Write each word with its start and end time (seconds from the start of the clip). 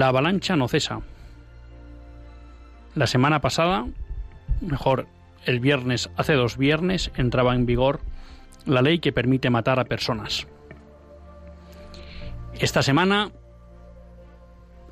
La 0.00 0.08
avalancha 0.08 0.56
no 0.56 0.66
cesa. 0.66 1.02
La 2.94 3.06
semana 3.06 3.42
pasada, 3.42 3.86
mejor, 4.62 5.08
el 5.44 5.60
viernes, 5.60 6.08
hace 6.16 6.32
dos 6.32 6.56
viernes, 6.56 7.10
entraba 7.16 7.54
en 7.54 7.66
vigor 7.66 8.00
la 8.64 8.80
ley 8.80 9.00
que 9.00 9.12
permite 9.12 9.50
matar 9.50 9.78
a 9.78 9.84
personas. 9.84 10.46
Esta 12.58 12.80
semana, 12.80 13.30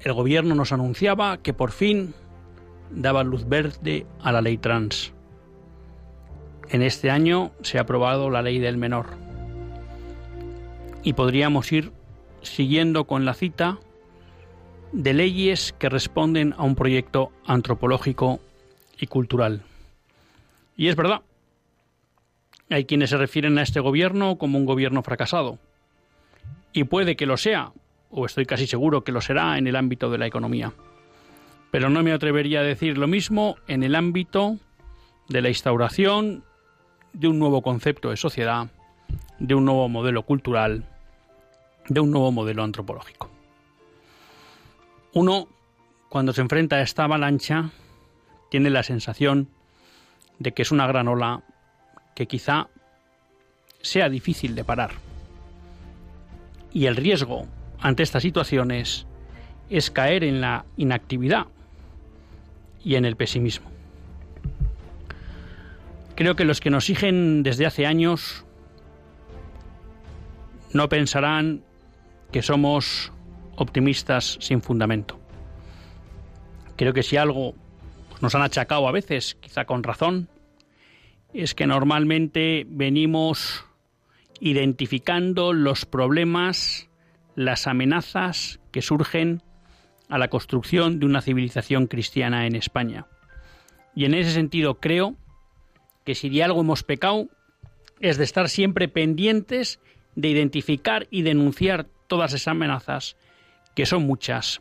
el 0.01 0.13
gobierno 0.13 0.55
nos 0.55 0.73
anunciaba 0.73 1.39
que 1.39 1.55
por 1.55 1.71
fin 1.71 2.13
daba 2.91 3.25
luz 3.25 3.49
verde 3.49 4.05
a 4.21 4.31
la 4.31 4.43
ley 4.43 4.59
trans. 4.59 5.15
En 6.69 6.83
este 6.83 7.11
año 7.11 7.53
se 7.63 7.79
ha 7.79 7.81
aprobado 7.81 8.29
la 8.29 8.43
ley 8.43 8.59
del 8.59 8.77
menor. 8.77 9.07
Y 11.03 11.15
podríamos 11.15 11.73
ir 11.73 11.93
siguiendo 12.43 13.07
con 13.07 13.25
la 13.25 13.33
cita 13.33 13.79
de 14.93 15.15
leyes 15.15 15.75
que 15.79 15.89
responden 15.89 16.55
a 16.57 16.65
un 16.65 16.75
proyecto 16.75 17.33
antropológico 17.47 18.41
y 18.99 19.07
cultural. 19.07 19.63
Y 20.77 20.89
es 20.89 20.97
verdad, 20.97 21.23
hay 22.71 22.85
quienes 22.85 23.11
se 23.11 23.17
refieren 23.17 23.59
a 23.59 23.63
este 23.63 23.81
gobierno 23.81 24.37
como 24.37 24.59
un 24.59 24.67
gobierno 24.67 25.03
fracasado. 25.03 25.59
Y 26.73 26.85
puede 26.85 27.17
que 27.17 27.27
lo 27.27 27.37
sea, 27.37 27.73
o 28.11 28.27
estoy 28.27 28.47
casi 28.47 28.67
seguro 28.67 29.05
que 29.05 29.13
lo 29.13 29.21
será 29.21 29.59
en 29.59 29.67
el 29.67 29.77
ámbito 29.77 30.11
de 30.11 30.19
la 30.19 30.27
economía. 30.27 30.73
Pero 31.71 31.91
no 31.91 32.03
me 32.03 32.13
atrevería 32.13 32.61
a 32.61 32.65
decir 32.65 32.99
lo 32.99 33.07
mismo 33.07 33.57
en 33.67 33.83
el 33.83 33.95
ámbito 33.95 34.57
de 35.29 35.43
la 35.43 35.49
instauración 35.49 36.45
de 37.13 37.29
un 37.29 37.39
nuevo 37.39 37.63
concepto 37.63 38.11
de 38.11 38.17
sociedad, 38.17 38.69
de 39.39 39.55
un 39.55 39.65
nuevo 39.65 39.89
modelo 39.89 40.23
cultural, 40.23 40.85
de 41.89 42.01
un 42.01 42.11
nuevo 42.11 42.33
modelo 42.33 42.63
antropológico. 42.63 43.38
Uno, 45.15 45.49
cuando 46.09 46.33
se 46.33 46.41
enfrenta 46.41 46.77
a 46.77 46.83
esta 46.83 47.05
avalancha, 47.05 47.71
tiene 48.51 48.71
la 48.71 48.83
sensación 48.83 49.49
de 50.39 50.53
que 50.53 50.63
es 50.63 50.71
una 50.71 50.87
gran 50.87 51.09
ola 51.09 51.43
que 52.15 52.27
quizá 52.27 52.69
sea 53.81 54.09
difícil 54.09 54.55
de 54.55 54.65
parar. 54.65 54.93
Y 56.73 56.87
el 56.87 56.97
riesgo 56.97 57.47
ante 57.81 58.03
estas 58.03 58.23
situaciones 58.23 59.07
es 59.71 59.91
caer 59.91 60.25
en 60.25 60.41
la 60.41 60.65
inactividad 60.77 61.47
y 62.85 62.97
en 62.97 63.05
el 63.05 63.17
pesimismo. 63.17 63.71
Creo 66.15 66.37
que 66.37 66.45
los 66.45 66.61
que 66.61 66.71
nos 66.71 66.85
siguen 66.85 67.43
desde 67.43 67.67
hace 67.67 67.87
años 67.87 68.45
no 70.73 70.89
pensarán 70.89 71.63
que 72.33 72.43
somos 72.43 73.13
optimistas 73.59 74.39
sin 74.41 74.63
fundamento. 74.63 75.19
Creo 76.77 76.93
que 76.93 77.03
si 77.03 77.17
algo 77.17 77.55
nos 78.21 78.35
han 78.35 78.43
achacado 78.43 78.89
a 78.89 78.93
veces, 78.93 79.37
quizá 79.41 79.65
con 79.65 79.83
razón, 79.83 80.29
es 81.35 81.55
que 81.55 81.67
normalmente 81.67 82.65
venimos 82.69 83.65
identificando 84.41 85.53
los 85.53 85.85
problemas, 85.85 86.89
las 87.35 87.67
amenazas 87.67 88.61
que 88.71 88.83
surgen 88.83 89.43
a 90.09 90.19
la 90.19 90.29
construcción 90.29 91.01
de 91.01 91.07
una 91.07 91.21
civilización 91.21 91.87
cristiana 91.87 92.47
en 92.47 92.55
España. 92.55 93.07
Y 93.95 94.05
en 94.05 94.15
ese 94.15 94.31
sentido 94.31 94.79
creo 94.81 95.17
que 96.05 96.15
si 96.15 96.29
de 96.29 96.45
algo 96.45 96.61
hemos 96.61 96.83
pecado 96.85 97.29
es 98.01 98.17
de 98.17 98.25
estar 98.25 98.49
siempre 98.49 98.89
pendientes 98.89 99.81
de 100.15 100.29
identificar 100.29 101.07
y 101.11 101.23
denunciar 101.23 101.87
todas 102.07 102.33
esas 102.33 102.49
amenazas 102.49 103.17
que 103.79 103.87
son 103.87 104.09
muchas 104.09 104.61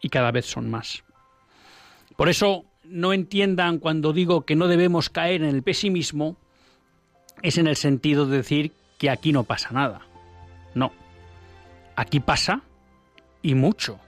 y 0.00 0.08
cada 0.08 0.30
vez 0.30 0.46
son 0.46 0.70
más. 0.70 1.04
Por 2.16 2.30
eso 2.30 2.64
no 2.82 3.12
entiendan 3.12 3.78
cuando 3.78 4.14
digo 4.14 4.46
que 4.46 4.56
no 4.56 4.68
debemos 4.68 5.10
caer 5.10 5.42
en 5.42 5.50
el 5.50 5.62
pesimismo, 5.62 6.38
es 7.42 7.58
en 7.58 7.66
el 7.66 7.76
sentido 7.76 8.24
de 8.24 8.38
decir 8.38 8.72
que 8.96 9.10
aquí 9.10 9.32
no 9.32 9.44
pasa 9.44 9.68
nada. 9.72 10.06
No, 10.74 10.92
aquí 11.94 12.20
pasa 12.20 12.62
y 13.42 13.54
mucho. 13.54 14.00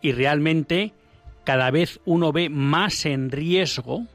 Y 0.00 0.12
realmente 0.12 0.94
cada 1.44 1.70
vez 1.70 2.00
uno 2.06 2.32
ve 2.32 2.48
más 2.48 3.04
en 3.04 3.30
riesgo 3.30 4.06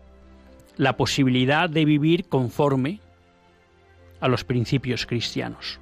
la 0.75 0.97
posibilidad 0.97 1.69
de 1.69 1.85
vivir 1.85 2.27
conforme 2.29 2.99
a 4.21 4.27
los 4.27 4.43
principios 4.43 5.05
cristianos. 5.05 5.79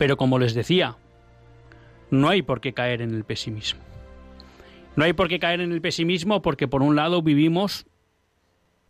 Pero 0.00 0.16
como 0.16 0.38
les 0.38 0.54
decía, 0.54 0.96
no 2.10 2.30
hay 2.30 2.40
por 2.40 2.62
qué 2.62 2.72
caer 2.72 3.02
en 3.02 3.14
el 3.14 3.24
pesimismo. 3.24 3.82
No 4.96 5.04
hay 5.04 5.12
por 5.12 5.28
qué 5.28 5.38
caer 5.38 5.60
en 5.60 5.72
el 5.72 5.82
pesimismo 5.82 6.40
porque 6.40 6.66
por 6.66 6.82
un 6.82 6.96
lado 6.96 7.20
vivimos 7.20 7.84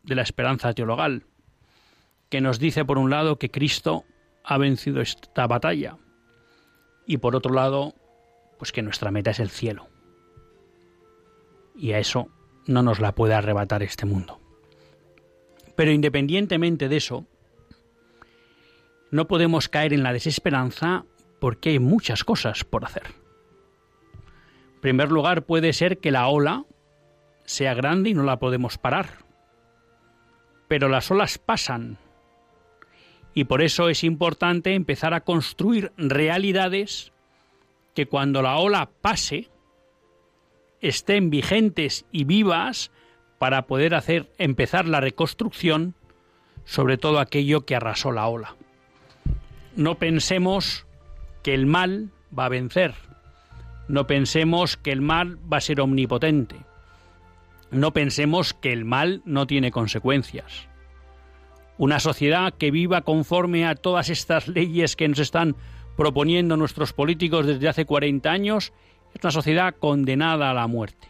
de 0.04 0.15
la 0.15 0.22
esperanza 0.22 0.72
teologal, 0.72 1.25
que 2.28 2.41
nos 2.41 2.60
dice 2.60 2.84
por 2.84 2.97
un 2.97 3.10
lado 3.10 3.41
que 3.41 3.50
Cristo 3.50 4.04
ha 4.44 4.56
vencido 4.56 5.00
esta 5.00 5.48
batalla 5.48 5.97
y 7.07 7.16
por 7.16 7.34
otro 7.34 7.53
lado, 7.53 7.92
pues 8.56 8.71
que 8.71 8.83
nuestra 8.83 9.10
meta 9.10 9.33
es 9.33 9.41
el 9.41 9.51
cielo. 9.51 9.89
Y 11.74 11.91
a 11.91 11.98
eso 11.98 12.28
no 12.68 12.84
nos 12.84 13.01
la 13.01 13.16
puede 13.16 13.34
arrebatar 13.34 13.83
este 13.83 14.06
mundo. 14.06 14.39
Pero 15.74 15.91
independientemente 15.91 16.89
de 16.89 16.98
eso, 16.98 17.27
no 19.10 19.27
podemos 19.27 19.68
caer 19.68 19.92
en 19.92 20.03
la 20.03 20.12
desesperanza 20.12 21.04
porque 21.41 21.71
hay 21.71 21.78
muchas 21.78 22.24
cosas 22.24 22.65
por 22.65 22.84
hacer. 22.84 23.03
En 24.74 24.80
primer 24.80 25.10
lugar, 25.10 25.42
puede 25.45 25.72
ser 25.72 25.98
que 25.98 26.10
la 26.10 26.28
ola 26.28 26.65
sea 27.45 27.74
grande 27.74 28.10
y 28.10 28.15
no 28.15 28.22
la 28.22 28.39
podemos 28.39 28.78
parar. 28.78 29.24
Pero 30.68 30.89
las 30.89 31.10
olas 31.10 31.39
pasan. 31.39 31.98
Y 33.34 33.45
por 33.45 33.62
eso 33.62 33.89
es 33.89 34.04
importante 34.04 34.74
empezar 34.74 35.15
a 35.15 35.22
construir 35.22 35.92
realidades 35.97 37.13
que 37.95 38.06
cuando 38.06 38.42
la 38.42 38.56
ola 38.56 38.91
pase 39.01 39.48
estén 40.80 41.30
vigentes 41.30 42.06
y 42.13 42.24
vivas 42.24 42.91
para 43.39 43.66
poder 43.66 43.95
hacer 43.95 44.30
empezar 44.39 44.86
la 44.86 45.01
reconstrucción 45.01 45.95
sobre 46.65 46.98
todo 46.98 47.18
aquello 47.18 47.66
que 47.66 47.74
arrasó 47.74 48.13
la 48.13 48.28
ola 48.28 48.56
no 49.77 49.97
pensemos 49.97 50.87
que 51.43 51.55
el 51.55 51.67
mal 51.67 52.11
va 52.37 52.47
a 52.47 52.49
vencer. 52.51 52.95
No 53.89 54.07
pensemos 54.07 54.77
que 54.77 54.93
el 54.93 55.01
mal 55.01 55.39
va 55.53 55.59
a 55.59 55.61
ser 55.61 55.81
omnipotente. 55.81 56.57
No 57.71 57.93
pensemos 57.93 58.55
que 58.55 58.72
el 58.72 58.84
mal 58.84 59.22
no 59.25 59.47
tiene 59.47 59.71
consecuencias. 59.71 60.69
Una 61.78 61.99
sociedad 61.99 62.53
que 62.53 62.71
viva 62.71 63.03
conforme 63.03 63.67
a 63.67 63.75
todas 63.75 64.11
estas 64.11 64.49
leyes 64.49 64.97
que 64.97 65.09
nos 65.09 65.19
están 65.19 65.57
proponiendo 65.97 66.57
nuestros 66.57 66.93
políticos 66.93 67.47
desde 67.47 67.69
hace 67.69 67.87
40 67.87 68.31
años 68.31 68.73
es 69.15 69.25
una 69.25 69.31
sociedad 69.31 69.75
condenada 69.78 70.51
a 70.51 70.55
la 70.55 70.66
muerte. 70.66 71.09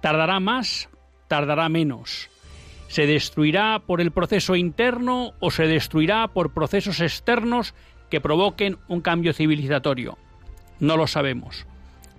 Tardará 0.00 0.40
más, 0.40 0.88
tardará 1.28 1.68
menos 1.68 2.31
¿Se 2.92 3.06
destruirá 3.06 3.78
por 3.78 4.02
el 4.02 4.10
proceso 4.10 4.54
interno 4.54 5.32
o 5.40 5.50
se 5.50 5.66
destruirá 5.66 6.28
por 6.28 6.52
procesos 6.52 7.00
externos 7.00 7.72
que 8.10 8.20
provoquen 8.20 8.76
un 8.86 9.00
cambio 9.00 9.32
civilizatorio? 9.32 10.18
No 10.78 10.98
lo 10.98 11.06
sabemos, 11.06 11.66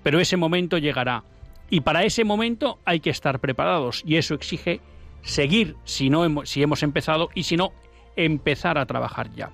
pero 0.02 0.20
ese 0.20 0.36
momento 0.36 0.80
llegará 0.80 1.25
Y 1.70 1.81
para 1.81 2.06
ese 2.06 2.24
momento 2.24 2.80
hay 2.86 3.02
que 3.02 3.12
estar 3.12 3.38
preparados 3.38 4.02
y 4.04 4.16
eso 4.16 4.34
exige 4.34 4.81
seguir 5.22 5.75
si, 5.84 6.10
no 6.10 6.25
hemos, 6.25 6.50
si 6.50 6.64
hemos 6.64 6.81
empezado 6.81 7.30
y 7.36 7.44
si 7.44 7.56
no, 7.56 7.72
empezar 8.16 8.80
a 8.80 8.88
trabajar 8.88 9.31
ya. 9.36 9.52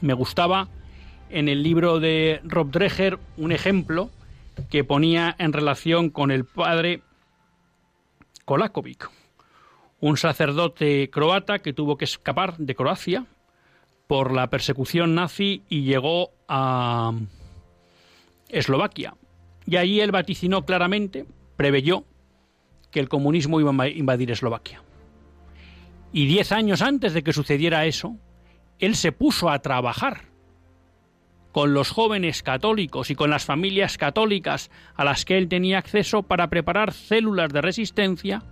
Me 0.00 0.14
gustaba 0.14 0.68
en 1.28 1.46
el 1.50 1.62
libro 1.62 2.00
de 2.00 2.40
Rob 2.42 2.70
Dreher 2.70 3.18
un 3.36 3.52
ejemplo 3.52 4.08
que 4.70 4.82
ponía 4.82 5.36
en 5.38 5.52
relación 5.52 6.08
con 6.08 6.30
el 6.30 6.46
padre 6.46 7.02
Kolakovic, 8.46 9.10
un 10.00 10.16
sacerdote 10.16 11.10
croata 11.10 11.60
que 11.60 11.72
tuvo 11.72 11.96
que 11.96 12.04
escapar 12.04 12.56
de 12.58 12.74
Croacia 12.74 13.26
por 14.06 14.32
la 14.32 14.48
persecución 14.48 15.14
nazi 15.14 15.62
y 15.68 15.82
llegó 15.82 16.30
a 16.48 17.12
Eslovaquia. 18.48 19.14
Y 19.66 19.76
allí 19.76 20.00
él 20.00 20.12
vaticinó 20.12 20.64
claramente, 20.64 21.26
preveyó, 21.56 22.04
que 22.90 23.00
el 23.00 23.08
comunismo 23.08 23.60
iba 23.60 23.72
a 23.76 23.88
invadir 23.88 24.30
Eslovaquia. 24.30 24.82
Y 26.12 26.26
diez 26.26 26.52
años 26.52 26.82
antes 26.82 27.12
de 27.14 27.22
que 27.22 27.32
sucediera 27.32 27.84
eso, 27.84 28.16
él 28.78 28.94
se 28.94 29.12
puso 29.12 29.50
a 29.50 29.58
trabajar 29.58 30.26
con 31.52 31.74
los 31.74 31.90
jóvenes 31.90 32.42
católicos 32.42 33.10
y 33.10 33.14
con 33.14 33.30
las 33.30 33.44
familias 33.44 33.98
católicas 33.98 34.70
a 34.94 35.04
las 35.04 35.24
que 35.24 35.38
él 35.38 35.48
tenía 35.48 35.78
acceso 35.78 36.22
para 36.22 36.48
preparar 36.48 36.92
células 36.92 37.50
de 37.52 37.62
resistencia 37.62 38.42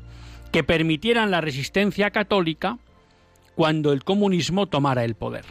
que 0.55 0.63
permitieran 0.63 1.33
la 1.33 1.41
resistencia 1.41 2.13
católica 2.13 2.79
cuando 3.57 3.93
el 3.93 4.05
comunismo 4.05 4.69
tomara 4.69 5.05
el 5.05 5.17
poder. 5.17 5.45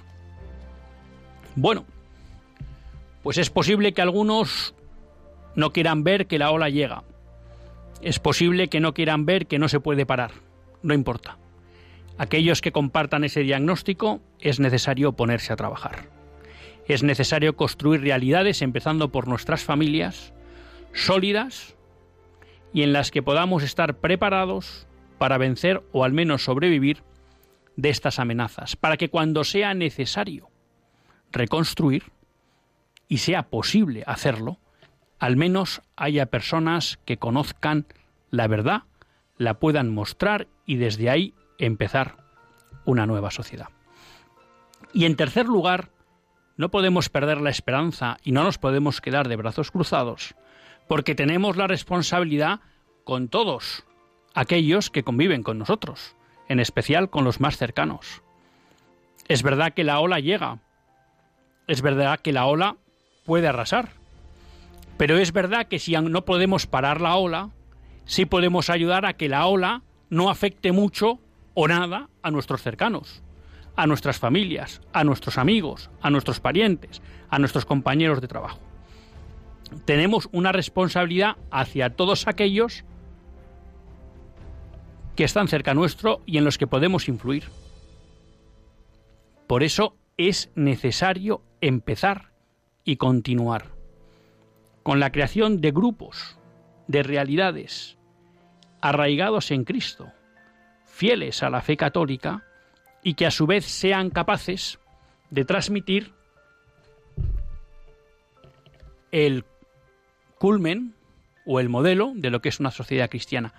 Bueno, 1.57 1.83
pues 3.21 3.38
es 3.38 3.50
posible 3.50 3.91
que 3.91 4.01
algunos 4.01 4.73
no 5.55 5.73
quieran 5.73 6.05
ver 6.05 6.25
que 6.25 6.39
la 6.39 6.51
ola 6.51 6.69
llega. 6.69 7.03
Es 8.01 8.19
posible 8.19 8.69
que 8.69 8.79
no 8.79 8.94
quieran 8.94 9.25
ver 9.25 9.45
que 9.45 9.59
no 9.59 9.67
se 9.67 9.81
puede 9.81 10.05
parar. 10.05 10.31
No 10.83 10.94
importa. 10.94 11.38
Aquellos 12.17 12.61
que 12.61 12.71
compartan 12.71 13.25
ese 13.25 13.41
diagnóstico 13.41 14.21
es 14.39 14.61
necesario 14.61 15.11
ponerse 15.11 15.51
a 15.51 15.57
trabajar. 15.57 16.07
Es 16.88 17.03
necesario 17.03 17.57
construir 17.57 18.00
realidades 18.00 18.61
empezando 18.61 19.11
por 19.11 19.27
nuestras 19.27 19.65
familias 19.65 20.33
sólidas 20.94 21.75
y 22.73 22.83
en 22.83 22.94
las 22.94 23.11
que 23.11 23.21
podamos 23.21 23.63
estar 23.63 23.97
preparados 23.97 24.88
para 25.23 25.37
vencer 25.37 25.81
o 25.93 26.03
al 26.03 26.11
menos 26.11 26.43
sobrevivir 26.43 27.01
de 27.77 27.87
estas 27.87 28.19
amenazas, 28.19 28.75
para 28.75 28.97
que 28.97 29.07
cuando 29.07 29.45
sea 29.45 29.73
necesario 29.73 30.49
reconstruir 31.31 32.11
y 33.07 33.19
sea 33.19 33.43
posible 33.43 34.03
hacerlo, 34.05 34.59
al 35.19 35.37
menos 35.37 35.81
haya 35.95 36.25
personas 36.25 36.99
que 37.05 37.19
conozcan 37.19 37.85
la 38.31 38.47
verdad, 38.47 38.81
la 39.37 39.59
puedan 39.59 39.93
mostrar 39.93 40.49
y 40.65 40.75
desde 40.75 41.09
ahí 41.09 41.33
empezar 41.57 42.17
una 42.83 43.05
nueva 43.05 43.31
sociedad. 43.31 43.69
Y 44.91 45.05
en 45.05 45.15
tercer 45.15 45.45
lugar, 45.45 45.87
no 46.57 46.69
podemos 46.69 47.07
perder 47.07 47.39
la 47.39 47.49
esperanza 47.49 48.17
y 48.25 48.33
no 48.33 48.43
nos 48.43 48.57
podemos 48.57 48.99
quedar 48.99 49.29
de 49.29 49.37
brazos 49.37 49.71
cruzados, 49.71 50.35
porque 50.89 51.15
tenemos 51.15 51.55
la 51.55 51.67
responsabilidad 51.67 52.59
con 53.05 53.29
todos 53.29 53.85
aquellos 54.33 54.89
que 54.89 55.03
conviven 55.03 55.44
con 55.44 55.59
nosotros, 55.59 56.15
en 56.47 56.59
especial 56.59 57.09
con 57.09 57.24
los 57.24 57.39
más 57.39 57.57
cercanos. 57.57 58.21
Es 59.27 59.44
verdad 59.44 59.74
que 59.74 59.83
la 59.83 60.00
ola 60.00 60.19
llega, 60.19 60.59
es 61.68 61.81
verdad 61.81 62.19
que 62.19 62.33
la 62.33 62.45
ola 62.45 62.77
puede 63.25 63.47
arrasar, 63.47 63.89
pero 64.97 65.18
es 65.18 65.31
verdad 65.31 65.68
que 65.68 65.80
si 65.80 65.94
no 65.94 66.25
podemos 66.25 66.68
parar 66.68 67.01
la 67.01 67.15
ola, 67.15 67.50
sí 68.06 68.25
podemos 68.25 68.69
ayudar 68.69 69.06
a 69.06 69.13
que 69.13 69.30
la 69.30 69.45
ola 69.45 69.81
no 70.09 70.30
afecte 70.30 70.71
mucho 70.71 71.19
o 71.53 71.68
nada 71.68 72.09
a 72.21 72.31
nuestros 72.31 72.62
cercanos, 72.62 73.24
a 73.75 73.88
nuestras 73.88 74.19
familias, 74.19 74.81
a 74.91 75.03
nuestros 75.03 75.38
amigos, 75.38 75.89
a 76.01 76.09
nuestros 76.09 76.39
parientes, 76.39 77.01
a 77.29 77.39
nuestros 77.39 77.65
compañeros 77.65 78.21
de 78.21 78.27
trabajo. 78.27 78.59
Tenemos 79.86 80.29
una 80.31 80.51
responsabilidad 80.51 81.38
hacia 81.50 81.95
todos 81.95 82.27
aquellos 82.27 82.83
que 85.15 85.24
están 85.24 85.48
cerca 85.48 85.74
nuestro 85.74 86.21
y 86.25 86.38
en 86.38 86.45
los 86.45 86.57
que 86.57 86.68
podemos 86.68 87.07
influir. 87.07 87.45
Por 89.48 89.63
eso 89.63 89.95
es 90.18 90.51
necesario 90.56 91.42
empezar 91.62 92.31
y 92.83 92.98
continuar 92.98 93.71
con 94.83 95.00
la 95.00 95.12
creación 95.12 95.62
de 95.62 95.71
grupos, 95.71 96.38
de 96.88 97.04
realidades 97.04 97.98
arraigados 98.81 99.51
en 99.51 99.63
Cristo, 99.63 100.12
fieles 100.86 101.42
a 101.42 101.50
la 101.50 101.62
fe 101.62 101.77
católica 101.77 102.44
y 103.01 103.13
que 103.13 103.25
a 103.25 103.31
su 103.31 103.48
vez 103.48 103.65
sean 103.65 104.10
capaces 104.10 104.80
de 105.30 105.45
transmitir 105.45 106.13
el 109.12 109.45
culmen 110.38 110.95
o 111.45 111.60
el 111.60 111.69
modelo 111.69 112.12
de 112.15 112.30
lo 112.30 112.42
que 112.42 112.50
es 112.50 112.60
una 112.60 112.71
sociedad 112.71 113.10
cristiana 113.10 113.54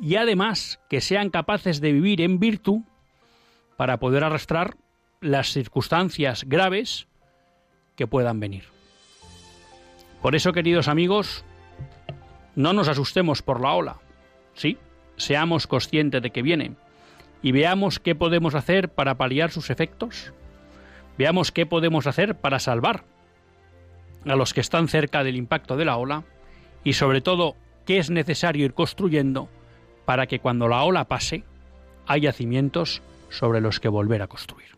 y 0.00 0.16
además 0.16 0.80
que 0.88 1.00
sean 1.00 1.30
capaces 1.30 1.80
de 1.80 1.92
vivir 1.92 2.20
en 2.20 2.38
virtud 2.38 2.82
para 3.76 3.98
poder 3.98 4.24
arrastrar 4.24 4.76
las 5.20 5.52
circunstancias 5.52 6.44
graves 6.46 7.08
que 7.96 8.06
puedan 8.06 8.40
venir. 8.40 8.64
Por 10.22 10.34
eso, 10.34 10.52
queridos 10.52 10.88
amigos, 10.88 11.44
no 12.54 12.72
nos 12.72 12.88
asustemos 12.88 13.42
por 13.42 13.60
la 13.60 13.72
ola. 13.72 13.96
Sí, 14.54 14.78
seamos 15.16 15.66
conscientes 15.66 16.22
de 16.22 16.30
que 16.30 16.42
viene 16.42 16.74
y 17.42 17.52
veamos 17.52 18.00
qué 18.00 18.14
podemos 18.14 18.54
hacer 18.54 18.88
para 18.88 19.16
paliar 19.16 19.50
sus 19.50 19.70
efectos. 19.70 20.32
Veamos 21.16 21.52
qué 21.52 21.66
podemos 21.66 22.06
hacer 22.06 22.36
para 22.36 22.58
salvar 22.58 23.04
a 24.26 24.34
los 24.36 24.54
que 24.54 24.60
están 24.60 24.88
cerca 24.88 25.22
del 25.24 25.36
impacto 25.36 25.76
de 25.76 25.84
la 25.84 25.96
ola 25.96 26.24
y 26.84 26.94
sobre 26.94 27.20
todo 27.20 27.56
qué 27.84 27.98
es 27.98 28.10
necesario 28.10 28.64
ir 28.64 28.74
construyendo 28.74 29.48
para 30.08 30.26
que 30.26 30.40
cuando 30.40 30.68
la 30.68 30.84
ola 30.84 31.04
pase 31.04 31.44
haya 32.06 32.32
cimientos 32.32 33.02
sobre 33.28 33.60
los 33.60 33.78
que 33.78 33.90
volver 33.90 34.22
a 34.22 34.26
construir. 34.26 34.77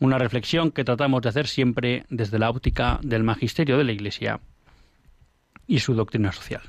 una 0.00 0.18
reflexión 0.18 0.70
que 0.70 0.84
tratamos 0.84 1.22
de 1.22 1.28
hacer 1.28 1.46
siempre 1.46 2.04
desde 2.10 2.38
la 2.38 2.50
óptica 2.50 2.98
del 3.02 3.22
magisterio 3.22 3.78
de 3.78 3.84
la 3.84 3.92
Iglesia 3.92 4.40
y 5.66 5.80
su 5.80 5.94
doctrina 5.94 6.32
social. 6.32 6.62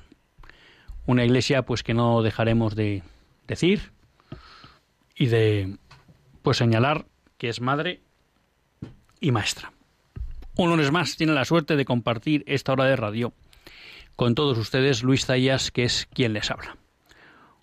Una 1.06 1.26
Iglesia 1.26 1.64
pues 1.64 1.84
que 1.84 1.94
no 1.94 2.22
dejaremos 2.22 2.76
de 2.76 3.04
decir 3.48 3.92
y 5.16 5.28
de 5.28 5.78
pues 6.42 6.58
señalar 6.58 7.06
que 7.38 7.50
es 7.50 7.62
madre 7.62 8.02
y 9.20 9.32
maestra. 9.32 9.72
Un 10.58 10.70
lunes 10.70 10.92
más 10.92 11.18
tiene 11.18 11.34
la 11.34 11.46
suerte 11.46 11.76
de 11.76 11.86
compartir 11.86 12.44
esta 12.48 12.72
hora 12.72 12.86
de 12.86 12.96
radio 12.96 13.34
con 14.16 14.36
todos 14.36 14.58
ustedes 14.58 15.04
Luis 15.04 15.26
Zayas, 15.26 15.72
que 15.72 15.84
es 15.84 16.08
quien 16.14 16.34
les 16.34 16.50
habla. 16.50 16.78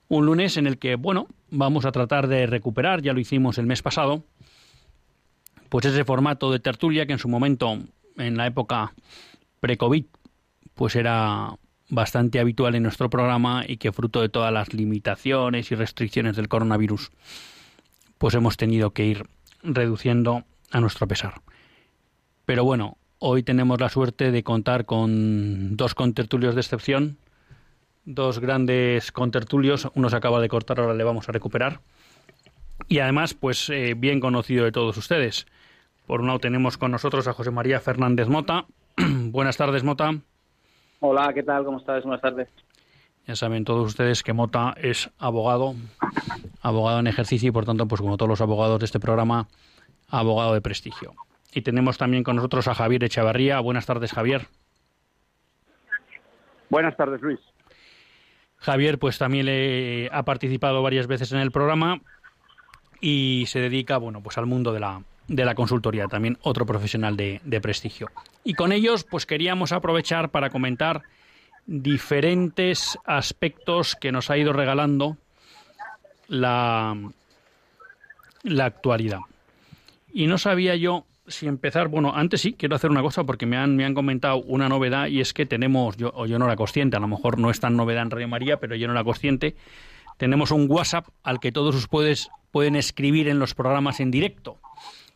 Un 0.09 0.27
lunes 0.27 0.59
en 0.59 0.67
el 0.67 0.79
que, 0.79 0.97
bueno, 0.97 1.27
vamos 1.51 1.87
a 1.87 1.93
tratar 1.93 2.29
de 2.29 2.47
recuperar, 2.47 3.01
ya 3.01 3.15
lo 3.15 3.21
hicimos 3.21 3.57
el 3.57 3.67
mes 3.67 3.81
pasado, 3.81 4.25
pues 5.73 5.87
ese 5.87 6.05
formato 6.05 6.53
de 6.53 6.59
tertulia 6.59 7.07
que 7.07 7.15
en 7.15 7.19
su 7.19 7.29
momento, 7.29 7.79
en 8.19 8.37
la 8.37 8.47
época 8.47 8.93
pre-COVID, 9.61 10.05
pues 10.75 10.97
era 10.97 11.57
bastante 11.89 12.41
habitual 12.41 12.75
en 12.75 12.83
nuestro 12.83 13.09
programa 13.09 13.65
y 13.67 13.79
que 13.79 13.91
fruto 13.91 14.21
de 14.21 14.29
todas 14.29 14.53
las 14.53 14.75
limitaciones 14.75 15.73
y 15.73 15.75
restricciones 15.75 16.37
del 16.37 16.49
coronavirus, 16.49 17.11
pues 18.19 18.35
hemos 18.35 18.59
tenido 18.59 18.91
que 18.91 19.07
ir 19.07 19.25
reduciendo 19.63 20.45
a 20.73 20.81
nuestro 20.81 21.09
pesar. 21.09 21.41
Pero 22.45 22.65
bueno, 22.65 22.99
hoy 23.19 23.43
tenemos 23.43 23.81
la 23.81 23.89
suerte 23.89 24.31
de 24.31 24.43
contar 24.43 24.85
con 24.85 25.75
dos 25.79 25.95
contertulios 25.95 26.55
de 26.55 26.61
excepción, 26.61 27.17
dos 28.05 28.41
grandes 28.41 29.11
contertulios, 29.11 29.89
uno 29.95 30.11
se 30.11 30.17
acaba 30.17 30.43
de 30.43 30.51
cortar, 30.51 30.81
ahora 30.81 30.93
le 30.93 31.05
vamos 31.05 31.31
a 31.31 31.33
recuperar. 31.33 31.81
Y 32.89 32.99
además, 32.99 33.33
pues 33.33 33.71
eh, 33.71 33.95
bien 33.97 34.21
conocido 34.21 34.67
de 34.67 34.73
todos 34.73 34.99
ustedes. 34.99 35.47
Por 36.13 36.21
un 36.21 36.27
lado 36.27 36.41
tenemos 36.41 36.77
con 36.77 36.91
nosotros 36.91 37.27
a 37.27 37.33
José 37.33 37.51
María 37.51 37.81
Fernández 37.81 38.29
Mota. 38.29 38.67
Buenas 38.99 39.57
tardes, 39.57 39.83
Mota. 39.83 40.11
Hola, 41.01 41.33
¿qué 41.33 41.43
tal? 41.43 41.65
¿Cómo 41.65 41.79
estás? 41.79 42.03
Buenas 42.03 42.21
tardes. 42.21 42.51
Ya 43.27 43.35
saben 43.35 43.65
todos 43.65 43.87
ustedes 43.87 44.23
que 44.23 44.35
Mota 44.35 44.75
es 44.77 45.11
abogado, 45.19 45.75
abogado 46.61 47.01
en 47.01 47.07
ejercicio 47.07 47.49
y 47.49 47.51
por 47.51 47.65
tanto, 47.65 47.89
pues 47.89 48.03
como 48.03 48.19
todos 48.19 48.29
los 48.29 48.43
abogados 48.43 48.79
de 48.81 48.85
este 48.85 49.01
programa, 49.01 49.49
abogado 50.11 50.53
de 50.53 50.61
prestigio. 50.61 51.15
Y 51.51 51.63
tenemos 51.63 51.97
también 51.97 52.25
con 52.25 52.37
nosotros 52.37 52.69
a 52.69 52.75
Javier 52.75 53.05
Echavarría. 53.05 53.59
Buenas 53.61 53.87
tardes, 53.87 54.13
Javier. 54.13 54.49
Buenas 56.69 56.95
tardes, 56.95 57.23
Luis. 57.23 57.41
Javier, 58.59 58.99
pues 58.99 59.17
también 59.17 59.47
le 59.47 60.11
ha 60.13 60.25
participado 60.25 60.83
varias 60.83 61.07
veces 61.07 61.33
en 61.33 61.39
el 61.39 61.53
programa 61.53 62.03
y 63.01 63.45
se 63.47 63.61
dedica, 63.61 63.97
bueno, 63.97 64.23
pues 64.23 64.37
al 64.37 64.45
mundo 64.45 64.75
de 64.75 64.81
la, 64.81 65.03
de 65.29 65.45
la 65.45 65.55
consultoría, 65.55 66.07
también 66.07 66.39
otro 66.43 66.67
profesional 66.67 67.17
de, 67.17 67.41
de 67.45 67.61
prestigio. 67.61 68.11
Y 68.45 68.55
con 68.55 68.73
ellos, 68.73 69.05
pues 69.05 69.27
queríamos 69.27 69.73
aprovechar 69.73 70.31
para 70.31 70.51
comentar 70.51 71.03
diferentes 71.67 72.99
aspectos 73.05 73.95
que 73.95 74.13
nos 74.13 74.31
ha 74.31 74.37
ido 74.37 74.53
regalando 74.53 75.17
la, 76.29 76.97
la 78.43 78.65
actualidad. 78.65 79.21
Y 80.13 80.27
no 80.27 80.39
sabía 80.39 80.77
yo 80.77 81.07
si 81.27 81.47
empezar, 81.47 81.89
bueno, 81.89 82.13
antes 82.15 82.41
sí, 82.41 82.55
quiero 82.55 82.75
hacer 82.75 82.91
una 82.91 83.03
cosa 83.03 83.25
porque 83.25 83.47
me 83.47 83.57
han, 83.57 83.77
me 83.77 83.85
han 83.85 83.95
comentado 83.95 84.37
una 84.43 84.69
novedad 84.69 85.07
y 85.07 85.21
es 85.21 85.33
que 85.33 85.47
tenemos, 85.47 85.97
yo, 85.97 86.11
o 86.15 86.27
yo 86.27 86.39
no 86.39 86.47
era 86.47 86.57
consciente, 86.57 86.97
a 86.97 87.01
lo 87.01 87.09
mejor 87.09 87.39
no 87.39 87.51
es 87.51 87.61
tan 87.61 87.77
novedad 87.77 88.03
en 88.03 88.11
Radio 88.11 88.29
María, 88.29 88.59
pero 88.59 88.75
yo 88.75 88.87
no 88.89 88.93
era 88.93 89.05
consciente, 89.05 89.57
tenemos 90.19 90.51
un 90.51 90.67
WhatsApp 90.69 91.07
al 91.23 91.41
que 91.41 91.53
todos 91.53 91.75
ustedes 91.75 92.29
pueden 92.51 92.77
escribir 92.77 93.29
en 93.29 93.39
los 93.39 93.55
programas 93.55 94.01
en 94.01 94.11
directo. 94.11 94.59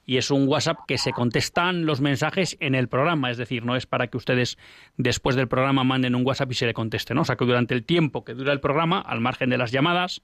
Y 0.07 0.19
es 0.19 0.31
un 0.31 0.47
WhatsApp 0.47 0.79
que 0.87 0.99
se 0.99 1.13
contestan 1.13 1.85
los 1.85 2.01
mensajes 2.01 2.57
en 2.61 2.77
el 2.77 2.89
programa, 2.89 3.31
es 3.31 3.37
decir, 3.37 3.65
no 3.65 3.75
es 3.75 3.87
para 3.87 4.07
que 4.07 4.17
ustedes 4.17 4.57
después 4.97 5.35
del 5.35 5.49
programa 5.49 5.83
manden 5.83 6.15
un 6.15 6.25
WhatsApp 6.25 6.53
y 6.53 6.55
se 6.55 6.67
le 6.67 6.75
conteste, 6.75 7.13
¿no? 7.13 7.23
O 7.23 7.25
sea, 7.25 7.37
que 7.37 7.45
durante 7.45 7.75
el 7.75 7.85
tiempo 7.85 8.25
que 8.25 8.35
dura 8.35 8.53
el 8.53 8.61
programa, 8.61 9.01
al 9.01 9.21
margen 9.21 9.51
de 9.51 9.59
las 9.59 9.73
llamadas, 9.73 10.23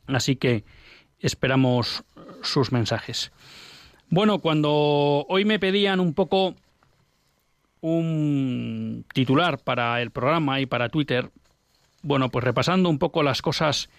Así 0.08 0.36
que 0.36 0.64
esperamos 1.20 2.04
sus 2.42 2.72
mensajes. 2.72 3.32
Bueno, 4.10 4.40
cuando 4.40 5.28
hoy 5.30 5.46
me 5.46 5.60
pedían 5.60 6.00
un 6.00 6.16
poco 6.16 6.56
un 7.86 9.06
titular 9.14 9.60
para 9.60 10.02
el 10.02 10.10
programa 10.10 10.60
y 10.60 10.66
para 10.66 10.90
Twitter, 10.90 11.30
bueno, 12.02 12.30
pues 12.30 12.44
repasando 12.44 12.90
un 12.90 12.98
poco 12.98 13.22
las 13.22 13.44
cosas 13.44 13.90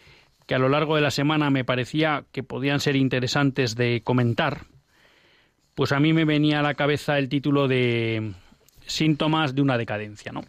que 0.47 0.57
a 0.57 0.59
lo 0.59 0.69
largo 0.69 0.97
de 0.97 1.03
la 1.03 1.13
semana 1.13 1.51
me 1.51 1.65
parecía 1.65 2.25
que 2.33 2.43
podían 2.43 2.81
ser 2.81 2.97
interesantes 2.97 3.77
de 3.77 4.01
comentar, 4.03 4.67
pues 5.77 5.93
a 5.93 6.01
mí 6.01 6.13
me 6.13 6.25
venía 6.25 6.59
a 6.59 6.63
la 6.63 6.75
cabeza 6.75 7.17
el 7.19 7.29
título 7.29 7.69
de 7.69 8.33
síntomas 8.87 9.55
de 9.55 9.63
una 9.63 9.79
decadencia, 9.79 10.33
¿no? 10.33 10.43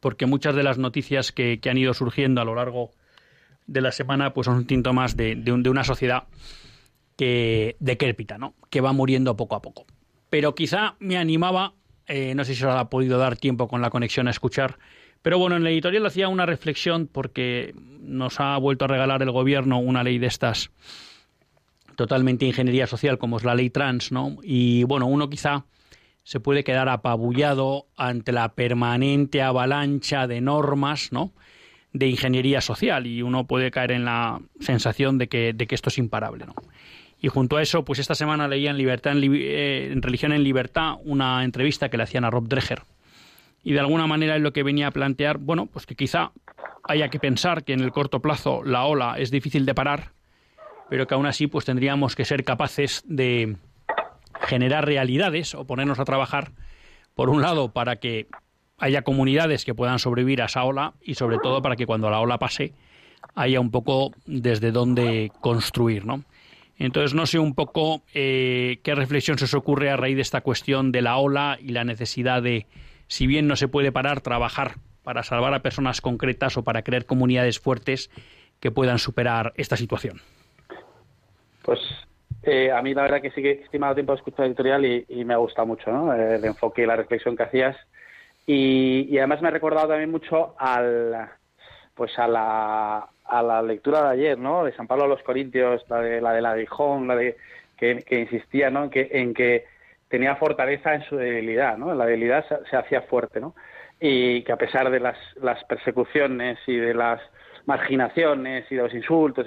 Porque 0.00 0.26
muchas 0.26 0.54
de 0.54 0.62
las 0.62 0.76
noticias 0.76 1.32
que, 1.32 1.58
han 1.68 1.78
ido 1.78 1.94
surgiendo 1.94 2.42
a 2.42 2.44
lo 2.44 2.54
largo 2.54 2.90
de 3.66 3.80
la 3.80 3.92
semana 3.92 4.34
pues 4.34 4.44
son 4.44 4.68
síntomas 4.68 5.16
de, 5.16 5.34
de, 5.34 5.70
una 5.70 5.84
sociedad 5.84 6.24
que 7.16 7.76
decrépita, 7.80 8.36
¿no? 8.36 8.54
Que 8.68 8.82
va 8.82 8.92
muriendo 8.92 9.36
poco 9.36 9.56
a 9.56 9.62
poco. 9.62 9.86
Pero 10.28 10.54
quizá 10.54 10.96
me 10.98 11.16
animaba, 11.16 11.72
eh, 12.08 12.34
no 12.34 12.44
sé 12.44 12.54
si 12.54 12.64
os 12.64 12.74
ha 12.74 12.88
podido 12.88 13.18
dar 13.18 13.36
tiempo 13.36 13.68
con 13.68 13.80
la 13.80 13.90
conexión 13.90 14.28
a 14.28 14.30
escuchar, 14.30 14.78
pero 15.22 15.38
bueno, 15.38 15.56
en 15.56 15.64
la 15.64 15.70
editorial 15.70 16.06
hacía 16.06 16.28
una 16.28 16.46
reflexión 16.46 17.06
porque 17.06 17.74
nos 18.00 18.40
ha 18.40 18.56
vuelto 18.58 18.84
a 18.84 18.88
regalar 18.88 19.22
el 19.22 19.30
gobierno 19.30 19.78
una 19.78 20.02
ley 20.02 20.18
de 20.18 20.26
estas 20.26 20.70
totalmente 21.96 22.46
ingeniería 22.46 22.86
social 22.86 23.18
como 23.18 23.36
es 23.38 23.44
la 23.44 23.54
ley 23.54 23.70
trans, 23.70 24.12
¿no? 24.12 24.36
Y 24.42 24.84
bueno, 24.84 25.06
uno 25.06 25.28
quizá 25.28 25.64
se 26.22 26.40
puede 26.40 26.62
quedar 26.62 26.88
apabullado 26.88 27.86
ante 27.96 28.32
la 28.32 28.50
permanente 28.54 29.42
avalancha 29.42 30.26
de 30.26 30.40
normas, 30.40 31.10
¿no? 31.10 31.32
de 31.92 32.06
ingeniería 32.06 32.60
social 32.60 33.06
y 33.06 33.22
uno 33.22 33.46
puede 33.46 33.70
caer 33.70 33.92
en 33.92 34.04
la 34.04 34.40
sensación 34.60 35.18
de 35.18 35.28
que, 35.28 35.52
de 35.52 35.66
que 35.66 35.74
esto 35.74 35.88
es 35.88 35.98
imparable. 35.98 36.46
¿no? 36.46 36.54
Y 37.20 37.28
junto 37.28 37.56
a 37.56 37.62
eso, 37.62 37.84
pues 37.84 37.98
esta 37.98 38.14
semana 38.14 38.46
leía 38.46 38.70
en, 38.70 38.78
Libertad, 38.78 39.16
eh, 39.16 39.90
en, 39.92 40.02
Religión 40.02 40.32
en 40.32 40.44
Libertad 40.44 40.94
una 41.04 41.44
entrevista 41.44 41.88
que 41.88 41.96
le 41.96 42.04
hacían 42.04 42.24
a 42.24 42.30
Rob 42.30 42.48
Dreher. 42.48 42.82
Y 43.64 43.72
de 43.72 43.80
alguna 43.80 44.06
manera 44.06 44.36
es 44.36 44.42
lo 44.42 44.52
que 44.52 44.62
venía 44.62 44.86
a 44.86 44.90
plantear, 44.92 45.38
bueno, 45.38 45.66
pues 45.66 45.84
que 45.84 45.96
quizá 45.96 46.30
haya 46.84 47.08
que 47.08 47.18
pensar 47.18 47.64
que 47.64 47.72
en 47.72 47.80
el 47.80 47.90
corto 47.90 48.20
plazo 48.20 48.62
la 48.64 48.84
ola 48.84 49.16
es 49.18 49.30
difícil 49.30 49.66
de 49.66 49.74
parar, 49.74 50.12
pero 50.88 51.06
que 51.06 51.14
aún 51.14 51.26
así 51.26 51.48
pues 51.48 51.64
tendríamos 51.64 52.14
que 52.14 52.24
ser 52.24 52.44
capaces 52.44 53.02
de, 53.06 53.56
generar 54.40 54.86
realidades 54.86 55.54
o 55.54 55.64
ponernos 55.64 55.98
a 55.98 56.04
trabajar, 56.04 56.52
por 57.14 57.30
un 57.30 57.42
lado, 57.42 57.72
para 57.72 57.96
que 57.96 58.28
haya 58.78 59.02
comunidades 59.02 59.64
que 59.64 59.74
puedan 59.74 59.98
sobrevivir 59.98 60.42
a 60.42 60.46
esa 60.46 60.64
ola 60.64 60.94
y 61.02 61.14
sobre 61.14 61.38
todo 61.38 61.62
para 61.62 61.76
que 61.76 61.86
cuando 61.86 62.10
la 62.10 62.20
ola 62.20 62.38
pase 62.38 62.72
haya 63.34 63.60
un 63.60 63.70
poco 63.70 64.12
desde 64.26 64.70
dónde 64.70 65.32
construir, 65.40 66.06
¿no? 66.06 66.24
Entonces 66.78 67.14
no 67.14 67.26
sé 67.26 67.38
un 67.38 67.54
poco 67.54 68.02
eh, 68.14 68.78
qué 68.84 68.94
reflexión 68.94 69.36
se 69.38 69.46
os 69.46 69.54
ocurre 69.54 69.90
a 69.90 69.96
raíz 69.96 70.16
de 70.16 70.22
esta 70.22 70.40
cuestión 70.40 70.92
de 70.92 71.02
la 71.02 71.16
ola 71.16 71.58
y 71.60 71.70
la 71.72 71.84
necesidad 71.84 72.42
de, 72.42 72.66
si 73.08 73.26
bien 73.26 73.48
no 73.48 73.56
se 73.56 73.68
puede 73.68 73.90
parar, 73.90 74.20
trabajar 74.20 74.76
para 75.02 75.22
salvar 75.22 75.54
a 75.54 75.62
personas 75.62 76.00
concretas 76.00 76.56
o 76.56 76.64
para 76.64 76.82
crear 76.82 77.04
comunidades 77.04 77.58
fuertes 77.58 78.10
que 78.60 78.70
puedan 78.70 78.98
superar 78.98 79.52
esta 79.56 79.76
situación. 79.76 80.20
Pues 81.62 81.80
eh, 82.42 82.70
a 82.70 82.80
mí 82.82 82.94
la 82.94 83.02
verdad 83.02 83.20
que 83.20 83.30
sí 83.30 83.42
que 83.42 83.50
he 83.50 83.62
estimado 83.64 83.94
tiempo 83.94 84.12
de 84.12 84.18
escuchar 84.18 84.40
la 84.40 84.46
editorial 84.46 84.84
y, 84.84 85.24
me 85.24 85.34
ha 85.34 85.38
gustado 85.38 85.66
mucho 85.66 85.90
¿no? 85.90 86.12
el 86.12 86.44
enfoque 86.44 86.82
y 86.82 86.86
la 86.86 86.96
reflexión 86.96 87.36
que 87.36 87.42
hacías. 87.42 87.76
Y, 88.46 89.18
además 89.18 89.42
me 89.42 89.48
ha 89.48 89.50
recordado 89.50 89.88
también 89.88 90.10
mucho 90.10 90.54
al, 90.58 91.28
pues 91.94 92.18
a 92.18 92.26
la, 92.26 93.08
a 93.28 93.42
la 93.42 93.62
lectura 93.62 94.02
de 94.02 94.08
ayer, 94.10 94.38
¿no? 94.38 94.64
De 94.64 94.72
San 94.72 94.86
Pablo 94.86 95.04
a 95.04 95.08
los 95.08 95.22
Corintios, 95.22 95.84
la 95.88 96.00
de 96.00 96.20
la 96.20 96.32
de 96.32 96.42
la 96.42 96.56
la 96.56 97.16
de 97.16 97.36
que, 97.76 98.04
insistía, 98.10 98.70
¿no? 98.70 98.84
En 98.84 98.90
que, 98.90 99.08
en 99.12 99.34
que 99.34 99.66
tenía 100.08 100.36
fortaleza 100.36 100.94
en 100.94 101.02
su 101.02 101.16
debilidad, 101.16 101.76
¿no? 101.76 101.94
La 101.94 102.06
debilidad 102.06 102.44
se, 102.68 102.76
hacía 102.76 103.02
fuerte, 103.02 103.40
¿no? 103.40 103.54
Y 104.00 104.42
que 104.42 104.52
a 104.52 104.56
pesar 104.56 104.90
de 104.90 105.00
las, 105.00 105.16
las 105.40 105.62
persecuciones 105.64 106.58
y 106.66 106.76
de 106.76 106.94
las 106.94 107.20
marginaciones 107.66 108.64
y 108.70 108.76
de 108.76 108.82
los 108.82 108.94
insultos, 108.94 109.46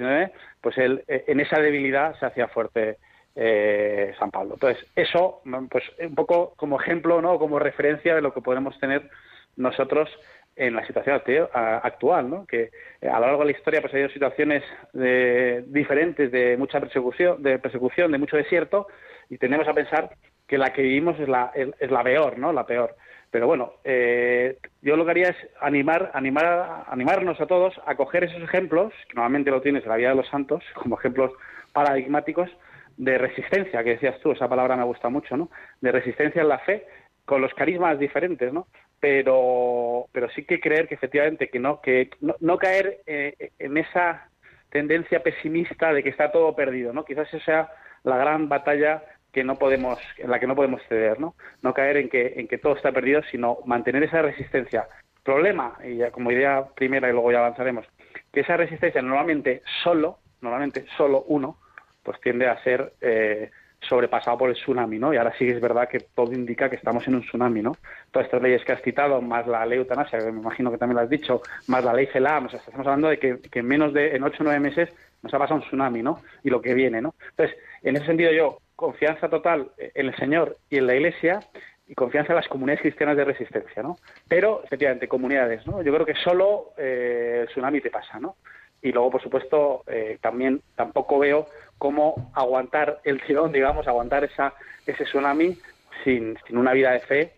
pues 0.61 0.77
él, 0.77 1.03
eh, 1.07 1.25
en 1.27 1.39
esa 1.39 1.59
debilidad 1.59 2.17
se 2.19 2.25
hacía 2.25 2.47
fuerte 2.47 2.97
eh, 3.35 4.13
San 4.19 4.29
Pablo. 4.29 4.55
Entonces, 4.55 4.85
eso, 4.95 5.41
pues 5.69 5.83
un 5.99 6.15
poco 6.15 6.53
como 6.55 6.79
ejemplo, 6.79 7.21
¿no? 7.21 7.39
como 7.39 7.59
referencia 7.59 8.13
de 8.13 8.21
lo 8.21 8.33
que 8.33 8.41
podemos 8.41 8.79
tener 8.79 9.09
nosotros 9.55 10.09
en 10.55 10.75
la 10.75 10.85
situación 10.85 11.21
actual, 11.53 12.29
¿no? 12.29 12.45
que 12.45 12.69
a 13.01 13.19
lo 13.19 13.27
largo 13.27 13.39
de 13.39 13.51
la 13.51 13.57
historia 13.57 13.81
pues 13.81 13.93
ha 13.93 13.97
habido 13.97 14.09
situaciones 14.09 14.63
diferentes 14.93 16.31
de 16.31 16.57
mucha 16.57 16.79
persecución, 16.79 17.41
de 17.41 17.59
persecución, 17.59 18.11
de 18.11 18.17
mucho 18.17 18.37
desierto, 18.37 18.87
y 19.29 19.37
tenemos 19.37 19.67
a 19.67 19.73
pensar 19.73 20.11
que 20.47 20.57
la 20.57 20.73
que 20.73 20.81
vivimos 20.81 21.19
es 21.19 21.29
la, 21.29 21.51
es 21.55 21.89
la 21.89 22.03
peor, 22.03 22.37
¿no? 22.37 22.51
La 22.51 22.65
peor. 22.65 22.95
Pero 23.31 23.47
bueno, 23.47 23.75
eh, 23.85 24.57
yo 24.81 24.97
lo 24.97 25.05
que 25.05 25.11
haría 25.11 25.29
es 25.29 25.37
animar, 25.61 26.11
animar, 26.13 26.83
animarnos 26.87 27.39
a 27.39 27.47
todos 27.47 27.73
a 27.85 27.95
coger 27.95 28.25
esos 28.25 28.43
ejemplos, 28.43 28.93
que 29.07 29.15
normalmente 29.15 29.51
lo 29.51 29.61
tienes 29.61 29.83
en 29.83 29.89
la 29.89 29.95
vida 29.95 30.09
de 30.09 30.15
los 30.15 30.27
santos, 30.27 30.63
como 30.75 30.99
ejemplos 30.99 31.31
paradigmáticos 31.71 32.49
de 32.97 33.17
resistencia, 33.17 33.83
que 33.83 33.91
decías 33.91 34.19
tú, 34.19 34.33
esa 34.33 34.49
palabra 34.49 34.75
me 34.75 34.83
gusta 34.83 35.07
mucho, 35.07 35.37
¿no? 35.37 35.49
De 35.79 35.93
resistencia 35.93 36.41
en 36.41 36.49
la 36.49 36.59
fe, 36.59 36.85
con 37.23 37.41
los 37.41 37.53
carismas 37.53 37.97
diferentes, 37.97 38.51
¿no? 38.51 38.67
Pero, 39.01 40.05
pero 40.13 40.29
sí 40.29 40.45
que 40.45 40.61
creer 40.61 40.87
que 40.87 40.95
efectivamente 40.95 41.49
que 41.49 41.59
no, 41.59 41.81
que 41.81 42.11
no, 42.21 42.57
caer 42.57 43.01
eh, 43.05 43.51
en 43.59 43.77
esa 43.77 44.29
tendencia 44.69 45.21
pesimista 45.21 45.91
de 45.91 46.03
que 46.03 46.09
está 46.09 46.31
todo 46.31 46.55
perdido, 46.55 46.93
¿no? 46.93 47.03
Quizás 47.03 47.27
esa 47.33 47.45
sea 47.45 47.69
la 48.03 48.17
gran 48.17 48.47
batalla 48.47 49.03
que 49.33 49.43
no 49.43 49.55
podemos, 49.55 49.99
en 50.17 50.29
la 50.29 50.39
que 50.39 50.47
no 50.47 50.55
podemos 50.55 50.81
ceder, 50.87 51.19
¿no? 51.19 51.35
No 51.61 51.73
caer 51.73 51.97
en 51.97 52.09
que, 52.09 52.33
en 52.37 52.47
que 52.47 52.57
todo 52.57 52.75
está 52.75 52.91
perdido, 52.91 53.21
sino 53.31 53.59
mantener 53.65 54.03
esa 54.03 54.21
resistencia. 54.21 54.87
Problema, 55.23 55.77
y 55.83 55.97
ya 55.97 56.11
como 56.11 56.31
idea 56.31 56.65
primera 56.75 57.09
y 57.09 57.11
luego 57.11 57.31
ya 57.31 57.39
avanzaremos, 57.39 57.85
que 58.31 58.41
esa 58.41 58.57
resistencia 58.57 59.01
normalmente 59.01 59.61
solo, 59.83 60.19
normalmente 60.41 60.85
solo 60.97 61.23
uno, 61.27 61.57
pues 62.03 62.19
tiende 62.21 62.47
a 62.47 62.61
ser 62.63 62.93
eh, 63.01 63.51
sobrepasado 63.81 64.37
por 64.37 64.49
el 64.49 64.55
tsunami, 64.55 64.99
¿no? 64.99 65.13
Y 65.13 65.17
ahora 65.17 65.33
sí 65.37 65.47
es 65.47 65.59
verdad 65.59 65.89
que 65.89 65.99
todo 65.99 66.33
indica 66.33 66.69
que 66.69 66.75
estamos 66.75 67.07
en 67.07 67.15
un 67.15 67.21
tsunami, 67.21 67.61
¿no? 67.61 67.75
Todas 68.11 68.27
estas 68.27 68.41
leyes 68.41 68.63
que 68.63 68.71
has 68.71 68.81
citado, 68.81 69.21
más 69.21 69.47
la 69.47 69.65
ley 69.65 69.79
eutanasia, 69.79 70.19
que 70.19 70.31
me 70.31 70.39
imagino 70.39 70.71
que 70.71 70.77
también 70.77 70.97
lo 70.97 71.01
has 71.01 71.09
dicho, 71.09 71.41
más 71.67 71.83
la 71.83 71.93
ley 71.93 72.07
CELAM, 72.07 72.45
o 72.45 72.49
sea, 72.49 72.59
estamos 72.59 72.85
hablando 72.85 73.09
de 73.09 73.17
que, 73.17 73.39
que 73.39 73.59
en 73.59 73.67
menos 73.67 73.93
de, 73.93 74.15
en 74.15 74.23
ocho 74.23 74.37
o 74.41 74.43
nueve 74.43 74.59
meses 74.59 74.89
nos 75.23 75.33
ha 75.33 75.39
pasado 75.39 75.59
un 75.59 75.65
tsunami, 75.65 76.01
¿no? 76.01 76.21
Y 76.43 76.49
lo 76.49 76.61
que 76.61 76.73
viene, 76.73 77.01
¿no? 77.01 77.15
Entonces, 77.31 77.57
en 77.81 77.95
ese 77.95 78.05
sentido 78.05 78.31
yo, 78.31 78.59
confianza 78.75 79.29
total 79.29 79.71
en 79.77 80.07
el 80.07 80.15
Señor 80.15 80.57
y 80.69 80.77
en 80.77 80.87
la 80.87 80.95
Iglesia 80.95 81.39
y 81.87 81.93
confianza 81.93 82.33
en 82.33 82.37
las 82.37 82.47
comunidades 82.47 82.81
cristianas 82.81 83.17
de 83.17 83.25
resistencia, 83.25 83.83
¿no? 83.83 83.97
Pero, 84.27 84.63
efectivamente, 84.63 85.07
comunidades, 85.07 85.67
¿no? 85.67 85.81
Yo 85.81 85.93
creo 85.93 86.05
que 86.05 86.15
solo 86.15 86.73
eh, 86.77 87.39
el 87.41 87.47
tsunami 87.47 87.81
te 87.81 87.91
pasa, 87.91 88.19
¿no? 88.19 88.37
Y 88.81 88.91
luego, 88.91 89.11
por 89.11 89.21
supuesto, 89.21 89.83
eh, 89.87 90.17
también 90.21 90.61
tampoco 90.75 91.19
veo 91.19 91.47
cómo 91.81 92.31
aguantar 92.35 93.01
el 93.03 93.19
tirón, 93.23 93.51
digamos, 93.51 93.87
aguantar 93.87 94.23
esa, 94.23 94.53
ese 94.85 95.03
tsunami 95.03 95.57
sin, 96.03 96.37
sin 96.45 96.57
una 96.59 96.73
vida 96.73 96.91
de 96.91 96.99
fe 96.99 97.33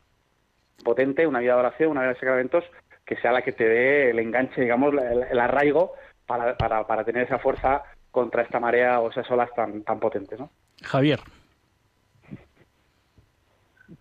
potente, 0.84 1.26
una 1.26 1.40
vida 1.40 1.54
de 1.54 1.60
oración, 1.60 1.92
una 1.92 2.02
vida 2.02 2.10
de 2.10 2.20
sacramentos, 2.20 2.66
que 3.06 3.16
sea 3.16 3.32
la 3.32 3.42
que 3.42 3.54
te 3.54 3.64
dé 3.64 4.10
el 4.10 4.20
enganche, 4.20 4.60
digamos, 4.60 4.94
el, 5.32 5.40
arraigo 5.40 5.94
para, 6.28 6.58
para, 6.58 6.86
para 6.86 7.06
tener 7.06 7.24
esa 7.24 7.40
fuerza 7.40 7.84
contra 8.12 8.42
esta 8.42 8.60
marea 8.60 9.00
o 9.00 9.12
esas 9.12 9.32
olas 9.32 9.50
tan, 9.56 9.82
tan 9.84 10.02
potentes, 10.02 10.38
¿no? 10.38 10.50
Javier. 10.84 11.22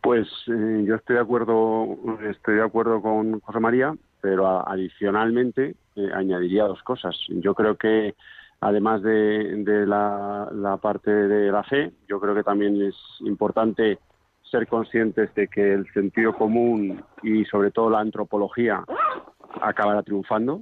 Pues 0.00 0.26
eh, 0.48 0.82
yo 0.84 0.96
estoy 0.96 1.14
de 1.14 1.22
acuerdo, 1.22 1.86
estoy 2.28 2.56
de 2.56 2.64
acuerdo 2.64 3.00
con 3.00 3.38
José 3.38 3.60
María, 3.60 3.94
pero 4.20 4.68
adicionalmente 4.68 5.76
eh, 5.94 6.10
añadiría 6.12 6.64
dos 6.64 6.82
cosas. 6.82 7.16
Yo 7.28 7.54
creo 7.54 7.76
que 7.76 8.16
además 8.62 9.02
de, 9.02 9.84
la, 9.88 10.78
parte 10.80 11.10
de 11.10 11.50
la 11.50 11.64
fe, 11.64 11.90
yo 12.06 12.20
creo 12.20 12.32
que 12.32 12.44
también 12.44 12.80
es 12.80 12.94
importante 13.20 13.98
ser 14.48 14.68
conscientes 14.68 15.34
de 15.34 15.48
que 15.48 15.74
el 15.74 15.92
sentido 15.92 16.32
común 16.32 17.02
y 17.24 17.44
sobre 17.46 17.72
todo 17.72 17.90
la 17.90 17.98
antropología 17.98 18.84
acabará 19.60 20.04
triunfando, 20.04 20.60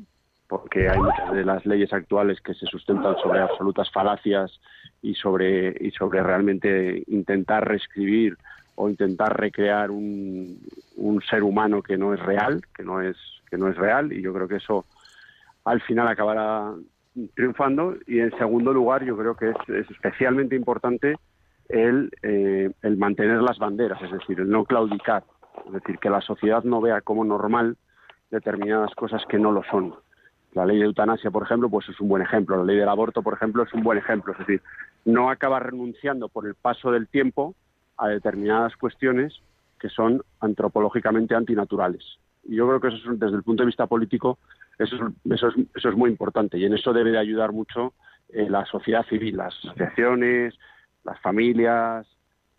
porque 0.48 0.88
hay 0.88 0.98
muchas 0.98 1.30
de 1.30 1.44
las 1.44 1.66
leyes 1.66 1.92
actuales 1.92 2.40
que 2.40 2.54
se 2.54 2.64
sustentan 2.66 3.16
sobre 3.18 3.40
absolutas 3.40 3.90
falacias 3.92 4.58
y 5.02 5.14
sobre, 5.14 5.76
y 5.78 5.90
sobre 5.90 6.22
realmente 6.22 7.04
intentar 7.06 7.68
reescribir 7.68 8.38
o 8.76 8.88
intentar 8.88 9.38
recrear 9.38 9.90
un, 9.90 10.58
un 10.96 11.20
ser 11.20 11.42
humano 11.42 11.82
que 11.82 11.98
no 11.98 12.14
es 12.14 12.20
real, 12.20 12.62
que 12.74 12.82
no 12.82 13.02
es, 13.02 13.18
que 13.50 13.58
no 13.58 13.68
es 13.68 13.76
real, 13.76 14.10
y 14.10 14.22
yo 14.22 14.32
creo 14.32 14.48
que 14.48 14.56
eso 14.56 14.86
al 15.66 15.82
final 15.82 16.08
acabará 16.08 16.72
triunfando. 17.34 17.94
Y 18.06 18.20
en 18.20 18.36
segundo 18.38 18.72
lugar, 18.72 19.04
yo 19.04 19.16
creo 19.16 19.36
que 19.36 19.50
es, 19.50 19.90
especialmente 19.90 20.56
importante 20.56 21.16
el, 21.68 22.10
eh, 22.22 22.70
el 22.82 22.96
mantener 22.96 23.42
las 23.42 23.58
banderas, 23.58 24.00
es 24.02 24.10
decir, 24.10 24.40
el 24.40 24.50
no 24.50 24.64
claudicar, 24.64 25.24
es 25.66 25.72
decir, 25.72 25.98
que 25.98 26.10
la 26.10 26.20
sociedad 26.20 26.64
no 26.64 26.80
vea 26.80 27.00
como 27.00 27.24
normal 27.24 27.76
determinadas 28.30 28.94
cosas 28.94 29.22
que 29.28 29.38
no 29.38 29.52
lo 29.52 29.62
son. 29.64 29.94
La 30.52 30.66
ley 30.66 30.78
de 30.78 30.84
eutanasia, 30.84 31.30
por 31.30 31.44
ejemplo, 31.44 31.68
pues 31.68 31.88
es 31.88 32.00
un 32.00 32.08
buen 32.08 32.22
ejemplo. 32.22 32.56
La 32.56 32.64
ley 32.64 32.76
del 32.76 32.88
aborto, 32.88 33.22
por 33.22 33.34
ejemplo, 33.34 33.62
es 33.62 33.72
un 33.72 33.82
buen 33.82 33.98
ejemplo. 33.98 34.32
Es 34.32 34.38
decir, 34.40 34.62
no 35.04 35.30
acaba 35.30 35.60
renunciando 35.60 36.28
por 36.28 36.46
el 36.46 36.54
paso 36.54 36.90
del 36.90 37.06
tiempo 37.06 37.54
a 37.96 38.08
determinadas 38.08 38.76
cuestiones 38.76 39.40
que 39.78 39.88
son 39.88 40.22
antropológicamente 40.40 41.34
antinaturales. 41.34 42.04
Y 42.44 42.56
yo 42.56 42.66
creo 42.66 42.80
que 42.80 42.88
eso 42.88 43.12
es, 43.12 43.20
desde 43.20 43.36
el 43.36 43.42
punto 43.42 43.62
de 43.62 43.68
vista 43.68 43.86
político 43.86 44.38
eso 44.80 44.96
es, 44.96 45.32
eso 45.32 45.48
eso 45.74 45.88
es 45.88 45.96
muy 45.96 46.10
importante 46.10 46.58
y 46.58 46.64
en 46.64 46.74
eso 46.74 46.92
debe 46.92 47.10
de 47.10 47.18
ayudar 47.18 47.52
mucho 47.52 47.94
eh, 48.30 48.48
la 48.48 48.64
sociedad 48.64 49.04
civil, 49.06 49.36
las 49.36 49.54
asociaciones, 49.58 50.54
las 51.04 51.20
familias, 51.20 52.06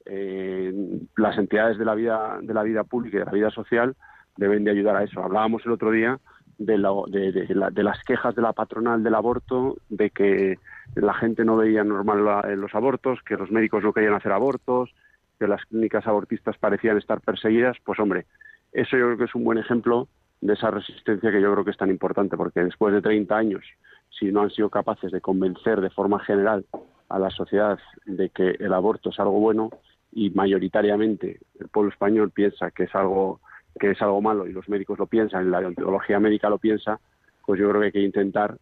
eh, 0.05 0.73
las 1.17 1.37
entidades 1.37 1.77
de 1.77 1.85
la 1.85 1.95
vida 1.95 2.39
de 2.41 2.53
la 2.53 2.63
vida 2.63 2.83
pública 2.83 3.17
y 3.17 3.19
de 3.19 3.25
la 3.25 3.31
vida 3.31 3.51
social 3.51 3.95
deben 4.37 4.63
de 4.63 4.71
ayudar 4.71 4.95
a 4.95 5.03
eso. 5.03 5.21
Hablábamos 5.23 5.65
el 5.65 5.71
otro 5.71 5.91
día 5.91 6.19
de, 6.57 6.77
de, 6.77 7.83
las 7.83 8.03
quejas 8.03 8.35
de 8.35 8.41
la 8.41 8.53
patronal 8.53 9.03
del 9.03 9.15
aborto, 9.15 9.77
de 9.89 10.09
que 10.11 10.59
la 10.95 11.13
gente 11.13 11.43
no 11.43 11.57
veía 11.57 11.83
normal 11.83 12.43
los 12.59 12.75
abortos, 12.75 13.19
que 13.23 13.35
los 13.35 13.51
médicos 13.51 13.83
no 13.83 13.93
querían 13.93 14.13
hacer 14.13 14.31
abortos, 14.31 14.93
que 15.39 15.47
las 15.47 15.65
clínicas 15.65 16.05
abortistas 16.05 16.57
parecían 16.57 16.97
estar 16.97 17.21
perseguidas, 17.21 17.77
pues 17.83 17.99
hombre, 17.99 18.25
eso 18.73 18.95
yo 18.97 19.05
creo 19.07 19.17
que 19.17 19.23
es 19.25 19.35
un 19.35 19.43
buen 19.43 19.57
ejemplo 19.57 20.07
de 20.41 20.53
esa 20.53 20.71
resistencia 20.71 21.31
que 21.31 21.41
yo 21.41 21.51
creo 21.51 21.63
que 21.63 21.71
es 21.71 21.77
tan 21.77 21.89
importante, 21.89 22.35
porque 22.35 22.63
después 22.63 22.93
de 22.93 23.01
30 23.01 23.35
años, 23.37 23.63
si 24.09 24.31
no 24.31 24.41
han 24.41 24.49
sido 24.49 24.69
capaces 24.69 25.11
de 25.11 25.21
convencer 25.21 25.81
de 25.81 25.91
forma 25.91 26.19
general 26.19 26.65
a 27.09 27.19
la 27.19 27.29
sociedad 27.29 27.79
de 28.05 28.29
que 28.29 28.55
el 28.59 28.73
aborto 28.73 29.09
es 29.09 29.19
algo 29.19 29.39
bueno 29.39 29.69
y 30.11 30.31
mayoritariamente 30.31 31.39
el 31.59 31.67
pueblo 31.69 31.91
español 31.91 32.31
piensa 32.31 32.71
que 32.71 32.83
es 32.83 32.95
algo 32.95 33.39
que 33.79 33.91
es 33.91 34.01
algo 34.01 34.21
malo 34.21 34.47
y 34.47 34.51
los 34.51 34.67
médicos 34.67 34.99
lo 34.99 35.07
piensan, 35.07 35.49
la 35.49 35.59
ontología 35.59 36.19
médica 36.19 36.49
lo 36.49 36.57
piensa, 36.57 36.99
pues 37.45 37.59
yo 37.59 37.69
creo 37.69 37.79
que 37.79 37.85
hay 37.85 37.91
que 37.93 38.01
intentar 38.01 38.57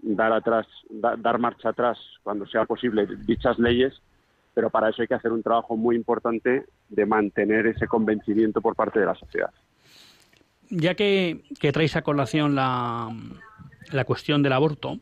dar 0.00 0.32
atrás, 0.32 0.66
dar 0.90 1.38
marcha 1.38 1.70
atrás 1.70 1.98
cuando 2.22 2.46
sea 2.46 2.64
posible 2.64 3.06
dichas 3.26 3.58
leyes, 3.58 4.00
pero 4.54 4.70
para 4.70 4.88
eso 4.88 5.02
hay 5.02 5.08
que 5.08 5.14
hacer 5.14 5.32
un 5.32 5.42
trabajo 5.42 5.76
muy 5.76 5.94
importante 5.94 6.64
de 6.88 7.06
mantener 7.06 7.66
ese 7.66 7.86
convencimiento 7.86 8.62
por 8.62 8.74
parte 8.74 8.98
de 8.98 9.06
la 9.06 9.14
sociedad. 9.14 9.50
Ya 10.70 10.94
que, 10.94 11.42
que 11.60 11.72
traes 11.72 11.96
a 11.96 12.02
colación 12.02 12.54
la, 12.54 13.14
la 13.90 14.04
cuestión 14.04 14.42
del 14.42 14.52
aborto, 14.52 14.98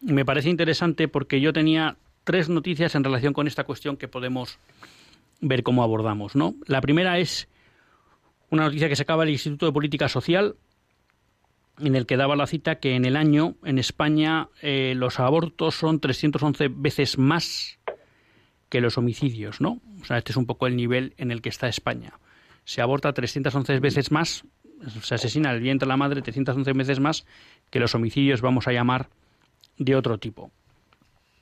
me 0.00 0.24
parece 0.24 0.50
interesante 0.50 1.08
porque 1.08 1.40
yo 1.40 1.52
tenía 1.52 1.96
tres 2.24 2.48
noticias 2.48 2.94
en 2.94 3.04
relación 3.04 3.32
con 3.32 3.46
esta 3.46 3.64
cuestión 3.64 3.96
que 3.96 4.08
podemos 4.08 4.58
ver 5.40 5.62
cómo 5.62 5.82
abordamos, 5.82 6.36
¿no? 6.36 6.54
La 6.66 6.80
primera 6.80 7.18
es 7.18 7.48
una 8.50 8.64
noticia 8.64 8.88
que 8.88 8.96
sacaba 8.96 9.24
el 9.24 9.30
Instituto 9.30 9.66
de 9.66 9.72
Política 9.72 10.08
Social, 10.08 10.56
en 11.80 11.96
el 11.96 12.06
que 12.06 12.16
daba 12.16 12.36
la 12.36 12.46
cita 12.46 12.76
que 12.76 12.94
en 12.94 13.04
el 13.04 13.16
año 13.16 13.56
en 13.64 13.78
España 13.78 14.48
eh, 14.62 14.94
los 14.96 15.18
abortos 15.18 15.74
son 15.74 16.00
311 16.00 16.68
veces 16.68 17.18
más 17.18 17.78
que 18.68 18.80
los 18.80 18.96
homicidios, 18.96 19.60
¿no? 19.60 19.80
O 20.00 20.04
sea, 20.04 20.18
este 20.18 20.32
es 20.32 20.36
un 20.36 20.46
poco 20.46 20.66
el 20.66 20.76
nivel 20.76 21.14
en 21.16 21.30
el 21.30 21.42
que 21.42 21.48
está 21.48 21.68
España. 21.68 22.14
Se 22.64 22.80
aborta 22.80 23.12
311 23.12 23.78
veces 23.80 24.10
más, 24.10 24.44
se 25.02 25.14
asesina 25.14 25.52
el 25.52 25.60
vientre 25.60 25.86
de 25.86 25.90
la 25.90 25.96
madre 25.96 26.22
311 26.22 26.72
veces 26.72 27.00
más 27.00 27.26
que 27.70 27.80
los 27.80 27.94
homicidios, 27.94 28.40
vamos 28.40 28.66
a 28.68 28.72
llamar, 28.72 29.08
de 29.78 29.96
otro 29.96 30.18
tipo. 30.18 30.50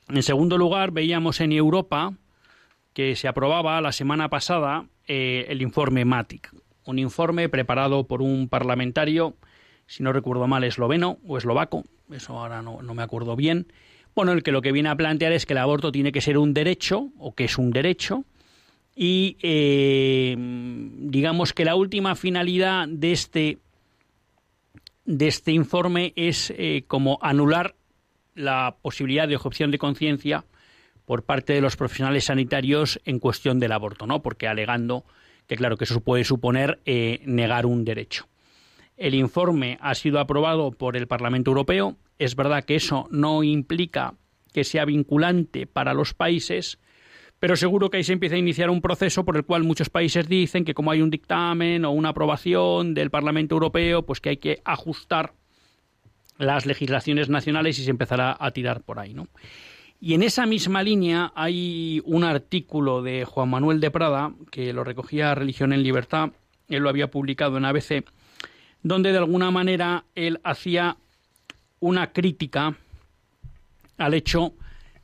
En 0.08 0.22
segundo 0.22 0.58
lugar, 0.58 0.90
veíamos 0.90 1.40
en 1.40 1.52
Europa 1.52 2.14
que 2.92 3.16
se 3.16 3.28
aprobaba 3.28 3.80
la 3.80 3.92
semana 3.92 4.28
pasada 4.28 4.86
eh, 5.06 5.46
el 5.48 5.62
informe 5.62 6.04
MATIC, 6.04 6.52
un 6.84 6.98
informe 6.98 7.48
preparado 7.48 8.06
por 8.06 8.22
un 8.22 8.48
parlamentario, 8.48 9.34
si 9.86 10.02
no 10.02 10.12
recuerdo 10.12 10.46
mal, 10.46 10.64
esloveno 10.64 11.18
o 11.26 11.38
eslovaco, 11.38 11.84
eso 12.10 12.38
ahora 12.38 12.62
no, 12.62 12.82
me 12.82 13.02
acuerdo 13.02 13.36
bien, 13.36 13.72
bueno, 14.14 14.32
el 14.32 14.42
que 14.42 14.52
lo 14.52 14.60
que 14.60 14.72
viene 14.72 14.90
a 14.90 14.96
plantear 14.96 15.32
es 15.32 15.46
que 15.46 15.54
el 15.54 15.58
aborto 15.58 15.90
tiene 15.90 16.12
que 16.12 16.20
ser 16.20 16.36
un 16.36 16.52
derecho, 16.52 17.08
o 17.18 17.34
que 17.34 17.44
es 17.44 17.56
un 17.56 17.70
derecho, 17.70 18.24
y 18.94 19.36
eh, 19.42 20.36
digamos 20.38 21.52
que 21.52 21.64
la 21.64 21.74
última 21.74 22.14
finalidad 22.14 22.86
de 22.88 23.12
este, 23.12 23.58
de 25.04 25.28
este 25.28 25.52
informe 25.52 26.12
es 26.16 26.52
eh, 26.56 26.84
como 26.86 27.18
anular 27.22 27.74
la 28.34 28.76
posibilidad 28.82 29.28
de 29.28 29.36
objeción 29.36 29.70
de 29.70 29.78
conciencia 29.78 30.44
por 31.04 31.24
parte 31.24 31.52
de 31.52 31.60
los 31.60 31.76
profesionales 31.76 32.24
sanitarios 32.24 33.00
en 33.04 33.18
cuestión 33.18 33.58
del 33.58 33.72
aborto, 33.72 34.06
¿no? 34.06 34.22
Porque 34.22 34.46
alegando 34.46 35.04
que 35.46 35.56
claro 35.56 35.76
que 35.76 35.84
eso 35.84 36.00
puede 36.00 36.24
suponer 36.24 36.80
eh, 36.84 37.20
negar 37.24 37.66
un 37.66 37.84
derecho. 37.84 38.28
El 38.96 39.14
informe 39.14 39.78
ha 39.80 39.94
sido 39.94 40.20
aprobado 40.20 40.70
por 40.70 40.96
el 40.96 41.08
Parlamento 41.08 41.50
Europeo. 41.50 41.96
Es 42.18 42.36
verdad 42.36 42.64
que 42.64 42.76
eso 42.76 43.08
no 43.10 43.42
implica 43.42 44.14
que 44.52 44.64
sea 44.64 44.84
vinculante 44.84 45.66
para 45.66 45.94
los 45.94 46.14
países, 46.14 46.78
pero 47.42 47.56
seguro 47.56 47.90
que 47.90 47.96
ahí 47.96 48.04
se 48.04 48.12
empieza 48.12 48.36
a 48.36 48.38
iniciar 48.38 48.70
un 48.70 48.80
proceso 48.80 49.24
por 49.24 49.36
el 49.36 49.44
cual 49.44 49.64
muchos 49.64 49.90
países 49.90 50.28
dicen 50.28 50.64
que 50.64 50.74
como 50.74 50.92
hay 50.92 51.02
un 51.02 51.10
dictamen 51.10 51.84
o 51.84 51.90
una 51.90 52.10
aprobación 52.10 52.94
del 52.94 53.10
Parlamento 53.10 53.56
Europeo, 53.56 54.06
pues 54.06 54.20
que 54.20 54.28
hay 54.28 54.36
que 54.36 54.62
ajustar 54.64 55.32
las 56.38 56.66
legislaciones 56.66 57.28
nacionales 57.30 57.80
y 57.80 57.82
se 57.82 57.90
empezará 57.90 58.36
a 58.38 58.52
tirar 58.52 58.82
por 58.82 59.00
ahí, 59.00 59.12
¿no? 59.12 59.26
Y 60.00 60.14
en 60.14 60.22
esa 60.22 60.46
misma 60.46 60.84
línea 60.84 61.32
hay 61.34 62.00
un 62.04 62.22
artículo 62.22 63.02
de 63.02 63.24
Juan 63.24 63.50
Manuel 63.50 63.80
de 63.80 63.90
Prada, 63.90 64.32
que 64.52 64.72
lo 64.72 64.84
recogía 64.84 65.34
Religión 65.34 65.72
en 65.72 65.82
Libertad, 65.82 66.30
él 66.68 66.84
lo 66.84 66.90
había 66.90 67.10
publicado 67.10 67.56
en 67.56 67.64
ABC, 67.64 68.04
donde 68.84 69.10
de 69.10 69.18
alguna 69.18 69.50
manera 69.50 70.04
él 70.14 70.38
hacía 70.44 70.96
una 71.80 72.12
crítica 72.12 72.76
al 73.98 74.14
hecho 74.14 74.54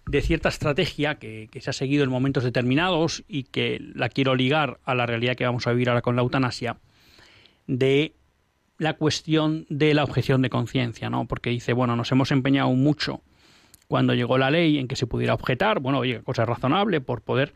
de 0.08 0.22
cierta 0.22 0.48
estrategia 0.48 1.16
que, 1.16 1.48
se 1.60 1.70
ha 1.70 1.72
seguido 1.72 2.02
en 2.02 2.10
momentos 2.10 2.44
determinados 2.44 3.24
y 3.28 3.44
que 3.44 3.78
la 3.94 4.08
quiero 4.08 4.34
ligar 4.34 4.80
a 4.84 4.94
la 4.94 5.06
realidad 5.06 5.36
que 5.36 5.44
vamos 5.44 5.66
a 5.66 5.72
vivir 5.72 5.90
ahora 5.90 6.02
con 6.02 6.16
la 6.16 6.22
eutanasia, 6.22 6.78
de 7.66 8.14
la 8.78 8.94
cuestión 8.94 9.66
de 9.68 9.92
la 9.92 10.04
objeción 10.04 10.40
de 10.40 10.50
conciencia, 10.50 11.10
¿no? 11.10 11.26
Porque 11.26 11.50
dice, 11.50 11.72
bueno, 11.72 11.94
nos 11.96 12.10
hemos 12.12 12.30
empeñado 12.30 12.70
mucho 12.70 13.20
cuando 13.86 14.14
llegó 14.14 14.38
la 14.38 14.50
ley 14.50 14.78
en 14.78 14.88
que 14.88 14.96
se 14.96 15.06
pudiera 15.06 15.34
objetar, 15.34 15.80
bueno, 15.80 16.00
cosa 16.24 16.46
razonable 16.46 17.00
por 17.00 17.22
poder, 17.22 17.52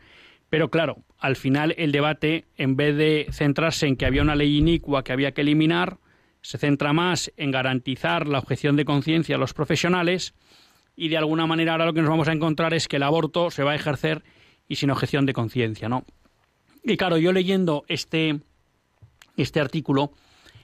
pero 0.49 0.69
claro, 0.69 0.97
al 1.17 1.35
final 1.35 1.73
el 1.77 1.91
debate, 1.91 2.45
en 2.57 2.75
vez 2.75 2.95
de 2.95 3.27
centrarse 3.31 3.87
en 3.87 3.95
que 3.95 4.05
había 4.05 4.21
una 4.21 4.35
ley 4.35 4.57
inicua 4.57 5.03
que 5.03 5.13
había 5.13 5.31
que 5.31 5.41
eliminar, 5.41 5.97
se 6.41 6.57
centra 6.59 6.93
más 6.93 7.31
en 7.37 7.49
garantizar 7.49 8.27
la 8.27 8.39
objeción 8.39 8.75
de 8.75 8.85
conciencia 8.85 9.37
a 9.37 9.39
los 9.39 9.53
profesionales 9.53 10.35
y 10.95 11.09
de 11.09 11.17
alguna 11.17 11.45
manera 11.47 11.73
ahora 11.73 11.85
lo 11.85 11.93
que 11.93 12.01
nos 12.01 12.09
vamos 12.09 12.27
a 12.27 12.33
encontrar 12.33 12.73
es 12.73 12.87
que 12.87 12.97
el 12.97 13.03
aborto 13.03 13.51
se 13.51 13.63
va 13.63 13.71
a 13.71 13.75
ejercer 13.75 14.23
y 14.67 14.75
sin 14.75 14.91
objeción 14.91 15.25
de 15.25 15.33
conciencia, 15.33 15.89
¿no? 15.89 16.05
Y 16.83 16.97
claro, 16.97 17.17
yo 17.17 17.31
leyendo 17.31 17.85
este, 17.87 18.39
este 19.37 19.59
artículo, 19.59 20.11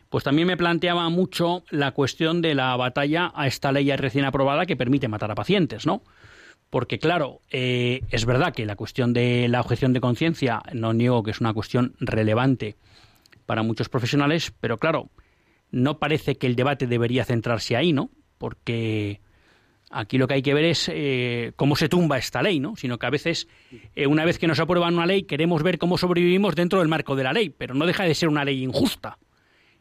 pues 0.10 0.24
también 0.24 0.48
me 0.48 0.58
planteaba 0.58 1.10
mucho 1.10 1.64
la 1.70 1.92
cuestión 1.92 2.42
de 2.42 2.56
la 2.56 2.76
batalla 2.76 3.32
a 3.34 3.48
esta 3.48 3.72
ley 3.72 3.90
recién 3.96 4.26
aprobada 4.26 4.66
que 4.66 4.76
permite 4.76 5.08
matar 5.08 5.32
a 5.32 5.36
pacientes, 5.36 5.86
¿no? 5.86 6.04
Porque 6.70 7.00
claro, 7.00 7.42
eh, 7.50 8.02
es 8.12 8.26
verdad 8.26 8.54
que 8.54 8.66
la 8.66 8.76
cuestión 8.76 9.14
de 9.14 9.48
la 9.48 9.62
objeción 9.62 9.94
de 9.94 10.02
conciencia, 10.02 10.62
no 10.74 10.94
niego 10.94 11.24
que 11.24 11.32
es 11.32 11.40
una 11.42 11.54
cuestión 11.54 11.96
relevante 12.00 12.76
para 13.46 13.64
muchos 13.64 13.90
profesionales, 13.90 14.54
pero 14.60 14.78
claro, 14.78 15.10
no 15.72 15.98
parece 15.98 16.36
que 16.36 16.48
el 16.48 16.56
debate 16.56 16.86
debería 16.86 17.26
centrarse 17.26 17.76
ahí, 17.76 17.94
¿no? 17.94 18.12
Porque 18.38 19.22
Aquí 19.92 20.18
lo 20.20 20.28
que 20.28 20.36
hay 20.36 20.42
que 20.42 20.54
ver 20.54 20.66
es 20.66 20.90
eh, 20.94 21.54
cómo 21.56 21.76
se 21.76 21.90
tumba 21.90 22.18
esta 22.18 22.44
ley, 22.44 22.60
¿no? 22.60 22.76
Sino 22.76 23.00
que 23.00 23.08
a 23.08 23.10
veces, 23.10 23.48
eh, 23.96 24.06
una 24.06 24.24
vez 24.24 24.38
que 24.38 24.46
nos 24.46 24.60
aprueban 24.60 24.94
una 24.94 25.08
ley, 25.08 25.24
queremos 25.24 25.64
ver 25.64 25.80
cómo 25.80 25.98
sobrevivimos 25.98 26.56
dentro 26.56 26.80
del 26.80 26.88
marco 26.88 27.16
de 27.16 27.24
la 27.24 27.34
ley, 27.34 27.50
pero 27.50 27.74
no 27.74 27.88
deja 27.88 28.04
de 28.04 28.14
ser 28.14 28.30
una 28.30 28.46
ley 28.46 28.64
injusta. 28.64 29.18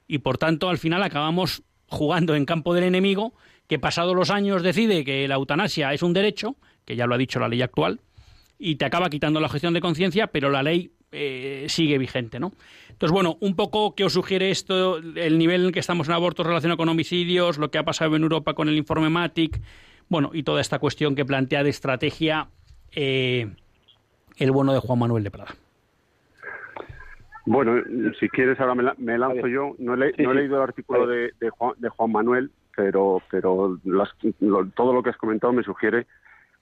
Y 0.06 0.18
por 0.18 0.38
tanto, 0.38 0.70
al 0.70 0.78
final 0.78 1.02
acabamos 1.02 1.62
jugando 1.88 2.34
en 2.34 2.46
campo 2.46 2.72
del 2.72 2.84
enemigo, 2.84 3.34
que 3.66 3.78
pasados 3.78 4.16
los 4.16 4.30
años 4.30 4.62
decide 4.62 5.04
que 5.04 5.28
la 5.28 5.34
eutanasia 5.34 5.92
es 5.92 6.02
un 6.02 6.14
derecho, 6.14 6.56
que 6.86 6.96
ya 6.96 7.06
lo 7.06 7.14
ha 7.14 7.18
dicho 7.18 7.38
la 7.38 7.48
ley 7.48 7.60
actual, 7.60 8.00
y 8.58 8.76
te 8.76 8.86
acaba 8.86 9.10
quitando 9.10 9.40
la 9.40 9.48
gestión 9.50 9.74
de 9.74 9.80
conciencia, 9.80 10.28
pero 10.28 10.50
la 10.50 10.62
ley 10.62 10.90
eh, 11.12 11.66
sigue 11.68 11.98
vigente, 11.98 12.40
¿no? 12.40 12.52
Entonces, 12.88 13.12
bueno, 13.12 13.36
un 13.40 13.54
poco 13.54 13.94
qué 13.94 14.04
os 14.04 14.12
sugiere 14.14 14.50
esto, 14.50 14.98
el 14.98 15.38
nivel 15.38 15.66
en 15.66 15.72
que 15.72 15.80
estamos 15.80 16.08
en 16.08 16.14
abortos 16.14 16.46
relacionado 16.46 16.78
con 16.78 16.88
homicidios, 16.88 17.58
lo 17.58 17.70
que 17.70 17.78
ha 17.78 17.84
pasado 17.84 18.16
en 18.16 18.22
Europa 18.22 18.54
con 18.54 18.68
el 18.68 18.76
informe 18.76 19.08
MATIC, 19.08 19.60
bueno, 20.08 20.30
y 20.32 20.42
toda 20.42 20.60
esta 20.60 20.78
cuestión 20.78 21.14
que 21.14 21.24
plantea 21.24 21.62
de 21.62 21.70
estrategia 21.70 22.48
eh, 22.92 23.48
el 24.38 24.50
bueno 24.50 24.72
de 24.72 24.80
Juan 24.80 24.98
Manuel 24.98 25.24
de 25.24 25.30
Prada. 25.30 25.54
Bueno, 27.44 27.82
si 28.20 28.28
quieres 28.28 28.60
ahora 28.60 28.74
me, 28.98 29.18
lanzo 29.18 29.46
yo. 29.46 29.74
No 29.78 29.94
he, 29.94 30.12
leído 30.12 30.56
el 30.56 30.62
artículo 30.62 31.06
de, 31.06 31.32
Juan, 31.50 32.12
Manuel, 32.12 32.50
pero, 32.76 33.22
pero 33.30 33.78
todo 34.74 34.92
lo 34.92 35.02
que 35.02 35.10
has 35.10 35.16
comentado 35.16 35.52
me 35.54 35.62
sugiere 35.62 36.06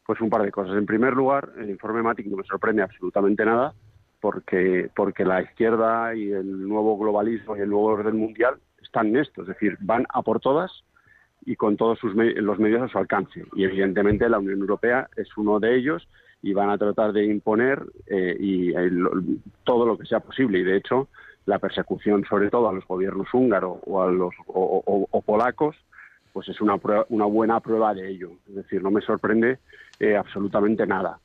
pues 0.07 0.21
un 0.21 0.31
par 0.31 0.43
de 0.43 0.53
cosas. 0.53 0.77
En 0.77 0.87
primer 0.87 1.15
lugar, 1.15 1.51
el 1.59 1.71
informe 1.71 2.03
MATIC 2.03 2.27
no 2.27 2.37
me 2.37 2.45
sorprende 2.45 2.83
absolutamente 2.83 3.45
nada, 3.45 3.75
porque, 4.21 4.89
porque 4.95 5.25
la 5.25 5.43
izquierda 5.43 6.15
y 6.15 6.31
el 6.31 6.69
nuevo 6.69 6.97
globalismo 6.97 7.57
y 7.57 7.61
el 7.61 7.71
nuevo 7.71 7.87
orden 7.87 8.17
mundial 8.17 8.55
están 8.81 9.09
en 9.09 9.17
esto, 9.17 9.43
es 9.43 9.49
decir, 9.49 9.77
van 9.81 10.07
a 10.09 10.23
por 10.23 10.39
todas 10.39 10.85
y 11.47 11.55
con 11.55 11.77
todos 11.77 11.99
sus 12.01 12.13
los 12.15 12.59
medios 12.59 12.83
a 12.83 12.89
su 12.89 12.99
alcance. 12.99 13.45
Y 13.55 13.65
evidentemente 13.65 14.29
la 14.29 14.41
Unión 14.41 14.61
Europea 14.61 15.09
es 15.17 15.35
uno 15.37 15.61
de 15.61 15.77
ellos 15.77 16.07
y 16.43 16.53
van 16.53 16.71
a 16.71 16.77
tratar 16.77 17.13
de 17.13 17.25
imponer 17.25 17.83
eh, 18.07 18.37
y, 18.39 18.71
eh, 18.71 18.91
todo 19.65 19.87
lo 19.87 19.97
que 19.97 20.07
sea 20.07 20.21
posible. 20.21 20.59
Y 20.59 20.65
de 20.65 20.77
hecho, 20.77 21.09
la 21.47 21.61
persecución, 21.61 22.25
sobre 22.29 22.51
todo 22.51 22.69
a 22.69 22.73
los 22.73 22.87
gobiernos 22.87 23.33
húngaros 23.33 23.79
o 23.87 24.03
a 24.03 24.11
los 24.11 24.35
o, 24.49 25.23
polacos, 25.25 25.77
pues 26.33 26.49
es 26.49 26.61
una, 26.61 26.79
una 27.09 27.25
buena 27.27 27.61
prueba 27.61 27.95
de 27.95 28.11
ello. 28.11 28.33
Es 28.49 28.57
decir, 28.57 28.83
no 28.83 28.91
me 28.91 29.01
sorprende 29.01 29.59
eh, 30.01 30.17
absolutamente 30.17 30.85
nada. 30.85 31.21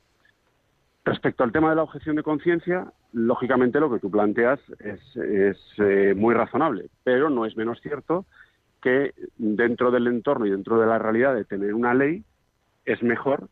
Respecto 1.04 1.42
al 1.42 1.50
tema 1.50 1.70
de 1.70 1.76
la 1.76 1.82
objeción 1.82 2.14
de 2.14 2.22
conciencia, 2.22 2.92
lógicamente 3.12 3.80
lo 3.80 3.92
que 3.92 3.98
tú 3.98 4.08
planteas 4.08 4.60
es, 4.78 5.16
es 5.16 6.16
muy 6.16 6.32
razonable, 6.32 6.90
pero 7.02 7.28
no 7.28 7.44
es 7.44 7.56
menos 7.56 7.80
cierto 7.80 8.24
que 8.82 9.14
dentro 9.38 9.90
del 9.90 10.08
entorno 10.08 10.44
y 10.44 10.50
dentro 10.50 10.78
de 10.78 10.86
la 10.86 10.98
realidad 10.98 11.34
de 11.34 11.44
tener 11.44 11.72
una 11.72 11.94
ley 11.94 12.22
es 12.84 13.02
mejor 13.02 13.48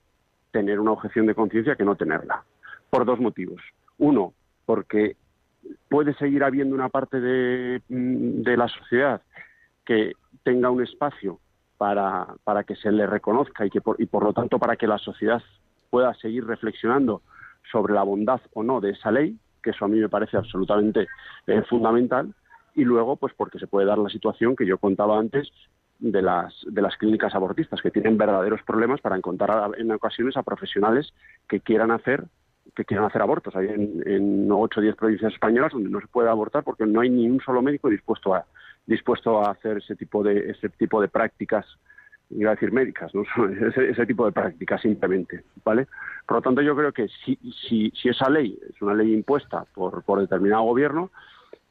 tener 0.51 0.81
una 0.81 0.91
objeción 0.91 1.27
de 1.27 1.37
conciencia 1.37 1.77
que 1.77 1.85
no 1.85 1.95
tenerla. 1.95 2.43
Por 2.91 3.05
dos 3.05 3.21
motivos. 3.21 3.63
Uno, 3.99 4.35
porque 4.67 5.17
puede 5.89 6.15
seguir 6.15 6.43
habiendo 6.43 6.75
una 6.75 6.89
parte 6.89 7.21
de, 7.21 7.81
mm, 7.89 8.43
la 8.43 8.67
sociedad 8.69 9.23
que 9.85 10.13
tenga 10.43 10.71
un 10.71 10.83
espacio 10.83 11.39
para, 11.79 12.27
para, 12.43 12.65
que 12.65 12.75
se 12.75 12.91
le 12.91 13.07
reconozca 13.07 13.65
y, 13.65 13.71
que 13.71 13.81
por, 13.81 14.01
y 14.01 14.07
por 14.07 14.25
lo 14.25 14.33
tanto 14.33 14.59
para 14.59 14.77
que 14.77 14.89
la 14.89 14.99
sociedad 14.99 15.43
pueda 15.91 16.13
seguir 16.15 16.45
reflexionando 16.45 17.23
sobre 17.71 17.95
la 17.95 18.03
bondad 18.03 18.41
o 18.53 18.63
no 18.65 18.81
de 18.81 18.91
esa 18.91 19.13
ley, 19.13 19.39
que 19.63 19.71
eso 19.71 19.85
a 19.85 19.89
mí 19.89 19.99
me 19.99 20.09
parece 20.09 20.37
absolutamente 20.37 21.07
eh, 21.47 21.63
fundamental 21.69 22.35
y 22.81 22.85
luego 22.85 23.17
pues 23.17 23.35
porque 23.35 23.59
se 23.59 23.67
puede 23.67 23.87
dar 23.87 23.99
la 23.99 24.09
situación 24.09 24.57
que 24.57 24.67
yo 24.67 24.79
contaba 24.79 25.19
antes 25.19 25.53
de 25.99 26.23
las 26.23 26.55
de 26.67 26.81
las 26.81 26.97
clínicas 26.97 27.35
abortistas 27.35 27.83
que 27.83 27.91
tienen 27.91 28.17
verdaderos 28.17 28.63
problemas 28.63 29.03
para 29.03 29.17
encontrar 29.17 29.73
en 29.77 29.93
ocasiones 29.93 30.37
a 30.37 30.43
profesionales 30.43 31.13
que 31.47 31.61
quieran 31.61 31.91
hacer 31.91 32.25
que 32.75 32.85
quieran 32.85 33.07
hacer 33.07 33.21
abortos. 33.21 33.55
Hay 33.57 33.67
en, 33.67 34.03
en 34.07 34.49
8 34.51 34.81
o 34.81 34.83
10 34.83 34.97
provincias 34.97 35.33
españolas 35.33 35.73
donde 35.73 35.91
no 35.91 36.01
se 36.01 36.07
puede 36.07 36.31
abortar 36.31 36.65
porque 36.65 36.87
no 36.87 37.01
hay 37.01 37.11
ni 37.11 37.29
un 37.29 37.41
solo 37.41 37.61
médico 37.61 37.91
dispuesto 37.91 38.35
a 38.35 38.47
dispuesto 38.87 39.45
a 39.45 39.51
hacer 39.51 39.79
ese 39.79 39.95
tipo 39.95 40.23
de 40.23 40.51
ese 40.51 40.71
tipo 40.71 41.03
de 41.03 41.09
prácticas 41.09 41.67
iba 42.31 42.53
a 42.53 42.55
decir 42.55 42.73
médicas, 42.73 43.13
¿no? 43.15 43.25
ese, 43.77 44.07
tipo 44.07 44.25
de 44.25 44.33
prácticas 44.33 44.81
simplemente, 44.81 45.43
¿vale? 45.65 45.89
Por 46.27 46.37
lo 46.37 46.43
tanto, 46.43 46.63
yo 46.63 46.77
creo 46.77 46.93
que 46.93 47.09
si, 47.25 47.37
si, 47.69 47.91
si 47.91 48.09
esa 48.09 48.31
ley 48.31 48.57
es 48.69 48.81
una 48.81 48.95
ley 48.95 49.13
impuesta 49.13 49.65
por, 49.75 50.05
por 50.05 50.21
determinado 50.21 50.63
gobierno, 50.63 51.11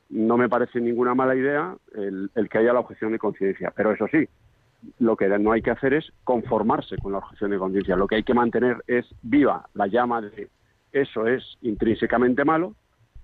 no 0.10 0.38
me 0.38 0.50
parece 0.50 0.82
ninguna 0.82 1.13
mala 1.13 1.36
idea 1.36 1.76
el, 1.93 2.30
que 2.50 2.58
haya 2.58 2.74
la 2.74 2.80
objeción 2.80 3.12
de 3.12 3.19
conciencia. 3.19 3.72
Pero 3.76 3.91
eso 3.93 4.08
sí, 4.12 4.28
lo 5.00 5.15
que 5.15 5.28
no 5.28 5.52
hay 5.52 5.62
que 5.62 5.72
hacer 5.72 5.93
es 5.93 6.12
conformarse 6.24 6.98
con 6.98 7.12
la 7.12 7.19
objeción 7.19 7.52
de 7.52 7.58
conciencia. 7.58 7.95
Lo 7.95 8.08
que 8.08 8.15
hay 8.15 8.24
que 8.24 8.34
mantener 8.34 8.78
es 8.88 9.06
viva 9.22 9.67
la 9.74 9.88
llama 9.88 10.22
de 10.22 10.50
eso 10.91 11.28
es 11.28 11.43
intrínsecamente 11.62 12.43
malo 12.43 12.74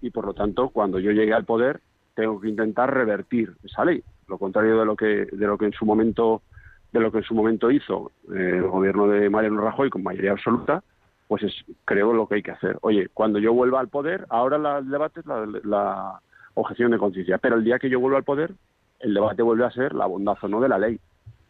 y 0.01 0.11
por 0.11 0.25
lo 0.25 0.33
tanto 0.33 0.69
cuando 0.69 0.99
yo 0.99 1.11
llegue 1.11 1.33
al 1.33 1.45
poder 1.45 1.81
tengo 2.13 2.39
que 2.39 2.49
intentar 2.49 2.93
revertir 2.93 3.53
esa 3.63 3.83
ley. 3.83 4.03
Lo 4.27 4.37
contrario 4.37 4.79
de 4.79 4.85
lo 4.85 4.95
que 4.95 5.27
de 5.31 5.47
lo 5.47 5.57
que 5.57 5.65
en 5.65 5.73
su 5.73 5.85
momento 5.85 6.43
de 6.91 6.99
lo 6.99 7.11
que 7.11 7.19
en 7.19 7.23
su 7.23 7.33
momento 7.33 7.71
hizo 7.71 8.11
eh, 8.31 8.57
el 8.57 8.67
gobierno 8.67 9.07
de 9.07 9.29
Mariano 9.29 9.61
Rajoy 9.61 9.89
con 9.89 10.03
mayoría 10.03 10.31
absoluta, 10.31 10.83
pues 11.27 11.41
es 11.43 11.53
creo 11.85 12.13
lo 12.13 12.27
que 12.27 12.35
hay 12.35 12.43
que 12.43 12.51
hacer. 12.51 12.77
Oye, 12.81 13.09
cuando 13.13 13.39
yo 13.39 13.51
vuelva 13.51 13.79
al 13.79 13.89
poder, 13.89 14.27
ahora 14.29 14.77
el 14.77 14.89
debate 14.89 15.21
es 15.21 15.25
la 15.25 16.21
objeción 16.55 16.91
de 16.91 16.97
conciencia. 16.97 17.37
Pero 17.37 17.55
el 17.55 17.63
día 17.63 17.79
que 17.79 17.89
yo 17.89 17.99
vuelva 17.99 18.17
al 18.17 18.23
poder, 18.23 18.53
el 18.99 19.13
debate 19.13 19.43
vuelve 19.43 19.65
a 19.65 19.71
ser 19.71 19.93
la 19.93 20.07
bondad 20.07 20.37
o 20.41 20.47
no 20.47 20.59
de 20.59 20.69
la 20.69 20.79
ley. 20.79 20.99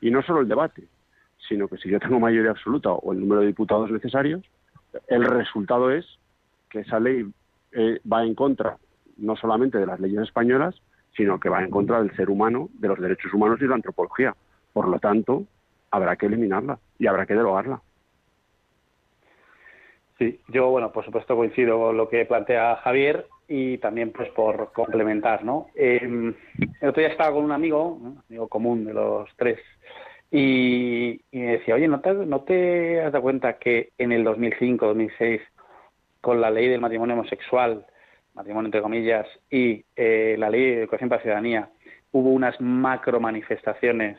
Y 0.01 0.11
no 0.11 0.21
solo 0.21 0.41
el 0.41 0.47
debate, 0.47 0.83
sino 1.47 1.67
que 1.67 1.77
si 1.77 1.89
yo 1.89 1.99
tengo 1.99 2.19
mayoría 2.19 2.51
absoluta 2.51 2.91
o 2.91 3.13
el 3.13 3.19
número 3.19 3.41
de 3.41 3.47
diputados 3.47 3.89
necesarios, 3.91 4.43
el 5.07 5.23
resultado 5.25 5.91
es 5.91 6.05
que 6.69 6.79
esa 6.79 6.99
ley 6.99 7.25
eh, 7.71 7.99
va 8.11 8.23
en 8.23 8.35
contra 8.35 8.77
no 9.17 9.35
solamente 9.35 9.77
de 9.77 9.85
las 9.85 9.99
leyes 9.99 10.21
españolas, 10.21 10.75
sino 11.15 11.39
que 11.39 11.49
va 11.49 11.63
en 11.63 11.69
contra 11.69 12.01
del 12.01 12.15
ser 12.15 12.29
humano, 12.29 12.69
de 12.73 12.89
los 12.89 12.99
derechos 12.99 13.33
humanos 13.33 13.57
y 13.59 13.63
de 13.63 13.69
la 13.69 13.75
antropología. 13.75 14.35
Por 14.73 14.89
lo 14.89 14.99
tanto, 14.99 15.45
habrá 15.91 16.15
que 16.17 16.25
eliminarla 16.25 16.79
y 16.99 17.07
habrá 17.07 17.25
que 17.25 17.33
derogarla. 17.33 17.81
Sí, 20.17 20.39
yo, 20.47 20.69
bueno, 20.69 20.91
por 20.91 21.05
supuesto 21.05 21.35
coincido 21.35 21.77
con 21.79 21.97
lo 21.97 22.09
que 22.09 22.25
plantea 22.25 22.77
Javier 22.77 23.27
y 23.47 23.77
también 23.77 24.11
pues 24.11 24.29
por 24.29 24.71
complementar, 24.73 25.43
¿no? 25.43 25.67
Eh, 25.75 25.99
el 26.01 26.89
otro 26.89 27.01
día 27.01 27.11
estaba 27.11 27.33
con 27.33 27.45
un 27.45 27.51
amigo, 27.51 27.93
un 27.93 28.21
amigo 28.27 28.47
común 28.47 28.85
de 28.85 28.93
los 28.93 29.29
tres, 29.35 29.59
y, 30.31 31.21
me 31.31 31.57
decía, 31.57 31.75
oye, 31.75 31.87
¿no 31.87 32.01
te, 32.01 32.13
¿no 32.13 32.41
te 32.41 33.01
has 33.01 33.11
dado 33.11 33.23
cuenta 33.23 33.57
que 33.57 33.91
en 33.97 34.11
el 34.11 34.23
2005, 34.23 34.85
2006, 34.87 35.41
con 36.21 36.41
la 36.41 36.49
ley 36.49 36.67
del 36.67 36.81
matrimonio 36.81 37.15
homosexual, 37.15 37.85
matrimonio 38.33 38.67
entre 38.67 38.81
comillas, 38.81 39.27
y 39.49 39.85
eh, 39.95 40.35
la 40.37 40.49
ley 40.49 40.61
de 40.61 40.79
educación 40.81 41.09
para 41.09 41.21
ciudadanía, 41.21 41.69
hubo 42.11 42.31
unas 42.31 42.59
macro 42.59 43.19
manifestaciones, 43.19 44.17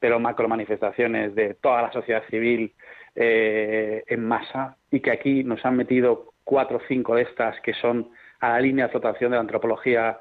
pero 0.00 0.18
macro 0.18 0.48
manifestaciones 0.48 1.34
de 1.34 1.54
toda 1.54 1.82
la 1.82 1.92
sociedad 1.92 2.22
civil 2.28 2.74
eh, 3.14 4.04
en 4.08 4.24
masa, 4.26 4.76
y 4.90 5.00
que 5.00 5.12
aquí 5.12 5.44
nos 5.44 5.64
han 5.64 5.76
metido 5.76 6.32
cuatro 6.44 6.78
o 6.78 6.82
cinco 6.86 7.14
de 7.14 7.22
estas 7.22 7.58
que 7.60 7.72
son 7.74 8.10
a 8.46 8.52
la 8.54 8.60
línea 8.60 8.86
de 8.86 8.92
flotación 8.92 9.30
de 9.30 9.36
la 9.36 9.42
antropología 9.42 10.18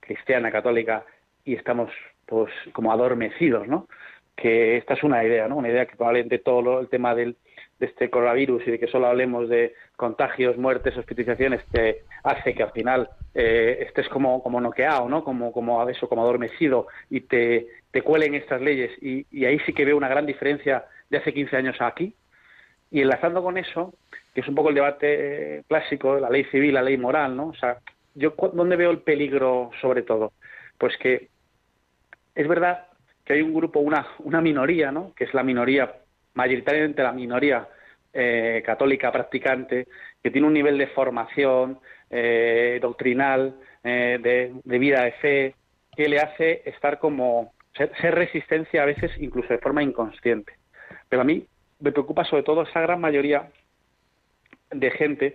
cristiana, 0.00 0.50
católica, 0.50 1.04
y 1.44 1.54
estamos 1.54 1.90
pues 2.26 2.52
como 2.72 2.92
adormecidos, 2.92 3.66
¿no? 3.66 3.86
que 4.40 4.78
esta 4.78 4.94
es 4.94 5.02
una 5.02 5.22
idea, 5.22 5.46
¿no? 5.46 5.56
Una 5.56 5.68
idea 5.68 5.86
que 5.86 5.96
probablemente 5.96 6.38
todo 6.38 6.80
el 6.80 6.88
tema 6.88 7.14
del, 7.14 7.36
de 7.78 7.86
este 7.86 8.08
coronavirus 8.08 8.66
y 8.66 8.70
de 8.72 8.78
que 8.78 8.86
solo 8.86 9.06
hablemos 9.06 9.48
de 9.48 9.74
contagios, 9.96 10.56
muertes, 10.56 10.96
hospitalizaciones, 10.96 11.62
te 11.70 12.04
hace 12.24 12.54
que 12.54 12.62
al 12.62 12.72
final 12.72 13.10
eh, 13.34 13.84
estés 13.86 14.08
como, 14.08 14.42
como 14.42 14.60
noqueado, 14.60 15.08
¿no? 15.08 15.22
Como, 15.22 15.52
como 15.52 15.86
eso, 15.88 16.08
como 16.08 16.22
adormecido 16.22 16.86
y 17.10 17.20
te, 17.20 17.66
te 17.90 18.02
cuelen 18.02 18.34
estas 18.34 18.62
leyes. 18.62 18.90
Y, 19.02 19.44
ahí 19.44 19.58
sí 19.66 19.74
que 19.74 19.84
veo 19.84 19.96
una 19.96 20.08
gran 20.08 20.24
diferencia 20.24 20.86
de 21.10 21.18
hace 21.18 21.34
15 21.34 21.56
años 21.56 21.76
aquí. 21.80 22.14
Y 22.90 23.00
enlazando 23.02 23.42
con 23.42 23.56
eso, 23.56 23.94
que 24.34 24.40
es 24.40 24.48
un 24.48 24.54
poco 24.54 24.70
el 24.70 24.74
debate 24.74 25.64
clásico, 25.68 26.18
la 26.18 26.30
ley 26.30 26.44
civil, 26.44 26.74
la 26.74 26.82
ley 26.82 26.96
moral, 26.96 27.36
¿no? 27.36 27.48
O 27.48 27.54
sea, 27.54 27.78
yo 28.14 28.34
dónde 28.52 28.76
veo 28.76 28.90
el 28.90 29.00
peligro 29.00 29.70
sobre 29.80 30.02
todo, 30.02 30.32
pues 30.76 30.96
que 30.98 31.28
es 32.34 32.48
verdad 32.48 32.86
que 33.24 33.34
hay 33.34 33.42
un 33.42 33.54
grupo, 33.54 33.80
una, 33.80 34.06
una 34.20 34.40
minoría, 34.40 34.90
¿no? 34.90 35.12
Que 35.14 35.24
es 35.24 35.34
la 35.34 35.42
minoría 35.42 35.94
mayoritariamente 36.34 37.02
la 37.02 37.12
minoría 37.12 37.68
eh, 38.12 38.62
católica 38.64 39.12
practicante, 39.12 39.86
que 40.22 40.30
tiene 40.30 40.46
un 40.46 40.54
nivel 40.54 40.78
de 40.78 40.88
formación 40.88 41.78
eh, 42.08 42.78
doctrinal, 42.80 43.56
eh, 43.84 44.18
de, 44.20 44.78
vida 44.78 45.04
de 45.04 45.12
fe, 45.12 45.54
que 45.96 46.08
le 46.08 46.18
hace 46.18 46.62
estar 46.64 46.98
como 46.98 47.52
ser, 47.76 47.92
resistencia 48.14 48.82
a 48.82 48.86
veces 48.86 49.12
incluso 49.18 49.48
de 49.48 49.58
forma 49.58 49.82
inconsciente. 49.82 50.54
Pero 51.08 51.22
a 51.22 51.24
mí 51.24 51.46
me 51.80 51.92
preocupa 51.92 52.24
sobre 52.24 52.42
todo 52.42 52.62
esa 52.62 52.80
gran 52.80 53.00
mayoría 53.00 53.50
de 54.70 54.90
gente, 54.90 55.34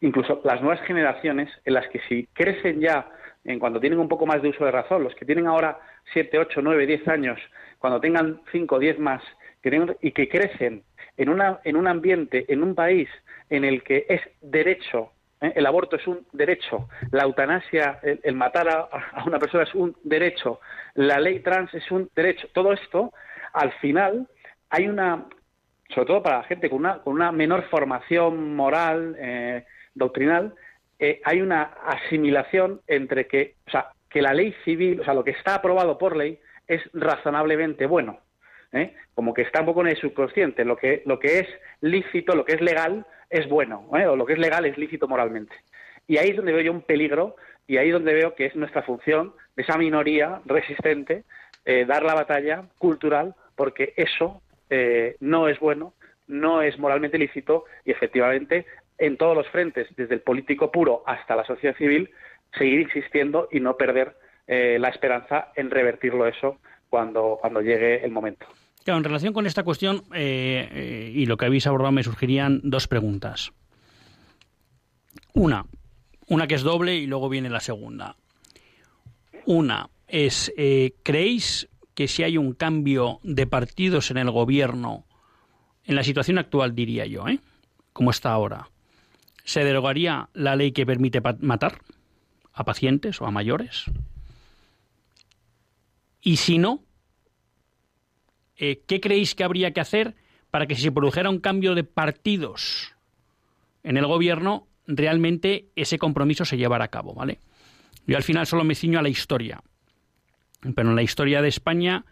incluso 0.00 0.40
las 0.44 0.60
nuevas 0.62 0.80
generaciones, 0.86 1.50
en 1.64 1.74
las 1.74 1.88
que 1.88 2.00
si 2.08 2.26
crecen 2.32 2.80
ya 2.80 3.08
en 3.44 3.58
cuando 3.58 3.80
tienen 3.80 3.98
un 3.98 4.08
poco 4.08 4.26
más 4.26 4.42
de 4.42 4.48
uso 4.48 4.64
de 4.64 4.70
razón, 4.70 5.02
los 5.02 5.14
que 5.14 5.24
tienen 5.24 5.46
ahora 5.46 5.78
7, 6.12 6.38
8, 6.38 6.60
9, 6.62 6.86
10 6.86 7.08
años, 7.08 7.40
cuando 7.78 8.00
tengan 8.00 8.40
5 8.52 8.74
o 8.74 8.78
10 8.78 8.98
más, 8.98 9.22
y 10.00 10.12
que 10.12 10.28
crecen 10.28 10.82
en, 11.16 11.28
una, 11.28 11.60
en 11.64 11.76
un 11.76 11.86
ambiente, 11.86 12.46
en 12.48 12.62
un 12.62 12.74
país 12.74 13.08
en 13.50 13.64
el 13.64 13.82
que 13.82 14.06
es 14.08 14.20
derecho, 14.40 15.12
¿eh? 15.40 15.52
el 15.54 15.66
aborto 15.66 15.96
es 15.96 16.06
un 16.06 16.26
derecho, 16.32 16.88
la 17.10 17.24
eutanasia, 17.24 17.98
el, 18.02 18.34
matar 18.34 18.68
a, 18.68 19.24
una 19.26 19.38
persona 19.38 19.64
es 19.64 19.74
un 19.74 19.94
derecho, 20.02 20.60
la 20.94 21.20
ley 21.20 21.40
trans 21.40 21.72
es 21.74 21.90
un 21.90 22.10
derecho, 22.14 22.48
todo 22.54 22.72
esto, 22.72 23.12
al 23.52 23.72
final 23.72 24.28
hay 24.70 24.88
una, 24.88 25.26
sobre 25.94 26.06
todo 26.06 26.22
para 26.22 26.38
la 26.38 26.44
gente 26.44 26.70
con 26.70 26.80
una, 26.80 26.98
con 26.98 27.14
una 27.14 27.32
menor 27.32 27.64
formación 27.68 28.54
moral, 28.54 29.16
eh, 29.18 29.64
doctrinal, 29.94 30.54
eh, 30.98 31.20
hay 31.24 31.40
una 31.40 31.62
asimilación 31.62 32.80
entre 32.86 33.26
que, 33.26 33.56
o 33.66 33.70
sea, 33.70 33.88
que 34.08 34.22
la 34.22 34.32
ley 34.32 34.54
civil, 34.64 35.00
o 35.00 35.04
sea, 35.04 35.14
lo 35.14 35.24
que 35.24 35.32
está 35.32 35.56
aprobado 35.56 35.98
por 35.98 36.16
ley 36.16 36.38
es 36.66 36.82
razonablemente 36.92 37.86
bueno. 37.86 38.20
¿eh? 38.72 38.94
como 39.14 39.34
que 39.34 39.42
está 39.42 39.60
un 39.60 39.66
poco 39.66 39.80
en 39.80 39.88
el 39.88 39.96
subconsciente. 39.96 40.64
Lo 40.64 40.76
que, 40.76 41.02
lo 41.04 41.18
que 41.18 41.40
es 41.40 41.48
lícito, 41.80 42.36
lo 42.36 42.44
que 42.44 42.52
es 42.52 42.60
legal, 42.60 43.04
es 43.28 43.48
bueno, 43.48 43.86
o 43.90 44.16
lo 44.16 44.24
que 44.24 44.34
es 44.34 44.38
legal 44.38 44.64
es 44.64 44.78
lícito 44.78 45.08
moralmente. 45.08 45.54
Y 46.06 46.18
ahí 46.18 46.30
es 46.30 46.36
donde 46.36 46.52
veo 46.52 46.62
yo 46.62 46.72
un 46.72 46.82
peligro 46.82 47.36
y 47.66 47.76
ahí 47.76 47.88
es 47.88 47.92
donde 47.92 48.14
veo 48.14 48.34
que 48.34 48.46
es 48.46 48.56
nuestra 48.56 48.82
función 48.82 49.34
de 49.56 49.62
esa 49.62 49.76
minoría 49.76 50.40
resistente 50.46 51.24
dar 51.86 52.02
la 52.02 52.14
batalla 52.14 52.64
cultural 52.78 53.34
porque 53.54 53.92
eso 53.96 54.42
no 55.20 55.48
es 55.48 55.58
bueno, 55.58 55.94
no 56.28 56.62
es 56.62 56.78
moralmente 56.78 57.18
lícito 57.18 57.64
y 57.84 57.90
efectivamente 57.90 58.66
en 58.98 59.16
todos 59.16 59.36
los 59.36 59.48
frentes, 59.48 59.88
desde 59.96 60.14
el 60.14 60.20
político 60.20 60.70
puro 60.70 61.02
hasta 61.06 61.34
la 61.34 61.44
sociedad 61.44 61.76
civil, 61.76 62.10
seguir 62.56 62.80
insistiendo 62.80 63.48
y 63.50 63.60
no 63.60 63.76
perder 63.76 64.14
la 64.46 64.88
esperanza 64.88 65.52
en 65.56 65.70
revertirlo 65.70 66.26
eso 66.26 66.58
cuando, 66.88 67.38
cuando 67.40 67.60
llegue 67.62 68.04
el 68.04 68.10
momento. 68.10 68.46
Claro, 68.84 68.98
en 68.98 69.04
relación 69.04 69.32
con 69.32 69.46
esta 69.46 69.62
cuestión 69.62 70.02
eh, 70.14 70.68
eh, 70.72 71.12
y 71.14 71.26
lo 71.26 71.36
que 71.36 71.46
habéis 71.46 71.66
abordado 71.66 71.92
me 71.92 72.02
surgirían 72.02 72.60
dos 72.62 72.88
preguntas. 72.88 73.52
Una, 75.34 75.66
una 76.28 76.46
que 76.46 76.54
es 76.54 76.62
doble 76.62 76.96
y 76.96 77.06
luego 77.06 77.28
viene 77.28 77.50
la 77.50 77.60
segunda. 77.60 78.16
Una 79.44 79.88
es, 80.08 80.52
eh, 80.56 80.94
¿creéis 81.02 81.68
que 82.00 82.08
si 82.08 82.22
hay 82.22 82.38
un 82.38 82.54
cambio 82.54 83.20
de 83.24 83.46
partidos 83.46 84.10
en 84.10 84.16
el 84.16 84.30
gobierno, 84.30 85.04
en 85.84 85.96
la 85.96 86.02
situación 86.02 86.38
actual 86.38 86.74
diría 86.74 87.04
yo, 87.04 87.28
¿eh? 87.28 87.40
como 87.92 88.10
está 88.10 88.32
ahora, 88.32 88.70
se 89.44 89.64
derogaría 89.64 90.30
la 90.32 90.56
ley 90.56 90.72
que 90.72 90.86
permite 90.86 91.20
matar 91.40 91.82
a 92.54 92.64
pacientes 92.64 93.20
o 93.20 93.26
a 93.26 93.30
mayores? 93.30 93.84
Y 96.22 96.38
si 96.38 96.56
no, 96.56 96.82
eh, 98.56 98.80
¿qué 98.86 98.98
creéis 99.02 99.34
que 99.34 99.44
habría 99.44 99.74
que 99.74 99.82
hacer 99.82 100.14
para 100.50 100.66
que 100.66 100.76
si 100.76 100.80
se 100.80 100.92
produjera 100.92 101.28
un 101.28 101.40
cambio 101.40 101.74
de 101.74 101.84
partidos 101.84 102.94
en 103.82 103.98
el 103.98 104.06
gobierno, 104.06 104.68
realmente 104.86 105.68
ese 105.76 105.98
compromiso 105.98 106.46
se 106.46 106.56
llevara 106.56 106.86
a 106.86 106.88
cabo, 106.88 107.12
¿vale? 107.12 107.40
Yo 108.06 108.16
al 108.16 108.22
final 108.22 108.46
solo 108.46 108.64
me 108.64 108.74
ciño 108.74 108.98
a 108.98 109.02
la 109.02 109.10
historia. 109.10 109.62
Pero 110.60 110.90
en 110.90 110.96
la 110.96 111.02
historia 111.02 111.42
de 111.42 111.48
España, 111.48 112.04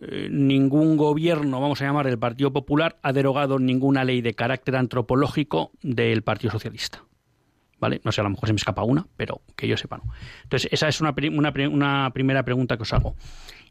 eh, 0.00 0.28
ningún 0.30 0.96
gobierno, 0.96 1.60
vamos 1.60 1.80
a 1.82 1.84
llamar 1.84 2.06
el 2.06 2.18
Partido 2.18 2.52
Popular, 2.52 2.98
ha 3.02 3.12
derogado 3.12 3.58
ninguna 3.58 4.04
ley 4.04 4.22
de 4.22 4.34
carácter 4.34 4.76
antropológico 4.76 5.72
del 5.82 6.22
Partido 6.22 6.50
Socialista. 6.50 7.04
¿Vale? 7.78 8.00
No 8.04 8.12
sé, 8.12 8.20
a 8.20 8.24
lo 8.24 8.30
mejor 8.30 8.46
se 8.46 8.52
me 8.52 8.58
escapa 8.58 8.84
una, 8.84 9.06
pero 9.16 9.42
que 9.56 9.66
yo 9.66 9.76
sepa 9.76 9.98
no. 9.98 10.04
Entonces, 10.44 10.72
esa 10.72 10.86
es 10.86 11.00
una, 11.00 11.12
una, 11.30 12.10
primera 12.12 12.44
pregunta 12.44 12.76
que 12.76 12.84
os 12.84 12.92
hago. 12.92 13.16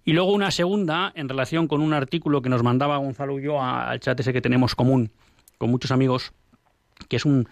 Y 0.03 0.13
luego 0.13 0.33
una 0.33 0.51
segunda 0.51 1.13
en 1.15 1.29
relación 1.29 1.67
con 1.67 1.81
un 1.81 1.93
artículo 1.93 2.41
que 2.41 2.49
nos 2.49 2.61
mandaba 2.61 2.97
Gonzalo 2.97 3.39
y 3.39 3.43
yo 3.43 3.61
al 3.61 3.99
chat 3.99 4.19
ese 4.19 4.33
que 4.33 4.41
tenemos 4.41 4.75
común 4.75 5.11
con 5.57 5.69
muchos 5.69 5.91
amigos, 5.91 6.33
que 7.07 7.15
es 7.15 7.25
un, 7.25 7.47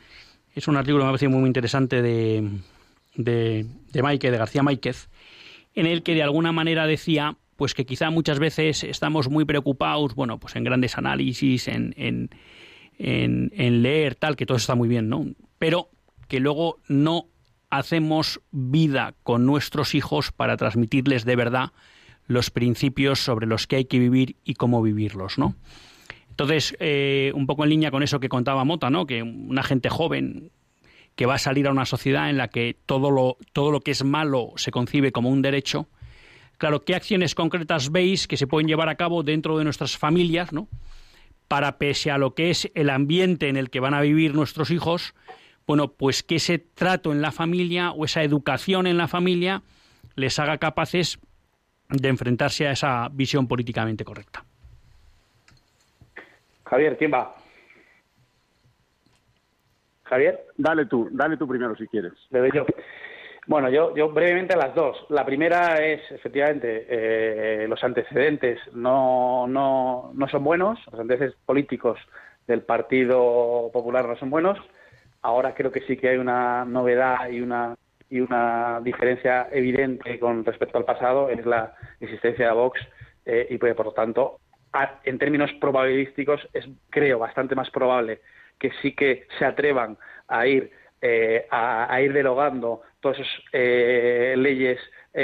es 0.53 0.67
un 0.67 0.75
artículo 0.75 0.99
que 0.99 1.05
me 1.05 1.09
ha 1.09 1.11
parecido 1.11 1.31
muy, 1.31 1.47
interesante 1.47 2.01
de, 2.01 2.59
de, 3.15 3.65
de 3.91 4.03
Maike, 4.03 4.29
de 4.29 4.37
García 4.37 4.63
Máiquez, 4.63 5.08
en 5.79 5.85
el 5.85 6.03
que 6.03 6.13
de 6.13 6.23
alguna 6.23 6.51
manera 6.51 6.87
decía 6.87 7.37
pues 7.55 7.73
que 7.73 7.85
quizá 7.85 8.09
muchas 8.09 8.39
veces 8.39 8.83
estamos 8.83 9.29
muy 9.29 9.43
preocupados, 9.45 10.15
bueno, 10.15 10.39
pues 10.39 10.55
en 10.55 10.63
grandes 10.63 10.97
análisis, 10.97 11.67
en, 11.67 11.93
en, 11.97 12.29
en, 12.97 13.51
en 13.53 13.81
leer, 13.81 14.15
tal, 14.15 14.35
que 14.37 14.45
todo 14.45 14.57
está 14.57 14.75
muy 14.75 14.87
bien, 14.87 15.09
¿no? 15.09 15.25
Pero 15.57 15.89
que 16.29 16.39
luego 16.39 16.77
no 16.87 17.27
hacemos 17.69 18.41
vida 18.51 19.13
con 19.23 19.45
nuestros 19.45 19.93
hijos 19.93 20.31
para 20.31 20.57
transmitirles 20.57 21.25
de 21.25 21.35
verdad 21.35 21.71
los 22.27 22.49
principios 22.49 23.19
sobre 23.19 23.47
los 23.47 23.67
que 23.67 23.77
hay 23.77 23.85
que 23.85 23.99
vivir 23.99 24.37
y 24.43 24.53
cómo 24.53 24.81
vivirlos, 24.81 25.37
¿no? 25.37 25.55
Entonces, 26.29 26.75
eh, 26.79 27.33
un 27.35 27.45
poco 27.45 27.63
en 27.65 27.71
línea 27.71 27.91
con 27.91 28.03
eso 28.03 28.21
que 28.21 28.29
contaba 28.29 28.63
Mota, 28.63 28.89
¿no? 28.89 29.05
Que 29.05 29.23
una 29.23 29.63
gente 29.63 29.89
joven 29.89 30.51
que 31.19 31.25
va 31.25 31.33
a 31.33 31.37
salir 31.37 31.67
a 31.67 31.71
una 31.71 31.85
sociedad 31.85 32.29
en 32.29 32.37
la 32.37 32.47
que 32.47 32.77
todo 32.85 33.11
lo, 33.11 33.35
todo 33.51 33.71
lo 33.71 33.81
que 33.81 33.91
es 33.91 34.05
malo 34.05 34.53
se 34.55 34.71
concibe 34.71 35.11
como 35.11 35.27
un 35.27 35.41
derecho. 35.41 35.89
Claro, 36.57 36.85
¿qué 36.85 36.95
acciones 36.95 37.35
concretas 37.35 37.91
veis 37.91 38.25
que 38.25 38.37
se 38.37 38.47
pueden 38.47 38.69
llevar 38.69 38.87
a 38.87 38.95
cabo 38.95 39.21
dentro 39.21 39.57
de 39.57 39.65
nuestras 39.65 39.97
familias, 39.97 40.53
¿no? 40.53 40.69
Para, 41.49 41.77
pese 41.77 42.09
a 42.09 42.17
lo 42.17 42.35
que 42.35 42.51
es 42.51 42.71
el 42.73 42.89
ambiente 42.89 43.49
en 43.49 43.57
el 43.57 43.69
que 43.69 43.81
van 43.81 43.95
a 43.95 43.99
vivir 43.99 44.33
nuestros 44.33 44.71
hijos, 44.71 45.13
bueno, 45.67 45.91
pues 45.91 46.23
que 46.23 46.35
ese 46.35 46.57
trato 46.57 47.11
en 47.11 47.21
la 47.21 47.33
familia 47.33 47.91
o 47.91 48.05
esa 48.05 48.23
educación 48.23 48.87
en 48.87 48.97
la 48.97 49.09
familia 49.09 49.61
les 50.15 50.39
haga 50.39 50.57
capaces 50.57 51.19
de 51.89 52.07
enfrentarse 52.07 52.65
a 52.65 52.71
esa 52.71 53.09
visión 53.11 53.45
políticamente 53.45 54.05
correcta. 54.05 54.45
Javier, 56.63 56.95
¿quién 56.97 57.11
va? 57.11 57.35
Javier. 60.09 60.45
Dale 60.57 60.85
tú, 60.85 61.09
dale 61.11 61.37
tú 61.37 61.47
primero 61.47 61.75
si 61.75 61.87
quieres. 61.87 62.13
Le 62.31 62.49
yo. 62.51 62.65
Bueno, 63.47 63.69
yo, 63.69 63.95
yo 63.95 64.09
brevemente 64.09 64.55
las 64.55 64.75
dos. 64.75 65.05
La 65.09 65.25
primera 65.25 65.83
es, 65.83 66.01
efectivamente, 66.11 66.85
eh, 66.89 67.67
los 67.67 67.83
antecedentes 67.83 68.59
no, 68.73 69.47
no, 69.47 70.11
no 70.13 70.27
son 70.27 70.43
buenos, 70.43 70.79
los 70.91 70.99
antecedentes 70.99 71.39
políticos 71.45 71.99
del 72.45 72.61
Partido 72.61 73.69
Popular 73.71 74.07
no 74.07 74.15
son 74.17 74.29
buenos. 74.29 74.59
Ahora 75.21 75.53
creo 75.55 75.71
que 75.71 75.81
sí 75.81 75.97
que 75.97 76.09
hay 76.09 76.17
una 76.17 76.65
novedad 76.65 77.29
y 77.29 77.41
una 77.41 77.75
y 78.09 78.19
una 78.19 78.79
diferencia 78.81 79.47
evidente 79.51 80.19
con 80.19 80.43
respecto 80.43 80.77
al 80.77 80.85
pasado 80.85 81.29
es 81.29 81.45
la 81.45 81.75
existencia 81.99 82.47
de 82.47 82.53
Vox 82.53 82.81
eh, 83.25 83.47
y 83.51 83.57
pues, 83.57 83.75
por 83.75 83.85
lo 83.85 83.91
tanto 83.91 84.39
en 85.03 85.17
términos 85.17 85.51
probabilísticos 85.59 86.47
es 86.53 86.67
creo 86.89 87.19
bastante 87.19 87.55
más 87.55 87.69
probable 87.69 88.21
que 88.59 88.71
sí 88.81 88.93
que 88.93 89.27
se 89.37 89.45
atrevan 89.45 89.97
a 90.27 90.45
ir 90.45 90.71
eh, 91.01 91.47
a, 91.49 92.01
ir 92.01 92.11
derogando 92.11 92.81
todas 92.99 93.19
esas 93.19 93.33
eh, 93.53 94.35
leyes 94.37 94.79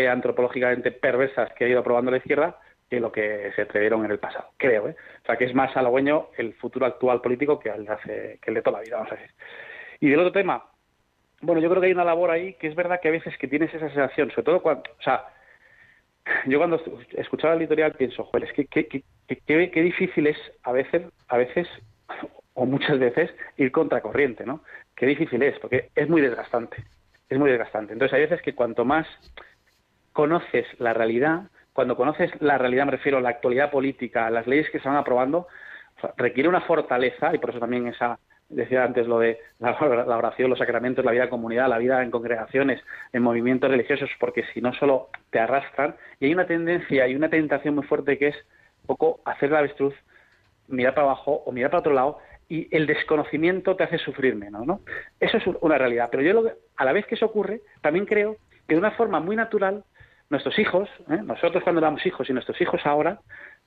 antropológicamente 0.10 0.92
perversas 0.92 1.54
que 1.54 1.66
ha 1.66 1.68
ido 1.68 1.80
aprobando 1.80 2.12
la 2.12 2.18
izquierda 2.18 2.58
que 2.90 3.00
lo 3.00 3.12
que 3.12 3.52
se 3.56 3.64
atrevieron 3.64 4.06
en 4.06 4.12
el 4.12 4.20
pasado, 4.20 4.50
creo. 4.58 4.90
¿eh? 4.90 4.96
O 5.24 5.26
sea, 5.26 5.38
que 5.38 5.46
es 5.46 5.56
más 5.56 5.76
halagüeño 5.76 6.30
el 6.38 6.54
futuro 6.54 6.86
actual 6.86 7.22
político 7.22 7.60
que 7.60 7.70
el, 7.70 7.88
hace, 7.90 8.40
que 8.42 8.52
el 8.52 8.56
de 8.56 8.62
toda 8.62 8.80
la 8.80 8.84
vida, 8.84 8.98
vamos 8.98 9.12
a 9.12 9.16
decir. 9.16 9.32
Y 10.00 10.10
del 10.10 10.20
otro 10.20 10.32
tema, 10.32 10.64
bueno, 11.42 11.62
yo 11.62 11.70
creo 11.70 11.82
que 11.82 11.88
hay 11.88 11.94
una 11.94 12.04
labor 12.04 12.32
ahí 12.32 12.54
que 12.54 12.68
es 12.68 12.76
verdad 12.76 13.00
que 13.02 13.08
a 13.08 13.12
veces 13.12 13.38
que 13.38 13.48
tienes 13.48 13.74
esa 13.74 13.88
sensación, 13.88 14.30
sobre 14.30 14.44
todo 14.44 14.62
cuando, 14.62 14.84
o 15.00 15.02
sea, 15.02 15.26
yo 16.46 16.58
cuando 16.58 16.82
escuchaba 17.14 17.54
el 17.54 17.62
editorial 17.62 17.94
pienso, 17.94 18.24
joder, 18.26 18.50
es 18.50 18.54
que 18.54 18.66
qué 18.66 19.82
difícil 19.82 20.28
es 20.28 20.38
a 20.64 20.72
veces, 20.72 21.04
a 21.28 21.38
veces 21.38 21.68
o 22.56 22.66
muchas 22.66 22.98
veces 22.98 23.32
ir 23.58 23.72
contracorriente, 23.72 24.46
¿no? 24.46 24.62
Qué 24.96 25.06
difícil 25.06 25.44
es, 25.44 25.60
porque 25.60 25.90
es 25.94 26.10
muy 26.10 26.22
desgastante, 26.22 26.84
es 27.30 27.38
muy 27.38 27.50
desgastante. 27.50 27.94
Entonces 27.94 28.14
hay 28.16 28.22
veces 28.22 28.42
que 28.42 28.56
cuanto 28.56 28.86
más 28.86 29.08
conoces 30.14 30.66
la 30.80 30.94
realidad, 30.94 31.44
cuando 31.74 31.98
conoces 31.98 32.32
la 32.42 32.58
realidad 32.58 32.86
me 32.86 32.92
refiero 32.92 33.18
a 33.18 33.22
la 33.22 33.30
actualidad 33.30 33.70
política, 33.70 34.30
las 34.30 34.48
leyes 34.48 34.70
que 34.70 34.80
se 34.80 34.88
van 34.88 34.98
aprobando, 34.98 35.48
requiere 36.18 36.50
una 36.50 36.62
fortaleza, 36.62 37.36
y 37.36 37.38
por 37.38 37.50
eso 37.50 37.60
también 37.60 37.88
esa, 37.88 38.20
decía 38.48 38.86
antes 38.86 39.06
lo 39.06 39.20
de 39.20 39.38
la, 39.60 40.18
oración, 40.18 40.50
los 40.50 40.60
sacramentos, 40.60 41.04
la 41.04 41.12
vida 41.12 41.24
en 41.24 41.30
comunidad, 41.30 41.68
la 41.68 41.78
vida 41.78 42.02
en 42.04 42.12
congregaciones, 42.12 42.82
en 43.12 43.22
movimientos 43.22 43.70
religiosos, 43.70 44.10
porque 44.18 44.46
si 44.54 44.62
no 44.62 44.74
solo 44.74 45.10
te 45.30 45.40
arrastran, 45.40 45.96
y 46.22 46.28
hay 46.28 46.34
una 46.34 46.48
tendencia 46.48 47.06
y 47.08 47.16
una 47.16 47.30
tentación 47.30 47.76
muy 47.76 47.84
fuerte 47.84 48.18
que 48.18 48.30
es 48.30 48.36
poco 48.86 49.20
hacer 49.26 49.52
la 49.52 49.60
avestruz, 49.60 49.94
mirar 50.68 50.94
para 50.94 51.08
abajo 51.08 51.44
o 51.46 51.52
mirar 51.52 51.72
para 51.72 51.82
otro 51.82 51.94
lado 51.94 52.20
y 52.48 52.68
el 52.76 52.86
desconocimiento 52.86 53.76
te 53.76 53.84
hace 53.84 53.98
sufrir 53.98 54.36
menos, 54.36 54.66
¿no? 54.66 54.82
Eso 55.20 55.38
es 55.38 55.44
una 55.62 55.78
realidad. 55.78 56.10
Pero 56.12 56.24
yo, 56.24 56.52
a 56.76 56.86
la 56.86 56.94
vez 56.94 57.06
que 57.06 57.16
eso 57.16 57.26
ocurre, 57.26 57.62
también 57.82 58.06
creo 58.06 58.38
que 58.68 58.76
de 58.76 58.80
una 58.80 58.92
forma 58.92 59.20
muy 59.20 59.36
natural, 59.36 59.84
nuestros 60.30 60.58
hijos, 60.60 60.90
¿eh? 61.10 61.20
nosotros 61.24 61.64
cuando 61.64 61.80
éramos 61.80 62.06
hijos 62.06 62.30
y 62.30 62.34
nuestros 62.34 62.60
hijos 62.62 62.82
ahora, 62.86 63.20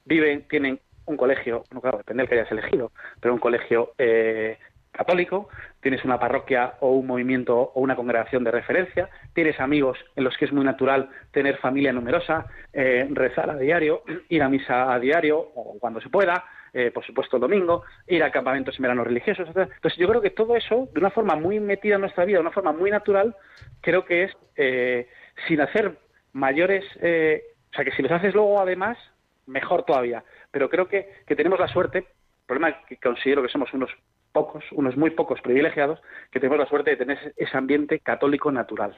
viven, 0.05 0.47
tienen 0.49 0.81
un 1.07 1.17
colegio, 1.17 1.65
no 1.73 1.81
claro, 1.81 1.99
depende 1.99 2.23
del 2.23 2.29
que 2.29 2.35
hayas 2.37 2.53
elegido, 2.53 2.93
pero 3.21 3.33
un 3.33 3.41
colegio 3.41 3.93
eh, 3.99 4.59
católico, 4.93 5.49
tienes 5.81 6.05
una 6.05 6.19
parroquia 6.19 6.75
o 6.81 6.91
un 6.91 7.07
movimiento 7.07 7.57
o 7.57 7.81
una 7.81 7.97
congregación 7.97 8.45
de 8.45 8.51
referencia, 8.51 9.09
tienes 9.33 9.59
amigos 9.61 9.99
en 10.17 10.25
los 10.25 10.37
que 10.37 10.45
es 10.45 10.53
muy 10.53 10.65
natural 10.65 11.09
tener 11.31 11.57
familia 11.59 11.93
numerosa, 11.93 12.47
eh, 12.73 13.07
rezar 13.11 13.51
a 13.51 13.57
diario, 13.57 14.03
ir 14.29 14.43
a 14.43 14.49
misa 14.49 14.93
a 14.93 14.99
diario 14.99 15.39
o 15.39 15.79
cuando 15.79 16.01
se 16.01 16.11
pueda, 16.11 16.45
eh, 16.73 16.91
por 16.93 17.05
supuesto 17.05 17.37
el 17.37 17.43
domingo, 17.43 17.85
ir 18.07 18.23
a 18.23 18.31
campamentos 18.31 18.77
en 18.77 18.83
verano 18.83 19.05
religiosos, 19.05 19.49
etc. 19.49 19.71
Entonces 19.75 19.99
yo 19.99 20.09
creo 20.09 20.21
que 20.21 20.31
todo 20.31 20.57
eso, 20.57 20.89
de 20.93 21.01
una 21.01 21.11
forma 21.11 21.37
muy 21.37 21.61
metida 21.61 21.97
en 21.97 22.03
nuestra 22.03 22.25
vida, 22.25 22.39
de 22.39 22.43
una 22.43 22.53
forma 22.53 22.73
muy 22.73 22.91
natural, 22.91 23.35
creo 23.81 24.05
que 24.05 24.25
es 24.25 24.37
eh, 24.57 25.09
sin 25.47 25.61
hacer 25.61 25.99
mayores, 26.33 26.85
eh, 27.01 27.43
o 27.73 27.75
sea 27.75 27.85
que 27.85 27.93
si 27.93 28.03
los 28.03 28.13
haces 28.13 28.35
luego 28.35 28.61
además, 28.61 28.99
mejor 29.47 29.85
todavía. 29.85 30.25
Pero 30.51 30.69
creo 30.69 30.89
que, 30.89 31.23
que 31.27 31.37
tenemos 31.37 31.59
la 31.59 31.69
suerte, 31.69 31.99
el 31.99 32.47
problema 32.47 32.71
es 32.71 32.77
que 32.87 32.97
considero 32.97 33.43
que 33.43 33.49
somos 33.49 33.73
unos 33.73 33.91
pocos, 34.33 34.65
unos 34.73 34.97
muy 34.97 35.11
pocos 35.11 35.41
privilegiados, 35.41 36.01
que 36.31 36.41
tenemos 36.41 36.59
la 36.59 36.69
suerte 36.69 36.91
de 36.91 36.97
tener 36.97 37.35
ese 37.37 37.57
ambiente 37.57 38.01
católico 38.01 38.51
natural. 38.53 38.97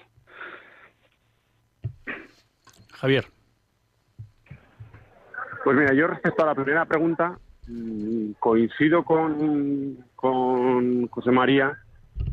Javier. 2.92 3.24
Pues 5.64 5.76
mira, 5.76 5.92
yo 5.94 6.06
respecto 6.06 6.42
a 6.42 6.46
la 6.46 6.54
primera 6.54 6.84
pregunta, 6.84 7.38
coincido 8.38 9.04
con, 9.04 9.98
con 10.16 11.08
José 11.08 11.30
María 11.30 11.78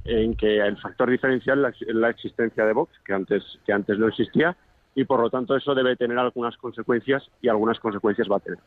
en 0.06 0.36
que 0.36 0.58
el 0.60 0.78
factor 0.78 1.10
diferencial 1.10 1.66
es 1.66 1.96
la 1.96 2.10
existencia 2.10 2.66
de 2.66 2.74
Vox, 2.74 2.92
que 3.06 3.14
antes, 3.14 3.44
que 3.66 3.74
antes 3.74 3.98
no 3.98 4.08
existía, 4.08 4.56
y 4.96 5.06
por 5.06 5.22
lo 5.22 5.30
tanto 5.30 5.56
eso 5.56 5.76
debe 5.76 5.96
tener 5.96 6.18
algunas 6.18 6.58
consecuencias 6.58 7.24
y 7.42 7.50
algunas 7.50 7.80
consecuencias 7.80 8.28
va 8.32 8.38
a 8.38 8.40
tener. 8.40 8.60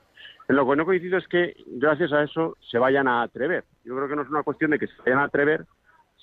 En 0.48 0.56
lo 0.56 0.68
que 0.68 0.76
no 0.76 0.84
coincido 0.84 1.18
es 1.18 1.26
que 1.26 1.56
gracias 1.66 2.12
a 2.12 2.22
eso 2.22 2.56
se 2.70 2.78
vayan 2.78 3.08
a 3.08 3.22
atrever. 3.22 3.64
Yo 3.84 3.96
creo 3.96 4.08
que 4.08 4.16
no 4.16 4.22
es 4.22 4.30
una 4.30 4.42
cuestión 4.42 4.70
de 4.70 4.78
que 4.78 4.86
se 4.86 5.02
vayan 5.04 5.18
a 5.18 5.24
atrever, 5.24 5.66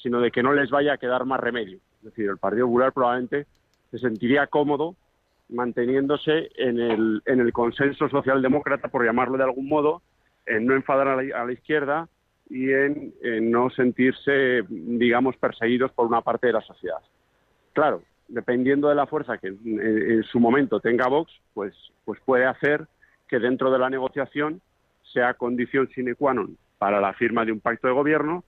sino 0.02 0.22
de 0.22 0.32
que 0.32 0.44
no 0.44 0.54
les 0.54 0.70
vaya 0.70 0.94
a 0.94 0.98
quedar 0.98 1.26
más 1.26 1.40
remedio. 1.40 1.80
Es 1.98 2.04
decir, 2.04 2.30
el 2.30 2.38
Partido 2.38 2.68
Popular 2.68 2.94
probablemente 2.94 3.48
se 3.92 3.98
sentiría 4.00 4.48
cómodo 4.48 4.96
manteniéndose 5.50 6.50
en 6.56 6.80
el, 6.80 7.22
en 7.26 7.40
el 7.40 7.54
consenso 7.54 8.08
socialdemócrata, 8.10 8.90
por 8.90 9.06
llamarlo 9.06 9.38
de 9.38 9.44
algún 9.44 9.68
modo, 9.68 10.02
en 10.48 10.66
no 10.66 10.74
enfadar 10.74 11.08
a 11.08 11.46
la, 11.46 11.52
izquierda 11.52 12.08
y 12.50 12.72
en, 12.72 13.14
no 13.52 13.70
sentirse, 13.70 14.64
digamos, 14.70 15.36
perseguidos 15.38 15.92
por 15.92 16.08
una 16.08 16.22
parte 16.22 16.48
de 16.48 16.54
la 16.54 16.62
sociedad. 16.62 17.00
Claro, 17.74 18.02
dependiendo 18.28 18.90
de 18.90 18.96
la 18.96 19.06
fuerza 19.06 19.38
que 19.38 19.48
en, 19.48 20.24
su 20.24 20.40
momento 20.40 20.80
tenga 20.80 21.08
Vox, 21.08 21.32
pues, 21.54 21.76
pues 22.06 22.20
puede 22.22 22.46
hacer 22.46 22.88
que 23.28 23.40
dentro 23.40 23.72
de 23.72 23.80
la 23.80 23.90
negociación 23.90 24.62
sea 25.14 25.34
condición 25.34 25.88
sine 25.90 26.16
qua 26.16 26.34
non 26.34 26.58
para 26.78 27.00
la 27.00 27.14
firma 27.14 27.46
de 27.46 27.52
un 27.52 27.60
pacto 27.60 27.88
de 27.88 27.94
gobierno 27.94 28.44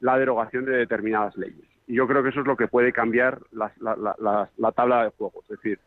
la 0.00 0.18
derogación 0.18 0.64
de 0.64 0.76
determinadas 0.76 1.36
leyes. 1.36 1.66
Y 1.86 1.94
yo 1.94 2.06
creo 2.06 2.22
que 2.22 2.30
eso 2.30 2.40
es 2.40 2.46
lo 2.46 2.56
que 2.56 2.68
puede 2.68 2.92
cambiar 2.92 3.40
la, 3.52 3.72
la 3.78 4.72
tabla 4.72 5.04
de 5.04 5.10
juego. 5.10 5.42
Es 5.42 5.48
decir, 5.48 5.78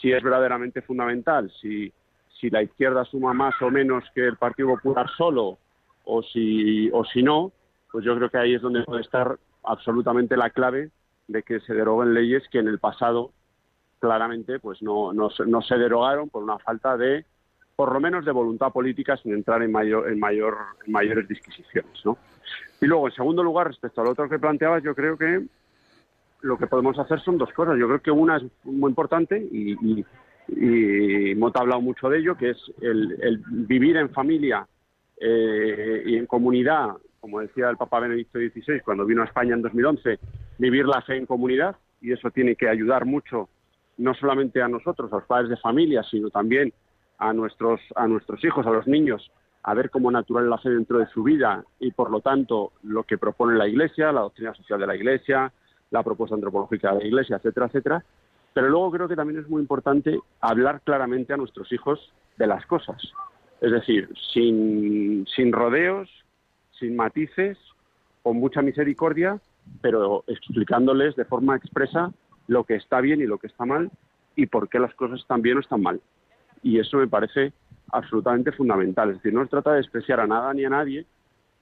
si 0.00 0.12
es 0.12 0.22
verdaderamente 0.22 0.82
fundamental, 0.82 1.50
si 1.60 1.92
si 2.40 2.50
la 2.50 2.62
izquierda 2.62 3.04
suma 3.04 3.32
más 3.32 3.54
o 3.62 3.70
menos 3.70 4.04
que 4.14 4.26
el 4.26 4.36
Partido 4.36 4.68
Popular 4.68 5.06
solo 5.16 5.58
o 6.04 6.22
si, 6.22 6.90
o 6.92 7.04
si 7.04 7.22
no, 7.22 7.52
pues 7.90 8.04
yo 8.04 8.16
creo 8.16 8.30
que 8.30 8.38
ahí 8.38 8.54
es 8.54 8.62
donde 8.62 8.84
puede 8.84 9.02
estar 9.02 9.38
absolutamente 9.64 10.36
la 10.36 10.50
clave 10.50 10.90
de 11.26 11.42
que 11.42 11.60
se 11.60 11.74
deroguen 11.74 12.14
leyes 12.14 12.42
que 12.50 12.58
en 12.58 12.68
el 12.68 12.78
pasado 12.78 13.32
claramente 14.00 14.58
pues 14.60 14.80
no, 14.82 15.12
no, 15.12 15.28
no 15.46 15.62
se 15.62 15.76
derogaron 15.76 16.28
por 16.28 16.42
una 16.42 16.58
falta 16.58 16.96
de 16.96 17.24
por 17.76 17.92
lo 17.92 18.00
menos 18.00 18.24
de 18.24 18.32
voluntad 18.32 18.72
política 18.72 19.16
sin 19.16 19.34
entrar 19.34 19.62
en 19.62 19.72
mayor 19.72 20.08
en 20.08 20.18
mayor 20.18 20.56
en 20.86 20.92
mayores 20.92 21.28
disquisiciones 21.28 22.04
¿no? 22.04 22.16
y 22.80 22.86
luego 22.86 23.08
en 23.08 23.14
segundo 23.14 23.42
lugar 23.42 23.66
respecto 23.66 24.00
al 24.00 24.08
otro 24.08 24.28
que 24.28 24.38
planteabas 24.38 24.82
yo 24.82 24.94
creo 24.94 25.18
que 25.18 25.44
lo 26.42 26.56
que 26.56 26.68
podemos 26.68 26.98
hacer 26.98 27.20
son 27.20 27.36
dos 27.36 27.52
cosas 27.52 27.76
yo 27.78 27.88
creo 27.88 28.00
que 28.00 28.10
una 28.12 28.36
es 28.36 28.44
muy 28.64 28.90
importante 28.90 29.36
y, 29.50 29.72
y 29.72 30.04
hemos 30.56 31.54
hablado 31.54 31.80
mucho 31.80 32.08
de 32.08 32.18
ello, 32.18 32.36
que 32.36 32.50
es 32.50 32.58
el, 32.80 33.42
vivir 33.48 33.96
en 33.96 34.10
familia 34.10 34.66
eh, 35.20 36.02
y 36.06 36.16
en 36.16 36.26
comunidad, 36.26 36.90
como 37.20 37.40
decía 37.40 37.68
el 37.70 37.76
Papa 37.76 38.00
Benedicto 38.00 38.38
XVI 38.38 38.80
cuando 38.80 39.04
vino 39.04 39.22
a 39.22 39.26
España 39.26 39.54
en 39.54 39.62
2011, 39.62 40.18
vivir 40.58 40.86
la 40.86 41.02
fe 41.02 41.16
en 41.16 41.26
comunidad, 41.26 41.76
y 42.00 42.12
eso 42.12 42.30
tiene 42.30 42.54
que 42.54 42.68
ayudar 42.68 43.04
mucho, 43.04 43.48
no 43.96 44.14
solamente 44.14 44.62
a 44.62 44.68
nosotros, 44.68 45.12
a 45.12 45.16
los 45.16 45.24
padres 45.24 45.50
de 45.50 45.56
familia, 45.56 46.02
sino 46.04 46.30
también 46.30 46.72
a 47.18 47.32
nuestros, 47.32 47.80
a 47.96 48.06
nuestros 48.06 48.42
hijos, 48.44 48.66
a 48.66 48.70
los 48.70 48.86
niños, 48.86 49.30
a 49.64 49.74
ver 49.74 49.90
cómo 49.90 50.10
natural 50.10 50.48
la 50.48 50.58
fe 50.58 50.70
dentro 50.70 50.98
de 50.98 51.06
su 51.08 51.24
vida 51.24 51.64
y, 51.80 51.90
por 51.90 52.10
lo 52.10 52.20
tanto, 52.20 52.72
lo 52.84 53.02
que 53.02 53.18
propone 53.18 53.58
la 53.58 53.66
Iglesia, 53.66 54.12
la 54.12 54.20
doctrina 54.20 54.54
social 54.54 54.80
de 54.80 54.86
la 54.86 54.96
Iglesia, 54.96 55.52
la 55.90 56.02
propuesta 56.02 56.36
antropológica 56.36 56.92
de 56.92 57.00
la 57.00 57.06
Iglesia, 57.06 57.36
etcétera, 57.36 57.66
etcétera, 57.66 58.04
pero 58.58 58.70
luego 58.70 58.90
creo 58.90 59.06
que 59.06 59.14
también 59.14 59.38
es 59.38 59.48
muy 59.48 59.62
importante 59.62 60.18
hablar 60.40 60.80
claramente 60.80 61.32
a 61.32 61.36
nuestros 61.36 61.70
hijos 61.70 62.12
de 62.38 62.48
las 62.48 62.66
cosas. 62.66 63.00
Es 63.60 63.70
decir, 63.70 64.12
sin, 64.32 65.24
sin 65.28 65.52
rodeos, 65.52 66.10
sin 66.76 66.96
matices, 66.96 67.56
con 68.20 68.36
mucha 68.38 68.60
misericordia, 68.60 69.40
pero 69.80 70.24
explicándoles 70.26 71.14
de 71.14 71.24
forma 71.24 71.54
expresa 71.54 72.12
lo 72.48 72.64
que 72.64 72.74
está 72.74 73.00
bien 73.00 73.20
y 73.20 73.26
lo 73.26 73.38
que 73.38 73.46
está 73.46 73.64
mal 73.64 73.92
y 74.34 74.46
por 74.46 74.68
qué 74.68 74.80
las 74.80 74.94
cosas 74.96 75.20
están 75.20 75.40
bien 75.40 75.58
o 75.58 75.60
están 75.60 75.82
mal. 75.82 76.00
Y 76.60 76.80
eso 76.80 76.96
me 76.96 77.06
parece 77.06 77.52
absolutamente 77.92 78.50
fundamental. 78.50 79.10
Es 79.10 79.18
decir, 79.18 79.34
no 79.34 79.44
se 79.44 79.50
trata 79.50 79.70
de 79.70 79.76
despreciar 79.76 80.18
a 80.18 80.26
nada 80.26 80.52
ni 80.52 80.64
a 80.64 80.70
nadie, 80.70 81.06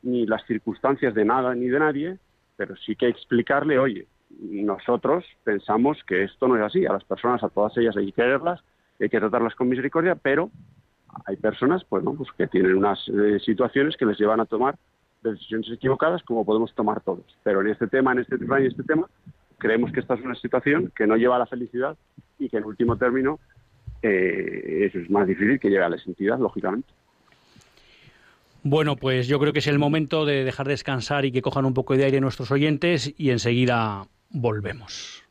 ni 0.03 0.25
las 0.25 0.47
circunstancias 0.47 1.12
de 1.12 1.27
nada 1.27 1.55
ni 1.55 1.66
de 1.66 1.79
nadie, 1.79 2.18
pero 2.57 2.75
sí 2.75 2.97
que 2.97 3.07
explicarle, 3.07 3.79
oye, 3.79 4.07
nosotros 4.31 5.24
pensamos 5.45 5.99
que 6.07 6.24
esto 6.24 6.49
no 6.49 6.57
es 6.57 6.62
así. 6.62 6.87
A 6.87 6.93
las 6.93 7.05
personas, 7.05 7.43
a 7.43 7.49
todas 7.49 7.77
ellas 7.77 7.97
hay 7.97 8.07
que 8.07 8.12
quererlas, 8.12 8.61
hay 9.01 9.09
que 9.09 9.18
tratarlas 9.18 9.55
con 9.55 9.68
misericordia, 9.68 10.14
pero 10.14 10.51
hay 11.24 11.37
personas 11.37 11.85
pues, 11.85 12.05
pues 12.16 12.31
que 12.37 12.47
tienen 12.47 12.77
unas 12.77 13.09
eh, 13.09 13.39
situaciones 13.45 13.97
que 13.97 14.07
les 14.07 14.18
llevan 14.18 14.41
a 14.41 14.47
tomar 14.47 14.77
decisiones 15.22 15.70
equivocadas 15.70 16.22
como 16.22 16.45
podemos 16.45 16.74
tomar 16.74 17.01
todos. 17.01 17.24
Pero 17.43 17.61
en 17.61 17.68
este 17.68 17.87
tema, 17.87 18.12
en 18.12 18.20
este 18.20 18.39
tema 18.39 18.61
y 18.61 18.64
en 18.64 18.70
este 18.70 18.83
tema, 18.83 19.09
creemos 19.59 19.93
que 19.93 20.01
esta 20.01 20.14
es 20.14 20.20
una 20.20 20.35
situación 20.35 20.93
que 20.95 21.07
no 21.07 21.16
lleva 21.16 21.37
a 21.37 21.41
la 21.41 21.47
felicidad 21.47 21.97
y 22.39 22.49
que 22.49 22.59
en 22.59 22.64
último 22.64 22.97
término 22.97 23.41
eh, 24.03 24.87
eso 24.87 24.99
es 24.99 25.11
más 25.11 25.27
difícil 25.27 25.59
que 25.59 25.68
llegue 25.68 25.83
a 25.83 25.89
la 25.89 25.99
santidad, 25.99 26.39
lógicamente. 26.39 26.89
Bueno, 28.62 28.97
pues 28.97 29.29
yo 29.29 29.39
creo 29.39 29.53
que 29.53 29.61
es 29.61 29.68
el 29.68 29.79
momento 29.79 30.27
de 30.27 30.45
dejar 30.45 30.66
descansar 30.66 31.24
y 31.24 31.31
que 31.31 31.41
cojan 31.41 31.64
un 31.64 31.74
poco 31.74 31.97
de 31.97 32.05
aire 32.05 32.20
nuestros 32.20 32.51
oyentes 32.51 33.14
y 33.16 33.31
enseguida 33.31 34.09
volvemos. 34.31 35.22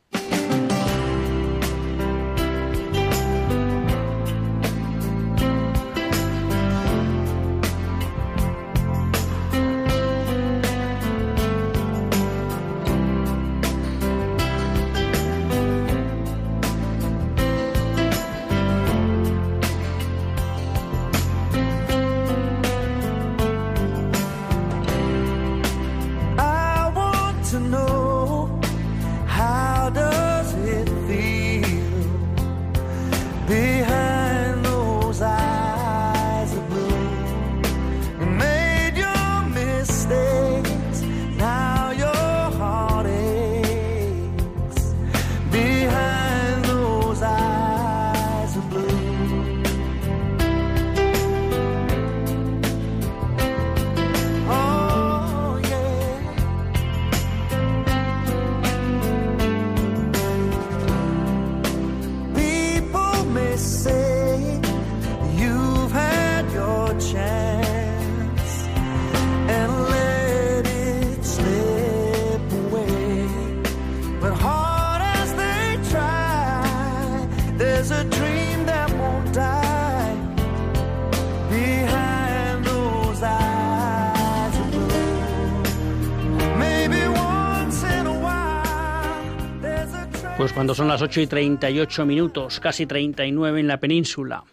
Cuando 90.65 90.73
son 90.73 90.87
las 90.87 91.03
8 91.03 91.21
y 91.21 91.27
38 91.27 92.07
minutos, 92.07 92.59
casi 92.59 92.87
39 92.87 93.59
en 93.59 93.67
la 93.67 93.79
península, 93.79 94.45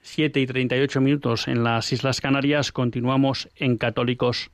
7 0.00 0.40
y 0.40 0.46
38 0.46 1.02
minutos 1.02 1.48
en 1.48 1.62
las 1.64 1.92
Islas 1.92 2.22
Canarias, 2.22 2.72
continuamos 2.72 3.50
en 3.54 3.76
Católicos 3.76 4.50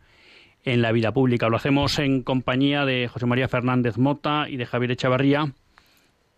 en 0.64 0.82
la 0.82 0.90
Vida 0.90 1.12
Pública. 1.12 1.48
Lo 1.48 1.58
hacemos 1.58 2.00
en 2.00 2.24
compañía 2.24 2.84
de 2.86 3.06
José 3.06 3.24
María 3.26 3.46
Fernández 3.46 3.98
Mota 3.98 4.48
y 4.48 4.56
de 4.56 4.66
Javier 4.66 4.90
Echavarría 4.90 5.52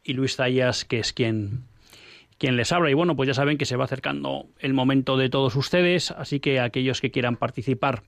y 0.05 0.13
Luis 0.13 0.37
Zayas, 0.37 0.85
que 0.85 0.99
es 0.99 1.15
quien, 1.15 1.63
quien 2.37 2.59
les 2.59 2.73
habla. 2.73 2.91
Y 2.91 2.95
bueno, 2.95 3.17
pues 3.17 3.29
ya 3.29 3.33
saben 3.33 3.57
que 3.57 3.65
se 3.65 3.77
va 3.77 3.87
acercando 3.87 4.49
el 4.59 4.75
momento 4.75 5.17
de 5.17 5.31
todos 5.31 5.57
ustedes, 5.57 6.11
así 6.11 6.41
que 6.41 6.61
aquellos 6.61 7.01
que 7.01 7.11
quieran 7.11 7.37
participar 7.37 8.03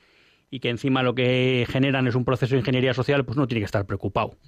y 0.50 0.60
que 0.60 0.70
encima 0.70 1.02
lo 1.02 1.14
que 1.14 1.66
generan 1.68 2.06
es 2.06 2.14
un 2.14 2.24
proceso 2.24 2.54
de 2.54 2.60
ingeniería 2.60 2.94
social, 2.94 3.22
pues 3.26 3.36
uno 3.36 3.46
tiene 3.46 3.60
que 3.60 3.66
estar 3.66 3.84
preocupado. 3.84 4.38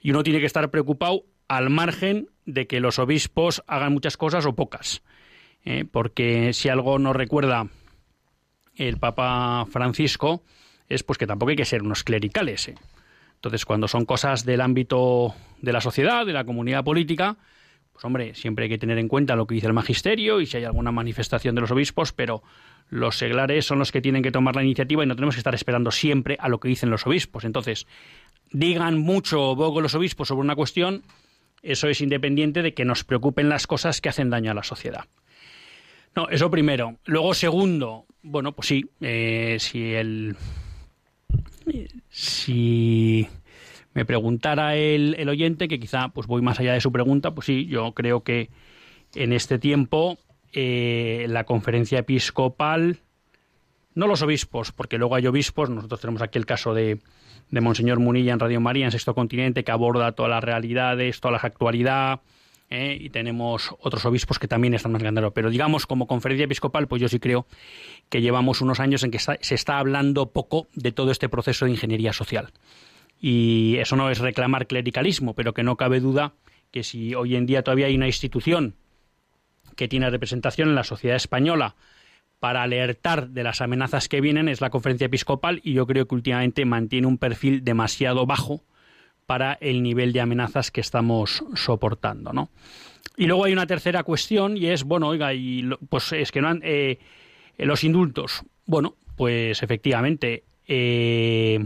Y 0.00 0.10
uno 0.10 0.22
tiene 0.22 0.40
que 0.40 0.46
estar 0.46 0.70
preocupado 0.70 1.26
al 1.48 1.68
margen 1.68 2.30
de 2.46 2.66
que 2.66 2.80
los 2.80 2.98
obispos 2.98 3.62
hagan 3.66 3.92
muchas 3.92 4.16
cosas 4.16 4.46
o 4.46 4.54
pocas. 4.54 5.02
¿eh? 5.66 5.84
porque 5.84 6.54
si 6.54 6.70
algo 6.70 6.98
nos 6.98 7.14
recuerda 7.14 7.68
el 8.74 8.96
Papa 8.96 9.66
Francisco 9.70 10.44
es 10.88 11.02
pues 11.02 11.18
que 11.18 11.26
tampoco 11.26 11.50
hay 11.50 11.56
que 11.56 11.66
ser 11.66 11.82
unos 11.82 12.04
clericales. 12.04 12.68
¿eh? 12.68 12.74
Entonces, 13.40 13.64
cuando 13.64 13.88
son 13.88 14.04
cosas 14.04 14.44
del 14.44 14.60
ámbito 14.60 15.34
de 15.62 15.72
la 15.72 15.80
sociedad, 15.80 16.26
de 16.26 16.34
la 16.34 16.44
comunidad 16.44 16.84
política, 16.84 17.38
pues 17.90 18.04
hombre, 18.04 18.34
siempre 18.34 18.64
hay 18.64 18.68
que 18.68 18.76
tener 18.76 18.98
en 18.98 19.08
cuenta 19.08 19.34
lo 19.34 19.46
que 19.46 19.54
dice 19.54 19.66
el 19.66 19.72
magisterio 19.72 20.42
y 20.42 20.46
si 20.46 20.58
hay 20.58 20.64
alguna 20.64 20.92
manifestación 20.92 21.54
de 21.54 21.62
los 21.62 21.70
obispos, 21.70 22.12
pero 22.12 22.42
los 22.90 23.16
seglares 23.16 23.64
son 23.64 23.78
los 23.78 23.92
que 23.92 24.02
tienen 24.02 24.22
que 24.22 24.30
tomar 24.30 24.56
la 24.56 24.62
iniciativa 24.62 25.02
y 25.02 25.06
no 25.06 25.14
tenemos 25.14 25.36
que 25.36 25.40
estar 25.40 25.54
esperando 25.54 25.90
siempre 25.90 26.36
a 26.38 26.50
lo 26.50 26.60
que 26.60 26.68
dicen 26.68 26.90
los 26.90 27.06
obispos. 27.06 27.44
Entonces, 27.44 27.86
digan 28.50 28.98
mucho 28.98 29.42
o 29.42 29.56
poco 29.56 29.80
los 29.80 29.94
obispos 29.94 30.28
sobre 30.28 30.42
una 30.42 30.54
cuestión, 30.54 31.02
eso 31.62 31.88
es 31.88 32.02
independiente 32.02 32.60
de 32.60 32.74
que 32.74 32.84
nos 32.84 33.04
preocupen 33.04 33.48
las 33.48 33.66
cosas 33.66 34.02
que 34.02 34.10
hacen 34.10 34.28
daño 34.28 34.50
a 34.50 34.54
la 34.54 34.64
sociedad. 34.64 35.06
No, 36.14 36.28
eso 36.28 36.50
primero. 36.50 36.98
Luego, 37.06 37.32
segundo, 37.32 38.04
bueno, 38.22 38.52
pues 38.52 38.68
sí, 38.68 38.84
eh, 39.00 39.56
si 39.60 39.94
el 39.94 40.36
si 42.08 43.28
me 43.94 44.04
preguntara 44.04 44.76
el, 44.76 45.28
oyente, 45.28 45.68
que 45.68 45.80
quizá 45.80 46.08
pues 46.08 46.26
voy 46.26 46.42
más 46.42 46.60
allá 46.60 46.72
de 46.72 46.80
su 46.80 46.92
pregunta, 46.92 47.32
pues 47.32 47.46
sí, 47.46 47.66
yo 47.66 47.92
creo 47.92 48.22
que 48.22 48.50
en 49.14 49.32
este 49.32 49.58
tiempo 49.58 50.18
eh, 50.52 51.26
la 51.28 51.44
conferencia 51.44 52.00
episcopal, 52.00 52.98
no 53.94 54.06
los 54.06 54.22
obispos, 54.22 54.72
porque 54.72 54.98
luego 54.98 55.16
hay 55.16 55.26
obispos, 55.26 55.70
nosotros 55.70 56.00
tenemos 56.00 56.22
aquí 56.22 56.38
el 56.38 56.46
caso 56.46 56.74
de, 56.74 57.00
de 57.50 57.60
Monseñor 57.60 57.98
Munilla 57.98 58.32
en 58.32 58.38
Radio 58.38 58.60
María, 58.60 58.84
en 58.84 58.92
Sexto 58.92 59.14
Continente, 59.14 59.64
que 59.64 59.72
aborda 59.72 60.12
todas 60.12 60.30
las 60.30 60.44
realidades, 60.44 61.20
toda 61.20 61.32
la 61.32 61.38
actualidad, 61.38 62.20
¿eh? 62.70 62.96
y 62.98 63.10
tenemos 63.10 63.74
otros 63.80 64.04
obispos 64.06 64.38
que 64.38 64.48
también 64.48 64.74
están 64.74 64.92
más 64.92 65.02
grandes. 65.02 65.24
Pero 65.34 65.50
digamos, 65.50 65.86
como 65.86 66.06
conferencia 66.06 66.44
episcopal, 66.44 66.88
pues 66.88 67.02
yo 67.02 67.08
sí 67.08 67.18
creo 67.18 67.46
que 68.08 68.22
llevamos 68.22 68.60
unos 68.60 68.80
años 68.80 69.02
en 69.02 69.10
que 69.10 69.18
se 69.18 69.54
está 69.54 69.78
hablando 69.78 70.30
poco 70.30 70.68
de 70.74 70.92
todo 70.92 71.10
este 71.10 71.28
proceso 71.28 71.64
de 71.64 71.72
ingeniería 71.72 72.12
social. 72.12 72.52
Y 73.20 73.76
eso 73.78 73.96
no 73.96 74.08
es 74.08 74.18
reclamar 74.18 74.66
clericalismo, 74.66 75.34
pero 75.34 75.52
que 75.52 75.62
no 75.62 75.76
cabe 75.76 76.00
duda 76.00 76.32
que 76.70 76.84
si 76.84 77.14
hoy 77.14 77.36
en 77.36 77.46
día 77.46 77.62
todavía 77.62 77.86
hay 77.86 77.96
una 77.96 78.06
institución 78.06 78.76
que 79.76 79.88
tiene 79.88 80.08
representación 80.08 80.68
en 80.68 80.74
la 80.74 80.84
sociedad 80.84 81.16
española 81.16 81.74
para 82.38 82.62
alertar 82.62 83.28
de 83.28 83.42
las 83.42 83.60
amenazas 83.60 84.08
que 84.08 84.20
vienen 84.20 84.48
es 84.48 84.60
la 84.60 84.70
conferencia 84.70 85.06
episcopal 85.06 85.60
y 85.62 85.74
yo 85.74 85.86
creo 85.86 86.06
que 86.06 86.14
últimamente 86.14 86.64
mantiene 86.64 87.06
un 87.06 87.18
perfil 87.18 87.64
demasiado 87.64 88.24
bajo 88.24 88.62
para 89.30 89.58
el 89.60 89.80
nivel 89.80 90.12
de 90.12 90.20
amenazas 90.20 90.72
que 90.72 90.80
estamos 90.80 91.44
soportando, 91.54 92.32
¿no? 92.32 92.50
Y 93.16 93.26
luego 93.26 93.44
hay 93.44 93.52
una 93.52 93.64
tercera 93.64 94.02
cuestión 94.02 94.56
y 94.56 94.66
es, 94.66 94.82
bueno, 94.82 95.06
oiga, 95.06 95.32
y 95.32 95.70
pues 95.88 96.12
es 96.12 96.32
que 96.32 96.40
no 96.40 96.48
han, 96.48 96.60
eh, 96.64 96.98
los 97.56 97.84
indultos, 97.84 98.42
bueno, 98.66 98.96
pues 99.14 99.62
efectivamente 99.62 100.42
eh, 100.66 101.64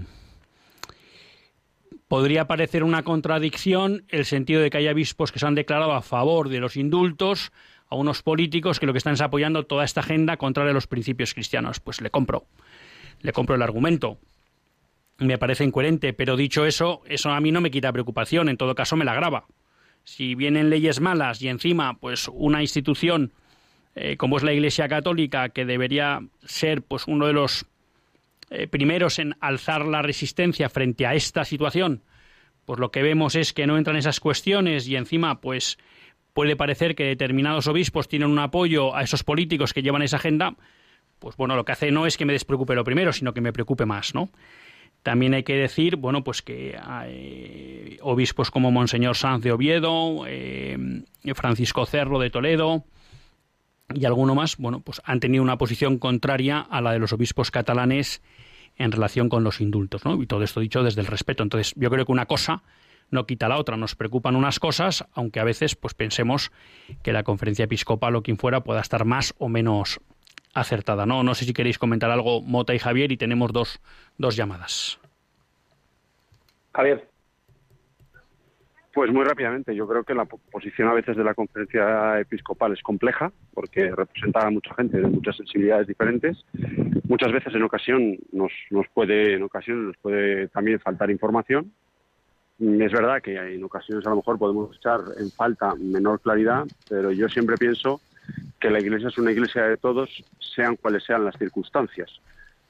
podría 2.06 2.46
parecer 2.46 2.84
una 2.84 3.02
contradicción 3.02 4.04
el 4.10 4.26
sentido 4.26 4.60
de 4.60 4.68
que 4.68 4.76
hay 4.76 4.88
obispos 4.88 5.32
que 5.32 5.38
se 5.38 5.46
han 5.46 5.54
declarado 5.54 5.94
a 5.94 6.02
favor 6.02 6.50
de 6.50 6.60
los 6.60 6.76
indultos 6.76 7.50
a 7.88 7.96
unos 7.96 8.20
políticos 8.20 8.78
que 8.78 8.84
lo 8.84 8.92
que 8.92 8.98
están 8.98 9.14
es 9.14 9.22
apoyando 9.22 9.64
toda 9.64 9.86
esta 9.86 10.00
agenda 10.00 10.36
contraria 10.36 10.72
a 10.72 10.74
los 10.74 10.86
principios 10.86 11.32
cristianos. 11.32 11.80
Pues 11.80 12.02
le 12.02 12.10
compro, 12.10 12.44
le 13.22 13.32
compro 13.32 13.54
el 13.54 13.62
argumento 13.62 14.18
me 15.18 15.38
parece 15.38 15.64
incoherente, 15.64 16.12
pero 16.12 16.36
dicho 16.36 16.66
eso, 16.66 17.02
eso 17.06 17.30
a 17.30 17.40
mí 17.40 17.52
no 17.52 17.60
me 17.60 17.70
quita 17.70 17.92
preocupación, 17.92 18.48
en 18.48 18.56
todo 18.56 18.74
caso 18.74 18.96
me 18.96 19.04
la 19.04 19.12
agrava. 19.12 19.46
Si 20.02 20.34
vienen 20.34 20.70
leyes 20.70 21.00
malas 21.00 21.40
y 21.40 21.48
encima, 21.48 21.98
pues 21.98 22.28
una 22.28 22.60
institución 22.60 23.32
eh, 23.96 24.16
como 24.16 24.36
es 24.36 24.42
la 24.42 24.52
Iglesia 24.52 24.88
Católica, 24.88 25.50
que 25.50 25.64
debería 25.64 26.20
ser 26.44 26.82
pues 26.82 27.04
uno 27.06 27.26
de 27.26 27.32
los 27.32 27.66
eh, 28.50 28.66
primeros 28.66 29.18
en 29.18 29.36
alzar 29.40 29.86
la 29.86 30.02
resistencia 30.02 30.68
frente 30.68 31.06
a 31.06 31.14
esta 31.14 31.44
situación, 31.44 32.02
pues 32.64 32.80
lo 32.80 32.90
que 32.90 33.02
vemos 33.02 33.36
es 33.36 33.52
que 33.52 33.66
no 33.66 33.78
entran 33.78 33.96
esas 33.96 34.18
cuestiones 34.18 34.88
y 34.88 34.96
encima, 34.96 35.40
pues 35.40 35.78
puede 36.32 36.56
parecer 36.56 36.96
que 36.96 37.04
determinados 37.04 37.68
obispos 37.68 38.08
tienen 38.08 38.30
un 38.30 38.38
apoyo 38.40 38.96
a 38.96 39.02
esos 39.02 39.22
políticos 39.22 39.72
que 39.72 39.82
llevan 39.82 40.02
esa 40.02 40.16
agenda, 40.16 40.56
pues 41.20 41.36
bueno, 41.36 41.54
lo 41.54 41.64
que 41.64 41.72
hace 41.72 41.92
no 41.92 42.06
es 42.06 42.16
que 42.16 42.24
me 42.24 42.32
despreocupe 42.32 42.74
lo 42.74 42.82
primero, 42.82 43.12
sino 43.12 43.32
que 43.32 43.40
me 43.40 43.52
preocupe 43.52 43.86
más, 43.86 44.14
¿no? 44.14 44.30
También 45.04 45.34
hay 45.34 45.42
que 45.42 45.54
decir, 45.54 45.96
bueno, 45.96 46.24
pues 46.24 46.40
que 46.40 46.78
hay 46.82 47.98
obispos 48.00 48.50
como 48.50 48.70
Monseñor 48.70 49.16
Sanz 49.16 49.44
de 49.44 49.52
Oviedo, 49.52 50.24
eh, 50.26 51.04
Francisco 51.34 51.84
Cerro 51.84 52.18
de 52.18 52.30
Toledo 52.30 52.84
y 53.94 54.06
alguno 54.06 54.34
más, 54.34 54.56
bueno, 54.56 54.80
pues 54.80 55.02
han 55.04 55.20
tenido 55.20 55.42
una 55.42 55.58
posición 55.58 55.98
contraria 55.98 56.58
a 56.58 56.80
la 56.80 56.92
de 56.92 57.00
los 57.00 57.12
obispos 57.12 57.50
catalanes 57.50 58.22
en 58.76 58.92
relación 58.92 59.28
con 59.28 59.44
los 59.44 59.60
indultos, 59.60 60.06
¿no? 60.06 60.20
Y 60.22 60.26
todo 60.26 60.42
esto 60.42 60.60
dicho 60.60 60.82
desde 60.82 61.02
el 61.02 61.06
respeto. 61.06 61.42
Entonces, 61.42 61.74
yo 61.76 61.90
creo 61.90 62.06
que 62.06 62.12
una 62.12 62.24
cosa 62.24 62.62
no 63.10 63.26
quita 63.26 63.46
la 63.46 63.58
otra. 63.58 63.76
Nos 63.76 63.96
preocupan 63.96 64.36
unas 64.36 64.58
cosas, 64.58 65.04
aunque 65.12 65.38
a 65.38 65.44
veces 65.44 65.76
pues 65.76 65.92
pensemos 65.92 66.50
que 67.02 67.12
la 67.12 67.24
conferencia 67.24 67.66
episcopal 67.66 68.16
o 68.16 68.22
quien 68.22 68.38
fuera 68.38 68.64
pueda 68.64 68.80
estar 68.80 69.04
más 69.04 69.34
o 69.36 69.50
menos 69.50 70.00
acertada. 70.54 71.04
No, 71.04 71.22
no 71.22 71.34
sé 71.34 71.44
si 71.44 71.52
queréis 71.52 71.78
comentar 71.78 72.10
algo, 72.10 72.40
Mota 72.40 72.74
y 72.74 72.78
Javier, 72.78 73.12
y 73.12 73.16
tenemos 73.16 73.52
dos, 73.52 73.80
dos 74.16 74.36
llamadas. 74.36 74.98
Javier. 76.72 77.08
Pues 78.94 79.10
muy 79.12 79.24
rápidamente, 79.24 79.74
yo 79.74 79.88
creo 79.88 80.04
que 80.04 80.14
la 80.14 80.24
posición 80.24 80.86
a 80.86 80.94
veces 80.94 81.16
de 81.16 81.24
la 81.24 81.34
conferencia 81.34 82.20
episcopal 82.20 82.72
es 82.72 82.80
compleja 82.80 83.32
porque 83.52 83.90
representa 83.90 84.46
a 84.46 84.50
mucha 84.50 84.72
gente 84.74 84.98
de 84.98 85.08
muchas 85.08 85.36
sensibilidades 85.36 85.88
diferentes. 85.88 86.44
Muchas 87.08 87.32
veces 87.32 87.52
en 87.56 87.64
ocasión 87.64 88.16
nos, 88.30 88.52
nos 88.70 88.86
puede, 88.94 89.34
en 89.34 89.42
ocasiones 89.42 89.86
nos 89.86 89.96
puede 89.96 90.46
también 90.46 90.78
faltar 90.78 91.10
información. 91.10 91.72
Es 92.60 92.92
verdad 92.92 93.20
que 93.20 93.34
en 93.34 93.64
ocasiones 93.64 94.06
a 94.06 94.10
lo 94.10 94.16
mejor 94.16 94.38
podemos 94.38 94.76
echar 94.76 95.00
en 95.18 95.28
falta 95.32 95.74
menor 95.74 96.20
claridad, 96.20 96.64
pero 96.88 97.10
yo 97.10 97.28
siempre 97.28 97.56
pienso 97.56 98.00
que 98.60 98.70
la 98.70 98.80
Iglesia 98.80 99.08
es 99.08 99.18
una 99.18 99.32
Iglesia 99.32 99.64
de 99.64 99.76
todos, 99.76 100.10
sean 100.38 100.76
cuales 100.76 101.04
sean 101.04 101.24
las 101.24 101.36
circunstancias. 101.36 102.10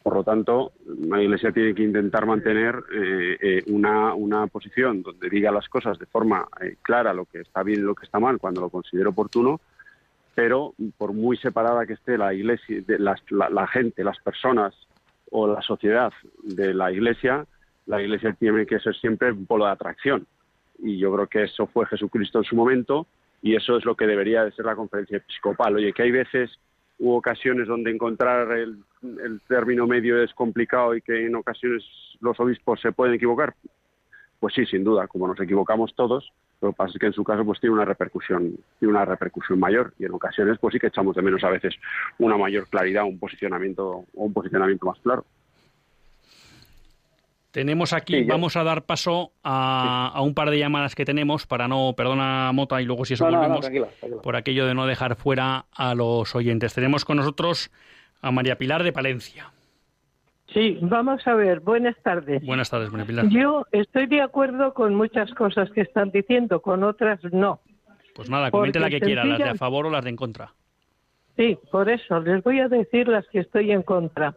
Por 0.02 0.14
lo 0.14 0.24
tanto, 0.24 0.72
la 0.86 1.22
Iglesia 1.22 1.52
tiene 1.52 1.74
que 1.74 1.82
intentar 1.82 2.26
mantener 2.26 2.74
eh, 2.92 3.38
eh, 3.40 3.62
una, 3.68 4.12
una, 4.14 4.46
posición 4.48 5.02
donde 5.02 5.30
diga 5.30 5.50
las 5.50 5.68
cosas 5.68 5.98
de 5.98 6.05
forma 6.05 6.46
eh, 6.61 6.76
clara, 6.82 7.14
lo 7.14 7.24
que 7.24 7.40
está 7.40 7.62
bien 7.62 7.80
y 7.80 7.84
lo 7.84 7.94
que 7.94 8.05
está 8.05 8.20
mal, 8.20 8.38
cuando 8.38 8.61
lo 8.61 8.68
considere 8.68 9.09
oportuno, 9.09 9.61
pero 10.34 10.74
por 10.98 11.12
muy 11.12 11.36
separada 11.38 11.86
que 11.86 11.94
esté 11.94 12.18
la 12.18 12.34
Iglesia, 12.34 12.82
de 12.86 12.98
la, 12.98 13.16
la, 13.30 13.66
gente, 13.66 14.05
las 14.05 14.18
personas 14.18 14.74
o 15.30 15.46
la 15.46 15.62
sociedad 15.62 16.12
de 16.42 16.74
la 16.74 16.92
Iglesia, 16.92 17.46
la 17.86 18.02
Iglesia 18.02 18.36
tiene 18.38 18.66
que 18.66 18.80
ser 18.80 18.94
siempre 18.96 19.32
un 19.32 19.46
polo 19.46 19.64
de 19.64 19.70
atracción. 19.70 20.26
Y 20.80 20.98
yo 20.98 21.14
creo 21.14 21.28
que 21.28 21.44
eso 21.44 21.66
fue 21.66 21.86
Jesucristo 21.86 22.38
en 22.38 22.44
su 22.44 22.57
momento 22.57 23.07
y 23.45 23.55
eso 23.55 23.76
es 23.76 23.84
lo 23.84 23.95
que 23.95 24.07
debería 24.07 24.42
de 24.42 24.53
ser 24.53 24.64
la 24.64 24.74
conferencia 24.74 25.18
episcopal. 25.18 25.76
Oye, 25.76 25.92
que 25.92 26.03
hay 26.03 26.11
veces 26.11 26.51
u 26.99 27.12
ocasiones 27.12 27.68
donde 27.68 27.90
encontrar 27.90 28.51
el, 28.53 28.82
término 29.47 29.86
medio 29.86 30.22
es 30.22 30.32
complicado 30.32 30.95
y 30.95 31.03
que 31.03 31.26
en 31.26 31.34
ocasiones 31.34 31.84
los 32.20 32.40
obispos 32.40 32.80
se 32.80 32.92
pueden 32.92 33.14
equivocar, 33.14 33.55
pues 34.40 34.55
sí, 34.55 34.64
sin 34.64 34.82
duda, 34.82 35.07
como 35.09 35.28
nos 35.28 35.38
equivocamos 35.38 35.95
todos, 35.95 36.32
lo 36.62 36.70
que 36.70 36.76
pasa 36.76 36.92
es 36.95 36.99
que 36.99 37.07
en 37.07 37.12
su 37.12 37.22
caso 37.22 37.45
pues 37.45 37.61
tiene 37.61 37.74
una 37.74 37.84
repercusión, 37.84 38.57
tiene 38.78 38.95
una 38.95 39.05
repercusión 39.05 39.61
mayor 39.61 39.92
y 39.99 40.07
en 40.07 40.14
ocasiones 40.14 40.57
pues 40.59 40.72
sí 40.72 40.78
que 40.78 40.86
echamos 40.86 41.14
de 41.14 41.20
menos 41.20 41.45
a 41.45 41.51
veces 41.51 41.74
una 42.18 42.38
mayor 42.38 42.66
claridad, 42.68 43.05
un 43.05 43.18
posicionamiento 43.18 43.86
o 43.90 44.07
un 44.14 44.32
posicionamiento 44.32 44.86
más 44.86 44.99
claro. 45.01 45.26
Tenemos 47.55 47.92
aquí, 47.92 48.24
vamos 48.24 48.57
a 48.57 48.64
dar 48.64 48.82
paso 48.82 49.30
a, 49.44 50.20
un 50.24 50.34
par 50.34 50.50
de 50.50 50.59
llamadas 50.59 50.96
que 50.96 51.05
tenemos 51.05 51.46
para 51.46 51.68
no, 51.68 51.94
perdona 51.96 52.50
Mota, 52.52 52.82
y 52.82 52.84
luego 52.84 53.05
si 53.05 53.14
eso 53.14 53.26
volvemos, 53.26 53.70
por 54.24 54.34
aquello 54.34 54.66
de 54.66 54.74
no 54.74 54.86
dejar 54.86 55.14
fuera 55.14 55.66
a 55.72 55.94
los 55.94 56.34
oyentes. 56.34 56.74
Tenemos 56.74 57.05
con 57.05 57.18
nosotros 57.18 57.70
a 58.20 58.32
María 58.32 58.59
Pilar 58.59 58.82
de 58.82 58.92
Palencia. 58.92 59.52
Sí, 60.52 60.78
vamos 60.82 61.24
a 61.28 61.34
ver, 61.34 61.61
buenas 61.61 61.96
tardes. 62.02 62.44
Buenas 62.44 62.70
tardes, 62.70 62.90
María 62.90 63.07
Pilar. 63.07 63.28
Yo 63.28 63.64
estoy 63.70 64.09
de 64.09 64.20
acuerdo 64.20 64.74
con 64.74 64.96
muchas 64.96 65.32
cosas 65.34 65.70
que 65.70 65.82
están 65.82 66.11
diciendo, 66.11 66.61
con 66.61 66.82
otras 66.82 67.20
no. 67.30 67.61
Pues 68.16 68.28
nada, 68.28 68.50
comente 68.50 68.80
la 68.80 68.90
que 68.90 68.98
quiera, 68.98 69.24
las 69.24 69.38
de 69.38 69.50
a 69.50 69.55
favor 69.55 69.86
o 69.86 69.90
las 69.90 70.02
de 70.02 70.11
en 70.11 70.16
contra. 70.16 70.52
Sí, 71.36 71.57
por 71.70 71.88
eso, 71.88 72.18
les 72.18 72.42
voy 72.42 72.59
a 72.59 72.66
decir 72.66 73.07
las 73.07 73.28
que 73.28 73.38
estoy 73.38 73.70
en 73.70 73.84
contra. 73.84 74.34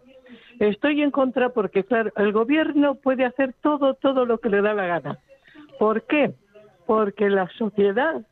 Estoy 0.60 1.01
en 1.01 1.12
contra 1.12 1.49
porque, 1.49 1.84
claro, 1.84 2.12
el 2.16 2.32
gobierno 2.32 2.95
puede 2.95 3.26
hacer 3.26 3.53
todo, 3.62 3.93
todo 3.93 4.26
lo 4.26 4.39
que 4.39 4.49
le 4.49 4.62
da 4.62 4.74
la 4.74 4.88
gana. 4.88 5.20
¿Por 5.78 6.03
qué? 6.03 6.34
Porque 6.86 7.30
la 7.30 7.47
sociedad 7.58 8.26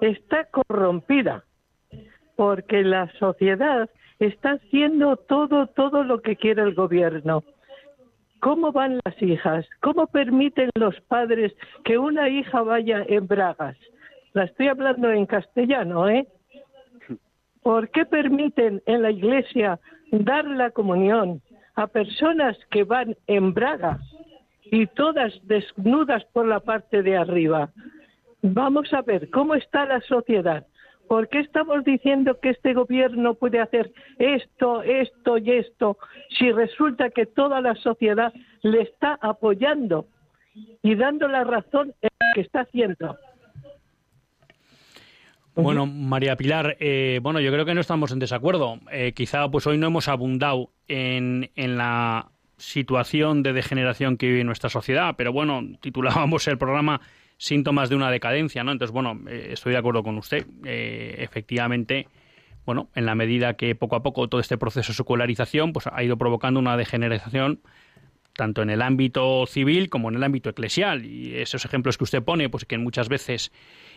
está 0.00 0.44
corrompida, 0.44 1.44
porque 2.36 2.82
la 2.82 3.10
sociedad 3.18 3.90
está 4.18 4.52
haciendo 4.52 5.16
todo, 5.16 5.66
todo 5.68 6.04
lo 6.04 6.22
que 6.22 6.36
quiere 6.36 6.62
el 6.62 6.74
gobierno. 6.74 7.42
¿Cómo 8.40 8.70
van 8.70 9.00
las 9.04 9.20
hijas? 9.22 9.66
¿Cómo 9.80 10.06
permiten 10.06 10.70
los 10.78 11.00
padres 11.02 11.52
que 11.84 11.98
una 11.98 12.28
hija 12.28 12.62
vaya 12.62 13.04
en 13.08 13.26
bragas? 13.26 13.76
La 14.34 14.44
estoy 14.44 14.68
hablando 14.68 15.10
en 15.10 15.26
castellano, 15.26 16.08
¿eh? 16.08 16.28
¿Por 17.62 17.88
qué 17.90 18.04
permiten 18.04 18.82
en 18.86 19.02
la 19.02 19.10
iglesia 19.10 19.80
dar 20.12 20.44
la 20.44 20.70
comunión, 20.70 21.40
a 21.76 21.86
personas 21.86 22.56
que 22.70 22.84
van 22.84 23.16
en 23.26 23.54
bragas 23.54 24.00
y 24.64 24.86
todas 24.86 25.32
desnudas 25.46 26.24
por 26.32 26.46
la 26.46 26.60
parte 26.60 27.02
de 27.02 27.16
arriba. 27.16 27.70
Vamos 28.42 28.92
a 28.92 29.02
ver 29.02 29.30
cómo 29.30 29.54
está 29.54 29.86
la 29.86 30.00
sociedad. 30.00 30.66
¿Por 31.06 31.28
qué 31.28 31.40
estamos 31.40 31.84
diciendo 31.84 32.40
que 32.40 32.50
este 32.50 32.74
gobierno 32.74 33.34
puede 33.34 33.60
hacer 33.60 33.92
esto, 34.18 34.82
esto 34.82 35.38
y 35.38 35.52
esto 35.52 35.98
si 36.36 36.50
resulta 36.50 37.10
que 37.10 37.26
toda 37.26 37.60
la 37.60 37.76
sociedad 37.76 38.32
le 38.62 38.82
está 38.82 39.16
apoyando 39.20 40.06
y 40.82 40.96
dando 40.96 41.28
la 41.28 41.44
razón 41.44 41.94
en 42.00 42.10
lo 42.20 42.34
que 42.34 42.40
está 42.40 42.60
haciendo? 42.60 43.16
Bueno, 45.56 45.86
María 45.86 46.36
Pilar, 46.36 46.76
eh, 46.80 47.18
bueno, 47.22 47.40
yo 47.40 47.50
creo 47.50 47.64
que 47.64 47.74
no 47.74 47.80
estamos 47.80 48.12
en 48.12 48.18
desacuerdo. 48.18 48.78
Eh, 48.92 49.12
quizá 49.14 49.50
pues 49.50 49.66
hoy 49.66 49.78
no 49.78 49.86
hemos 49.86 50.06
abundado 50.08 50.70
en, 50.86 51.50
en 51.56 51.78
la 51.78 52.28
situación 52.58 53.42
de 53.42 53.54
degeneración 53.54 54.18
que 54.18 54.26
vive 54.26 54.44
nuestra 54.44 54.68
sociedad, 54.68 55.14
pero 55.16 55.32
bueno, 55.32 55.62
titulábamos 55.80 56.46
el 56.48 56.58
programa 56.58 57.00
Síntomas 57.38 57.88
de 57.88 57.96
una 57.96 58.10
decadencia, 58.10 58.64
¿no? 58.64 58.72
Entonces, 58.72 58.92
bueno, 58.92 59.20
eh, 59.28 59.48
estoy 59.52 59.72
de 59.72 59.78
acuerdo 59.78 60.02
con 60.02 60.16
usted. 60.18 60.46
efectivamente, 60.64 62.08
bueno, 62.64 62.88
en 62.94 63.06
la 63.06 63.14
medida 63.14 63.54
que 63.54 63.74
poco 63.74 63.96
a 63.96 64.02
poco 64.02 64.28
todo 64.28 64.40
este 64.40 64.58
proceso 64.58 64.92
de 64.92 64.96
secularización 64.96 65.72
pues, 65.72 65.86
ha 65.86 66.02
ido 66.02 66.16
provocando 66.16 66.60
una 66.60 66.76
degeneración 66.76 67.60
tanto 68.36 68.62
en 68.62 68.70
el 68.70 68.82
ámbito 68.82 69.46
civil 69.46 69.88
como 69.88 70.08
en 70.08 70.16
el 70.16 70.24
ámbito 70.24 70.50
eclesial. 70.50 71.04
Y 71.04 71.36
esos 71.36 71.64
ejemplos 71.64 71.98
que 71.98 72.04
usted 72.04 72.22
pone, 72.22 72.48
pues 72.48 72.64
que 72.64 72.78
muchas 72.78 73.08
veces 73.08 73.52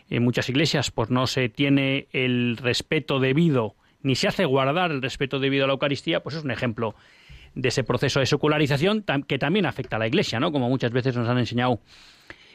en 0.09 0.23
muchas 0.23 0.49
iglesias 0.49 0.91
pues 0.91 1.09
no 1.09 1.27
se 1.27 1.49
tiene 1.49 2.07
el 2.13 2.57
respeto 2.57 3.19
debido 3.19 3.75
ni 4.01 4.15
se 4.15 4.27
hace 4.27 4.45
guardar 4.45 4.91
el 4.91 5.01
respeto 5.01 5.39
debido 5.39 5.65
a 5.65 5.67
la 5.67 5.73
Eucaristía, 5.73 6.21
pues 6.21 6.35
es 6.35 6.43
un 6.43 6.51
ejemplo 6.51 6.95
de 7.55 7.69
ese 7.69 7.83
proceso 7.83 8.19
de 8.19 8.25
secularización 8.25 9.03
que 9.27 9.39
también 9.39 9.65
afecta 9.65 9.97
a 9.97 9.99
la 9.99 10.07
Iglesia, 10.07 10.39
¿no? 10.39 10.51
Como 10.51 10.69
muchas 10.69 10.91
veces 10.91 11.15
nos 11.15 11.27
han 11.27 11.37
enseñado 11.37 11.79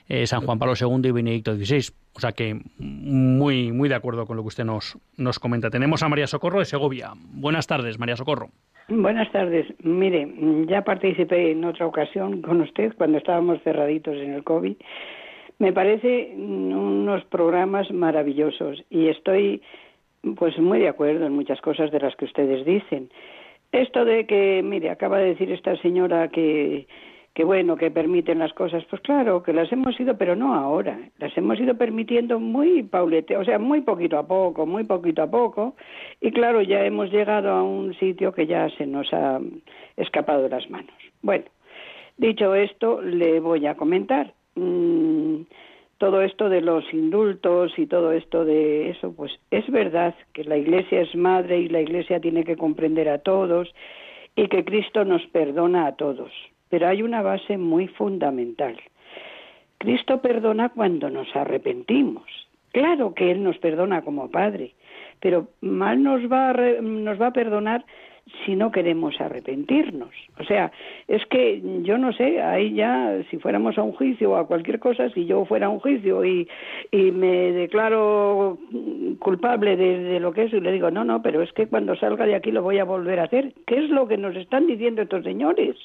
eh, 0.08 0.26
San 0.26 0.42
Juan 0.42 0.58
Pablo 0.58 0.74
II 0.78 1.08
y 1.08 1.12
Benedicto 1.12 1.54
XVI. 1.54 1.90
O 2.14 2.20
sea 2.20 2.32
que 2.32 2.60
muy, 2.78 3.72
muy 3.72 3.88
de 3.88 3.94
acuerdo 3.96 4.26
con 4.26 4.36
lo 4.36 4.42
que 4.42 4.48
usted 4.48 4.64
nos, 4.64 4.96
nos 5.16 5.38
comenta. 5.38 5.68
Tenemos 5.70 6.02
a 6.02 6.08
María 6.08 6.26
Socorro 6.26 6.60
de 6.60 6.64
Segovia. 6.64 7.12
Buenas 7.16 7.66
tardes, 7.66 7.98
María 7.98 8.16
Socorro. 8.16 8.50
Buenas 8.88 9.30
tardes. 9.32 9.66
Mire, 9.82 10.28
ya 10.66 10.82
participé 10.82 11.52
en 11.52 11.64
otra 11.64 11.86
ocasión 11.86 12.42
con 12.42 12.60
usted 12.60 12.92
cuando 12.96 13.18
estábamos 13.18 13.62
cerraditos 13.62 14.16
en 14.16 14.34
el 14.34 14.44
COVID 14.44 14.76
me 15.58 15.72
parece 15.72 16.32
unos 16.36 17.24
programas 17.26 17.90
maravillosos 17.90 18.82
y 18.90 19.08
estoy 19.08 19.62
pues 20.36 20.58
muy 20.58 20.80
de 20.80 20.88
acuerdo 20.88 21.26
en 21.26 21.32
muchas 21.32 21.60
cosas 21.60 21.90
de 21.90 22.00
las 22.00 22.16
que 22.16 22.24
ustedes 22.24 22.64
dicen. 22.64 23.10
Esto 23.72 24.04
de 24.04 24.26
que, 24.26 24.62
mire, 24.64 24.90
acaba 24.90 25.18
de 25.18 25.26
decir 25.26 25.50
esta 25.50 25.76
señora 25.78 26.28
que 26.28 26.86
que 27.34 27.42
bueno, 27.42 27.76
que 27.76 27.90
permiten 27.90 28.38
las 28.38 28.52
cosas, 28.52 28.84
pues 28.88 29.02
claro, 29.02 29.42
que 29.42 29.52
las 29.52 29.70
hemos 29.72 29.98
ido, 29.98 30.16
pero 30.16 30.36
no 30.36 30.54
ahora, 30.54 30.98
las 31.18 31.36
hemos 31.36 31.58
ido 31.58 31.76
permitiendo 31.76 32.38
muy 32.38 32.84
paulete, 32.84 33.36
o 33.36 33.44
sea, 33.44 33.58
muy 33.58 33.80
poquito 33.80 34.18
a 34.18 34.26
poco, 34.26 34.66
muy 34.66 34.84
poquito 34.84 35.22
a 35.22 35.30
poco, 35.30 35.74
y 36.20 36.30
claro, 36.30 36.62
ya 36.62 36.84
hemos 36.84 37.10
llegado 37.10 37.50
a 37.50 37.62
un 37.64 37.92
sitio 37.94 38.32
que 38.32 38.46
ya 38.46 38.70
se 38.70 38.86
nos 38.86 39.12
ha 39.12 39.40
escapado 39.96 40.44
de 40.44 40.50
las 40.50 40.70
manos. 40.70 40.94
Bueno, 41.22 41.44
dicho 42.16 42.54
esto, 42.54 43.02
le 43.02 43.40
voy 43.40 43.66
a 43.66 43.76
comentar. 43.76 44.32
Mm, 44.54 45.42
todo 45.98 46.22
esto 46.22 46.48
de 46.48 46.60
los 46.60 46.84
indultos 46.92 47.72
y 47.78 47.86
todo 47.86 48.12
esto 48.12 48.44
de 48.44 48.90
eso, 48.90 49.14
pues 49.14 49.32
es 49.50 49.68
verdad 49.70 50.14
que 50.32 50.44
la 50.44 50.56
Iglesia 50.56 51.00
es 51.00 51.14
madre 51.14 51.58
y 51.58 51.68
la 51.68 51.80
Iglesia 51.80 52.20
tiene 52.20 52.44
que 52.44 52.56
comprender 52.56 53.08
a 53.08 53.18
todos 53.18 53.72
y 54.36 54.48
que 54.48 54.64
Cristo 54.64 55.04
nos 55.04 55.24
perdona 55.28 55.86
a 55.86 55.96
todos. 55.96 56.30
Pero 56.74 56.88
hay 56.88 57.04
una 57.04 57.22
base 57.22 57.56
muy 57.56 57.86
fundamental. 57.86 58.74
Cristo 59.78 60.20
perdona 60.20 60.70
cuando 60.70 61.08
nos 61.08 61.28
arrepentimos. 61.36 62.24
Claro 62.72 63.14
que 63.14 63.30
Él 63.30 63.44
nos 63.44 63.56
perdona 63.58 64.02
como 64.02 64.28
Padre, 64.28 64.72
pero 65.20 65.46
mal 65.60 66.02
nos 66.02 66.22
va 66.22 66.52
nos 66.82 67.22
va 67.22 67.28
a 67.28 67.32
perdonar 67.32 67.84
si 68.44 68.56
no 68.56 68.72
queremos 68.72 69.20
arrepentirnos. 69.20 70.10
O 70.40 70.42
sea, 70.42 70.72
es 71.06 71.24
que 71.26 71.62
yo 71.84 71.96
no 71.96 72.12
sé, 72.12 72.42
ahí 72.42 72.74
ya, 72.74 73.22
si 73.30 73.38
fuéramos 73.38 73.78
a 73.78 73.84
un 73.84 73.92
juicio 73.92 74.32
o 74.32 74.36
a 74.36 74.48
cualquier 74.48 74.80
cosa, 74.80 75.10
si 75.10 75.26
yo 75.26 75.44
fuera 75.44 75.66
a 75.66 75.70
un 75.70 75.78
juicio 75.78 76.24
y, 76.24 76.48
y 76.90 77.12
me 77.12 77.52
declaro 77.52 78.58
culpable 79.20 79.76
de, 79.76 80.18
lo 80.18 80.32
que 80.32 80.46
es, 80.46 80.52
y 80.52 80.58
le 80.58 80.72
digo, 80.72 80.90
no, 80.90 81.04
no, 81.04 81.22
pero 81.22 81.40
es 81.40 81.52
que 81.52 81.68
cuando 81.68 81.94
salga 81.94 82.26
de 82.26 82.34
aquí 82.34 82.50
lo 82.50 82.64
voy 82.64 82.80
a 82.80 82.84
volver 82.84 83.20
a 83.20 83.24
hacer. 83.26 83.52
¿Qué 83.64 83.76
es 83.76 83.90
lo 83.90 84.08
que 84.08 84.16
nos 84.16 84.34
están 84.34 84.66
diciendo 84.66 85.02
estos 85.02 85.22
señores? 85.22 85.76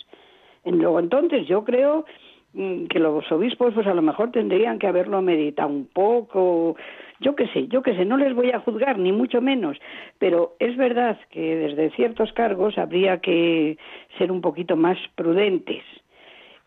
Luego 0.77 0.99
entonces 0.99 1.47
yo 1.47 1.63
creo 1.63 2.05
mm, 2.53 2.85
que 2.85 2.99
los 2.99 3.31
obispos 3.31 3.73
pues 3.73 3.87
a 3.87 3.93
lo 3.93 4.01
mejor 4.01 4.31
tendrían 4.31 4.79
que 4.79 4.87
haberlo 4.87 5.21
meditado 5.21 5.69
un 5.69 5.85
poco, 5.85 6.75
yo 7.19 7.35
qué 7.35 7.47
sé, 7.47 7.67
yo 7.67 7.81
qué 7.81 7.95
sé, 7.95 8.05
no 8.05 8.17
les 8.17 8.33
voy 8.33 8.51
a 8.51 8.59
juzgar, 8.59 8.97
ni 8.97 9.11
mucho 9.11 9.41
menos, 9.41 9.77
pero 10.19 10.55
es 10.59 10.77
verdad 10.77 11.17
que 11.31 11.55
desde 11.55 11.91
ciertos 11.91 12.31
cargos 12.33 12.77
habría 12.77 13.19
que 13.19 13.77
ser 14.17 14.31
un 14.31 14.41
poquito 14.41 14.75
más 14.75 14.97
prudentes. 15.15 15.83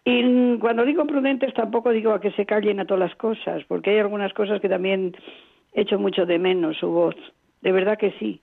Y 0.04 0.58
cuando 0.58 0.84
digo 0.84 1.06
prudentes 1.06 1.54
tampoco 1.54 1.90
digo 1.90 2.12
a 2.12 2.20
que 2.20 2.32
se 2.32 2.44
callen 2.44 2.80
a 2.80 2.84
todas 2.84 3.08
las 3.08 3.14
cosas, 3.16 3.62
porque 3.68 3.90
hay 3.90 3.98
algunas 3.98 4.32
cosas 4.34 4.60
que 4.60 4.68
también 4.68 5.16
echo 5.72 5.98
mucho 5.98 6.26
de 6.26 6.38
menos 6.38 6.76
su 6.78 6.88
voz. 6.88 7.14
De 7.62 7.72
verdad 7.72 7.96
que 7.96 8.10
sí, 8.18 8.40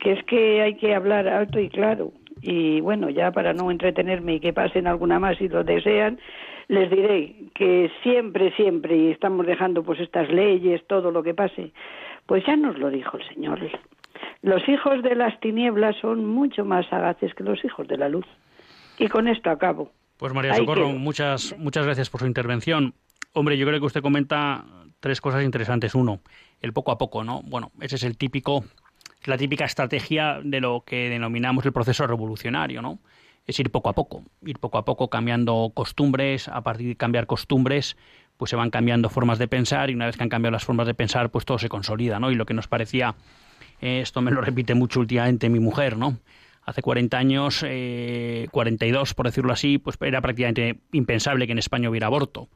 que 0.00 0.12
es 0.12 0.24
que 0.24 0.60
hay 0.60 0.74
que 0.74 0.94
hablar 0.94 1.28
alto 1.28 1.60
y 1.60 1.68
claro. 1.68 2.12
Y 2.40 2.80
bueno, 2.80 3.10
ya 3.10 3.30
para 3.32 3.52
no 3.52 3.70
entretenerme 3.70 4.34
y 4.34 4.40
que 4.40 4.52
pasen 4.52 4.86
alguna 4.86 5.18
más 5.18 5.38
si 5.38 5.48
lo 5.48 5.64
desean, 5.64 6.18
les 6.68 6.90
diré 6.90 7.34
que 7.54 7.90
siempre, 8.02 8.54
siempre, 8.56 8.96
y 8.96 9.10
estamos 9.10 9.46
dejando 9.46 9.82
pues 9.82 10.00
estas 10.00 10.28
leyes, 10.30 10.86
todo 10.86 11.10
lo 11.10 11.22
que 11.22 11.34
pase, 11.34 11.72
pues 12.26 12.44
ya 12.46 12.56
nos 12.56 12.78
lo 12.78 12.90
dijo 12.90 13.16
el 13.16 13.28
Señor. 13.28 13.60
Los 14.42 14.68
hijos 14.68 15.02
de 15.02 15.14
las 15.14 15.38
tinieblas 15.40 15.96
son 16.00 16.26
mucho 16.26 16.64
más 16.64 16.86
sagaces 16.88 17.34
que 17.34 17.42
los 17.42 17.64
hijos 17.64 17.88
de 17.88 17.96
la 17.96 18.08
luz. 18.08 18.26
Y 18.98 19.08
con 19.08 19.28
esto 19.28 19.50
acabo. 19.50 19.90
Pues 20.16 20.34
María 20.34 20.54
Socorro, 20.54 20.88
muchas, 20.88 21.56
muchas 21.58 21.84
gracias 21.84 22.10
por 22.10 22.20
su 22.20 22.26
intervención. 22.26 22.94
Hombre, 23.32 23.56
yo 23.56 23.66
creo 23.66 23.78
que 23.78 23.86
usted 23.86 24.02
comenta 24.02 24.64
tres 25.00 25.20
cosas 25.20 25.44
interesantes. 25.44 25.94
Uno, 25.94 26.20
el 26.60 26.72
poco 26.72 26.92
a 26.92 26.98
poco, 26.98 27.24
¿no? 27.24 27.42
Bueno, 27.44 27.70
ese 27.80 27.96
es 27.96 28.02
el 28.02 28.18
típico, 28.18 28.64
la 29.24 29.36
típica 29.36 29.64
estrategia 29.64 30.40
de 30.42 30.60
lo 30.60 30.84
que 30.86 31.08
denominamos 31.08 31.64
el 31.66 31.72
proceso 31.72 32.06
revolucionario, 32.06 32.82
¿no? 32.82 32.98
Es 33.46 33.58
ir 33.58 33.70
poco 33.70 33.88
a 33.88 33.94
poco, 33.94 34.22
ir 34.44 34.58
poco 34.58 34.78
a 34.78 34.84
poco 34.84 35.08
cambiando 35.08 35.72
costumbres, 35.74 36.48
a 36.48 36.62
partir 36.62 36.88
de 36.88 36.96
cambiar 36.96 37.26
costumbres, 37.26 37.96
pues 38.36 38.50
se 38.50 38.56
van 38.56 38.70
cambiando 38.70 39.08
formas 39.08 39.38
de 39.38 39.48
pensar 39.48 39.90
y 39.90 39.94
una 39.94 40.06
vez 40.06 40.16
que 40.16 40.22
han 40.22 40.28
cambiado 40.28 40.52
las 40.52 40.64
formas 40.64 40.86
de 40.86 40.94
pensar, 40.94 41.30
pues 41.30 41.44
todo 41.44 41.58
se 41.58 41.68
consolida, 41.68 42.20
¿no? 42.20 42.30
Y 42.30 42.34
lo 42.34 42.46
que 42.46 42.54
nos 42.54 42.68
parecía, 42.68 43.16
eh, 43.80 44.00
esto 44.00 44.20
me 44.20 44.30
lo 44.30 44.40
repite 44.40 44.74
mucho 44.74 45.00
últimamente 45.00 45.48
mi 45.48 45.60
mujer, 45.60 45.96
¿no? 45.96 46.18
Hace 46.64 46.82
40 46.82 47.16
años, 47.16 47.64
eh, 47.66 48.46
42 48.50 49.14
por 49.14 49.26
decirlo 49.26 49.52
así, 49.52 49.78
pues 49.78 49.96
era 50.02 50.20
prácticamente 50.20 50.78
impensable 50.92 51.46
que 51.46 51.52
en 51.52 51.58
España 51.58 51.88
hubiera 51.88 52.06
aborto. 52.06 52.48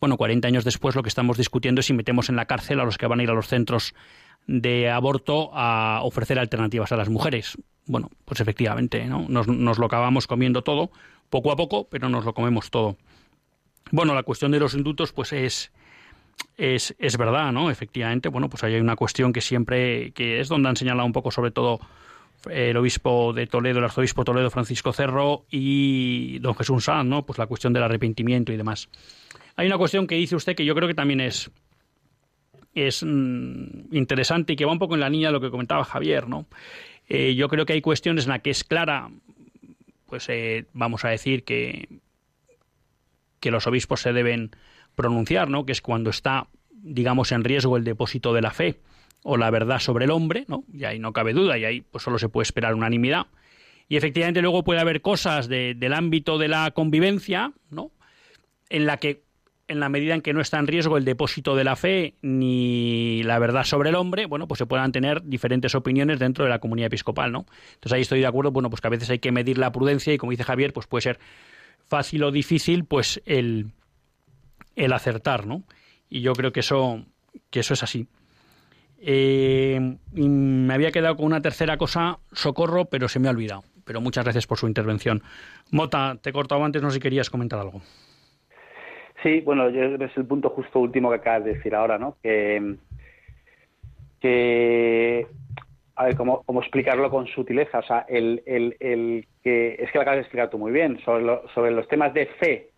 Bueno, 0.00 0.16
40 0.16 0.48
años 0.48 0.64
después 0.64 0.94
lo 0.94 1.02
que 1.02 1.08
estamos 1.08 1.36
discutiendo 1.36 1.80
es 1.80 1.86
si 1.86 1.92
metemos 1.92 2.28
en 2.28 2.36
la 2.36 2.46
cárcel 2.46 2.80
a 2.80 2.84
los 2.84 2.98
que 2.98 3.06
van 3.06 3.20
a 3.20 3.22
ir 3.22 3.30
a 3.30 3.34
los 3.34 3.48
centros 3.48 3.94
de 4.48 4.90
aborto 4.90 5.50
a 5.52 6.00
ofrecer 6.02 6.38
alternativas 6.38 6.90
a 6.90 6.96
las 6.96 7.10
mujeres. 7.10 7.56
Bueno, 7.86 8.10
pues 8.24 8.40
efectivamente, 8.40 9.04
¿no? 9.04 9.26
Nos, 9.28 9.46
nos 9.46 9.78
lo 9.78 9.86
acabamos 9.86 10.26
comiendo 10.26 10.62
todo, 10.62 10.90
poco 11.30 11.52
a 11.52 11.56
poco, 11.56 11.86
pero 11.88 12.08
nos 12.08 12.24
lo 12.24 12.34
comemos 12.34 12.70
todo. 12.70 12.96
Bueno, 13.92 14.14
la 14.14 14.22
cuestión 14.22 14.50
de 14.50 14.58
los 14.58 14.74
indultos, 14.74 15.12
pues 15.12 15.32
es, 15.32 15.70
es, 16.56 16.96
es 16.98 17.16
verdad, 17.16 17.52
¿no? 17.52 17.70
Efectivamente, 17.70 18.30
bueno, 18.30 18.48
pues 18.48 18.64
hay 18.64 18.76
una 18.76 18.96
cuestión 18.96 19.32
que 19.32 19.42
siempre, 19.42 20.12
que 20.12 20.40
es 20.40 20.48
donde 20.48 20.70
han 20.70 20.76
señalado 20.76 21.06
un 21.06 21.12
poco 21.12 21.30
sobre 21.30 21.50
todo 21.50 21.78
el 22.50 22.76
obispo 22.76 23.32
de 23.34 23.46
Toledo, 23.46 23.78
el 23.78 23.84
arzobispo 23.84 24.24
Toledo, 24.24 24.50
Francisco 24.50 24.92
Cerro, 24.92 25.44
y 25.50 26.38
don 26.38 26.54
Jesús 26.54 26.84
Sanz, 26.84 27.06
¿no? 27.06 27.26
Pues 27.26 27.38
la 27.38 27.46
cuestión 27.46 27.74
del 27.74 27.82
arrepentimiento 27.82 28.52
y 28.52 28.56
demás. 28.56 28.88
Hay 29.56 29.66
una 29.66 29.76
cuestión 29.76 30.06
que 30.06 30.14
dice 30.14 30.36
usted 30.36 30.56
que 30.56 30.64
yo 30.64 30.74
creo 30.74 30.88
que 30.88 30.94
también 30.94 31.20
es, 31.20 31.50
es 32.74 33.02
mm, 33.02 33.94
interesante 33.94 34.52
y 34.52 34.56
que 34.56 34.64
va 34.64 34.72
un 34.72 34.78
poco 34.78 34.94
en 34.94 35.00
la 35.00 35.10
línea 35.10 35.28
de 35.28 35.32
lo 35.32 35.40
que 35.40 35.50
comentaba 35.50 35.84
Javier, 35.84 36.28
¿no? 36.28 36.46
Eh, 37.08 37.34
yo 37.34 37.48
creo 37.48 37.66
que 37.66 37.72
hay 37.72 37.80
cuestiones 37.80 38.24
en 38.24 38.30
las 38.30 38.42
que 38.42 38.50
es 38.50 38.64
clara, 38.64 39.10
pues 40.06 40.28
eh, 40.28 40.66
vamos 40.72 41.04
a 41.04 41.08
decir 41.08 41.44
que 41.44 41.88
que 43.40 43.50
los 43.50 43.66
obispos 43.66 44.00
se 44.00 44.12
deben 44.12 44.50
pronunciar, 44.94 45.48
¿no? 45.48 45.64
que 45.64 45.72
es 45.72 45.80
cuando 45.80 46.10
está, 46.10 46.48
digamos, 46.70 47.32
en 47.32 47.44
riesgo 47.44 47.76
el 47.76 47.84
depósito 47.84 48.32
de 48.32 48.42
la 48.42 48.50
fe 48.50 48.80
o 49.22 49.36
la 49.36 49.50
verdad 49.50 49.78
sobre 49.78 50.04
el 50.04 50.10
hombre, 50.10 50.44
¿no? 50.48 50.64
y 50.72 50.84
ahí 50.84 50.98
no 50.98 51.12
cabe 51.12 51.32
duda, 51.32 51.58
y 51.58 51.64
ahí 51.64 51.80
pues 51.80 52.04
solo 52.04 52.18
se 52.18 52.28
puede 52.28 52.44
esperar 52.44 52.74
unanimidad. 52.74 53.26
Y 53.88 53.96
efectivamente 53.96 54.42
luego 54.42 54.64
puede 54.64 54.80
haber 54.80 55.00
cosas 55.00 55.48
del 55.48 55.92
ámbito 55.92 56.38
de 56.38 56.48
la 56.48 56.70
convivencia, 56.72 57.52
¿no? 57.70 57.90
en 58.68 58.86
la 58.86 58.98
que 58.98 59.22
en 59.68 59.80
la 59.80 59.88
medida 59.88 60.14
en 60.14 60.22
que 60.22 60.32
no 60.32 60.40
está 60.40 60.58
en 60.58 60.66
riesgo 60.66 60.96
el 60.96 61.04
depósito 61.04 61.54
de 61.54 61.64
la 61.64 61.76
fe 61.76 62.14
ni 62.22 63.22
la 63.22 63.38
verdad 63.38 63.64
sobre 63.64 63.90
el 63.90 63.94
hombre, 63.94 64.26
bueno, 64.26 64.48
pues 64.48 64.58
se 64.58 64.66
puedan 64.66 64.92
tener 64.92 65.22
diferentes 65.22 65.74
opiniones 65.74 66.18
dentro 66.18 66.44
de 66.44 66.50
la 66.50 66.58
comunidad 66.58 66.86
episcopal, 66.86 67.30
¿no? 67.30 67.46
Entonces 67.74 67.92
ahí 67.92 68.02
estoy 68.02 68.20
de 68.20 68.26
acuerdo, 68.26 68.50
bueno, 68.50 68.70
pues 68.70 68.80
que 68.80 68.86
a 68.88 68.90
veces 68.90 69.10
hay 69.10 69.18
que 69.18 69.30
medir 69.30 69.58
la 69.58 69.70
prudencia 69.70 70.12
y 70.12 70.18
como 70.18 70.30
dice 70.30 70.44
Javier, 70.44 70.72
pues 70.72 70.86
puede 70.86 71.02
ser 71.02 71.18
fácil 71.86 72.24
o 72.24 72.30
difícil, 72.30 72.84
pues 72.84 73.22
el, 73.26 73.72
el 74.74 74.92
acertar, 74.92 75.46
¿no? 75.46 75.64
Y 76.08 76.22
yo 76.22 76.32
creo 76.32 76.52
que 76.52 76.60
eso, 76.60 77.04
que 77.50 77.60
eso 77.60 77.74
es 77.74 77.82
así. 77.82 78.08
Eh, 79.00 79.96
me 80.12 80.74
había 80.74 80.90
quedado 80.90 81.16
con 81.16 81.26
una 81.26 81.40
tercera 81.40 81.76
cosa, 81.76 82.18
socorro, 82.32 82.86
pero 82.86 83.08
se 83.08 83.18
me 83.18 83.28
ha 83.28 83.30
olvidado. 83.30 83.64
Pero 83.84 84.00
muchas 84.00 84.24
gracias 84.24 84.46
por 84.46 84.58
su 84.58 84.66
intervención. 84.66 85.22
Mota, 85.70 86.18
te 86.20 86.30
he 86.30 86.32
cortado 86.32 86.64
antes, 86.64 86.82
no 86.82 86.90
sé 86.90 86.94
si 86.94 87.00
querías 87.00 87.30
comentar 87.30 87.58
algo. 87.58 87.82
Sí, 89.22 89.40
bueno, 89.40 89.68
es 89.68 90.16
el 90.16 90.26
punto 90.26 90.50
justo 90.50 90.78
último 90.78 91.10
que 91.10 91.16
acabas 91.16 91.44
de 91.44 91.54
decir 91.54 91.74
ahora, 91.74 91.98
¿no? 91.98 92.16
Que, 92.22 92.76
a 95.96 96.04
ver, 96.04 96.16
¿cómo, 96.16 96.42
¿cómo, 96.44 96.60
explicarlo 96.60 97.10
con 97.10 97.26
sutileza? 97.26 97.80
O 97.80 97.82
sea, 97.82 98.06
el, 98.08 98.42
el, 98.46 98.76
el 98.78 99.26
que 99.42 99.76
es 99.78 99.90
que 99.90 99.98
lo 99.98 100.02
acabas 100.02 100.18
de 100.18 100.22
explicar 100.22 100.50
tú 100.50 100.58
muy 100.58 100.70
bien, 100.70 101.00
sobre, 101.04 101.24
sobre 101.54 101.70
los 101.72 101.88
temas 101.88 102.14
de 102.14 102.26
fe 102.26 102.68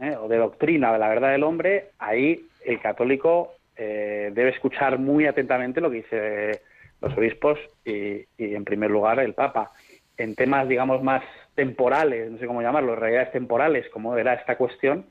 ¿eh? 0.00 0.16
o 0.20 0.28
de 0.28 0.36
doctrina 0.36 0.92
de 0.92 0.98
la 0.98 1.08
verdad 1.08 1.32
del 1.32 1.44
hombre, 1.44 1.88
ahí 1.98 2.46
el 2.64 2.80
católico 2.80 3.54
eh, 3.76 4.30
debe 4.34 4.50
escuchar 4.50 4.98
muy 4.98 5.26
atentamente 5.26 5.80
lo 5.80 5.90
que 5.90 5.96
dice 5.98 6.60
los 7.00 7.16
obispos 7.16 7.58
y, 7.84 8.24
y, 8.36 8.54
en 8.54 8.64
primer 8.64 8.90
lugar, 8.90 9.20
el 9.20 9.34
Papa. 9.34 9.70
En 10.16 10.34
temas, 10.34 10.68
digamos, 10.68 11.02
más 11.02 11.22
temporales, 11.54 12.30
no 12.30 12.38
sé 12.38 12.46
cómo 12.46 12.60
llamarlo, 12.60 12.96
realidades 12.96 13.30
temporales, 13.30 13.88
como 13.90 14.16
era 14.16 14.34
esta 14.34 14.56
cuestión, 14.56 15.06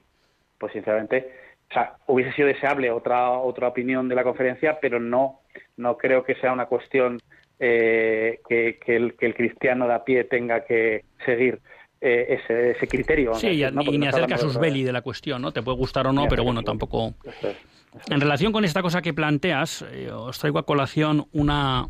pues 0.57 0.73
sinceramente, 0.73 1.31
o 1.69 1.73
sea, 1.73 1.93
hubiese 2.07 2.33
sido 2.33 2.47
deseable 2.47 2.91
otra, 2.91 3.31
otra 3.31 3.67
opinión 3.67 4.07
de 4.07 4.15
la 4.15 4.23
conferencia, 4.23 4.79
pero 4.81 4.99
no, 4.99 5.41
no 5.75 5.97
creo 5.97 6.23
que 6.23 6.35
sea 6.35 6.53
una 6.53 6.65
cuestión 6.65 7.19
eh, 7.59 8.39
que, 8.47 8.79
que, 8.83 8.95
el, 8.95 9.15
que, 9.15 9.25
el, 9.25 9.35
cristiano 9.35 9.87
de 9.87 9.93
a 9.93 10.03
pie 10.03 10.23
tenga 10.23 10.63
que 10.63 11.03
seguir 11.25 11.59
eh, 11.99 12.39
ese, 12.39 12.71
ese, 12.71 12.87
criterio. 12.87 13.33
Sí, 13.35 13.63
¿no? 13.71 13.81
y, 13.81 13.97
ni 13.97 14.07
acerca 14.07 14.37
sus 14.37 14.57
belli 14.59 14.83
de 14.83 14.93
la 14.93 15.01
cuestión, 15.01 15.41
¿no? 15.41 15.51
Te 15.51 15.61
puede 15.61 15.77
gustar 15.77 16.07
o 16.07 16.13
no, 16.13 16.27
pero 16.27 16.43
bueno, 16.43 16.63
tampoco... 16.63 17.15
En 18.09 18.21
relación 18.21 18.51
con 18.51 18.63
esta 18.63 18.83
cosa 18.83 19.01
que 19.01 19.13
planteas, 19.13 19.83
eh, 19.91 20.11
os 20.11 20.37
traigo 20.37 20.59
a 20.59 20.65
colación 20.67 21.25
una, 21.31 21.87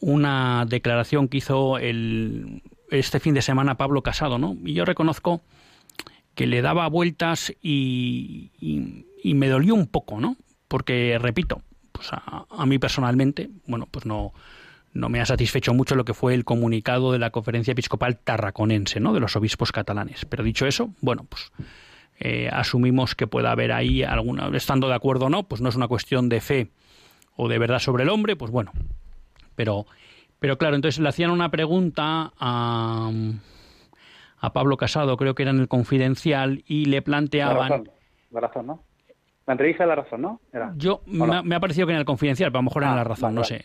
una 0.00 0.64
declaración 0.66 1.28
que 1.28 1.36
hizo 1.36 1.78
el, 1.78 2.62
este 2.90 3.20
fin 3.20 3.34
de 3.34 3.42
semana 3.42 3.76
Pablo 3.76 4.02
Casado, 4.02 4.38
¿no? 4.38 4.56
Y 4.64 4.74
yo 4.74 4.84
reconozco 4.84 5.42
que 6.38 6.46
le 6.46 6.62
daba 6.62 6.86
vueltas 6.88 7.52
y, 7.60 8.52
y, 8.60 9.34
me 9.34 9.48
dolió 9.48 9.74
un 9.74 9.88
poco, 9.88 10.20
¿no? 10.20 10.36
Porque, 10.68 11.18
repito, 11.20 11.62
pues 11.90 12.10
a, 12.12 12.64
mí 12.64 12.78
personalmente, 12.78 13.50
bueno, 13.66 13.88
pues 13.90 14.06
no, 14.06 14.32
no 14.92 15.08
me 15.08 15.20
ha 15.20 15.26
satisfecho 15.26 15.74
mucho 15.74 15.96
lo 15.96 16.04
que 16.04 16.14
fue 16.14 16.34
el 16.34 16.44
comunicado 16.44 17.10
de 17.10 17.18
la 17.18 17.30
Conferencia 17.30 17.72
Episcopal 17.72 18.18
Tarraconense, 18.18 19.00
¿no? 19.00 19.12
De 19.12 19.18
los 19.18 19.34
obispos 19.34 19.72
catalanes. 19.72 20.26
Pero 20.26 20.44
dicho 20.44 20.64
eso, 20.68 20.94
bueno, 21.00 21.26
pues 21.28 21.50
eh, 22.20 22.48
asumimos 22.52 23.16
que 23.16 23.26
pueda 23.26 23.50
haber 23.50 23.72
ahí 23.72 24.04
alguna, 24.04 24.48
estando 24.56 24.86
de 24.86 24.94
acuerdo 24.94 25.26
o 25.26 25.30
no, 25.30 25.48
pues 25.48 25.60
no 25.60 25.68
es 25.68 25.74
una 25.74 25.88
cuestión 25.88 26.28
de 26.28 26.40
fe 26.40 26.70
o 27.34 27.48
de 27.48 27.58
verdad 27.58 27.80
sobre 27.80 28.04
el 28.04 28.10
hombre, 28.10 28.36
pues 28.36 28.52
bueno. 28.52 28.70
Pero, 29.56 29.86
pero 30.38 30.56
claro, 30.56 30.76
entonces 30.76 31.00
le 31.00 31.08
hacían 31.08 31.32
una 31.32 31.50
pregunta 31.50 32.32
a, 32.38 33.10
a 34.40 34.52
Pablo 34.52 34.76
Casado, 34.76 35.16
creo 35.16 35.34
que 35.34 35.42
era 35.42 35.50
en 35.50 35.60
el 35.60 35.68
Confidencial, 35.68 36.62
y 36.66 36.86
le 36.86 37.02
planteaban. 37.02 37.56
La 37.56 37.76
razón, 37.76 37.90
la 38.30 38.40
razón 38.40 38.66
¿no? 38.66 38.84
La 39.48 39.52
entrevista 39.52 39.84
de 39.84 39.88
la 39.88 39.94
razón, 39.94 40.20
¿no? 40.20 40.40
Yo 40.76 41.00
me, 41.06 41.54
ha 41.54 41.60
parecido 41.60 41.86
que 41.86 41.94
en 41.94 41.98
el 41.98 42.04
confidencial, 42.04 42.50
pero 42.50 42.58
a 42.58 42.62
lo 42.62 42.64
mejor 42.66 42.82
en 42.82 42.94
la 42.94 43.02
razón, 43.02 43.34
no 43.34 43.44
sé. 43.44 43.64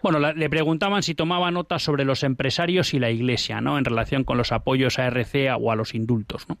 bueno, 0.00 0.20
le 0.20 0.48
preguntaban 0.48 1.02
si 1.02 1.16
tomaba 1.16 1.50
nota 1.50 1.80
sobre 1.80 2.04
los 2.04 2.22
empresarios 2.22 2.94
y 2.94 3.00
la 3.00 3.10
Iglesia, 3.10 3.60
¿no? 3.60 3.78
En 3.78 3.84
relación 3.84 4.22
con 4.22 4.38
los 4.38 4.52
apoyos 4.52 5.00
a 5.00 5.06
RC 5.08 5.50
o 5.58 5.72
a 5.72 5.74
los 5.74 5.96
indultos, 5.96 6.48
¿no? 6.48 6.56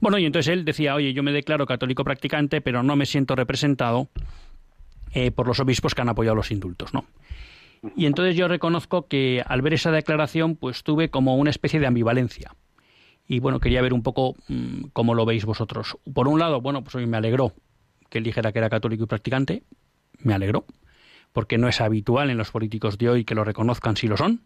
Bueno, 0.00 0.16
y 0.16 0.24
entonces 0.24 0.50
él 0.54 0.64
decía, 0.64 0.94
oye, 0.94 1.12
yo 1.12 1.22
me 1.22 1.32
declaro 1.32 1.66
católico 1.66 2.02
practicante, 2.02 2.62
pero 2.62 2.82
no 2.82 2.96
me 2.96 3.04
siento 3.04 3.36
representado 3.36 4.08
eh, 5.12 5.30
por 5.30 5.46
los 5.46 5.60
obispos 5.60 5.94
que 5.94 6.00
han 6.00 6.08
apoyado 6.08 6.34
los 6.34 6.50
indultos, 6.50 6.94
¿no? 6.94 7.04
Y 7.94 8.06
entonces 8.06 8.36
yo 8.36 8.48
reconozco 8.48 9.06
que 9.06 9.42
al 9.44 9.60
ver 9.60 9.74
esa 9.74 9.90
declaración, 9.90 10.56
pues 10.56 10.82
tuve 10.82 11.10
como 11.10 11.36
una 11.36 11.50
especie 11.50 11.78
de 11.78 11.86
ambivalencia. 11.86 12.54
Y 13.32 13.40
bueno, 13.40 13.60
quería 13.60 13.80
ver 13.80 13.94
un 13.94 14.02
poco 14.02 14.36
mmm, 14.48 14.88
cómo 14.92 15.14
lo 15.14 15.24
veis 15.24 15.46
vosotros. 15.46 15.96
Por 16.12 16.28
un 16.28 16.38
lado, 16.38 16.60
bueno, 16.60 16.84
pues 16.84 16.96
hoy 16.96 17.06
me 17.06 17.16
alegró 17.16 17.54
que 18.10 18.18
él 18.18 18.24
dijera 18.24 18.52
que 18.52 18.58
era 18.58 18.68
católico 18.68 19.04
y 19.04 19.06
practicante, 19.06 19.62
me 20.18 20.34
alegró, 20.34 20.66
porque 21.32 21.56
no 21.56 21.66
es 21.66 21.80
habitual 21.80 22.28
en 22.28 22.36
los 22.36 22.50
políticos 22.50 22.98
de 22.98 23.08
hoy 23.08 23.24
que 23.24 23.34
lo 23.34 23.42
reconozcan 23.42 23.96
si 23.96 24.06
lo 24.06 24.18
son. 24.18 24.42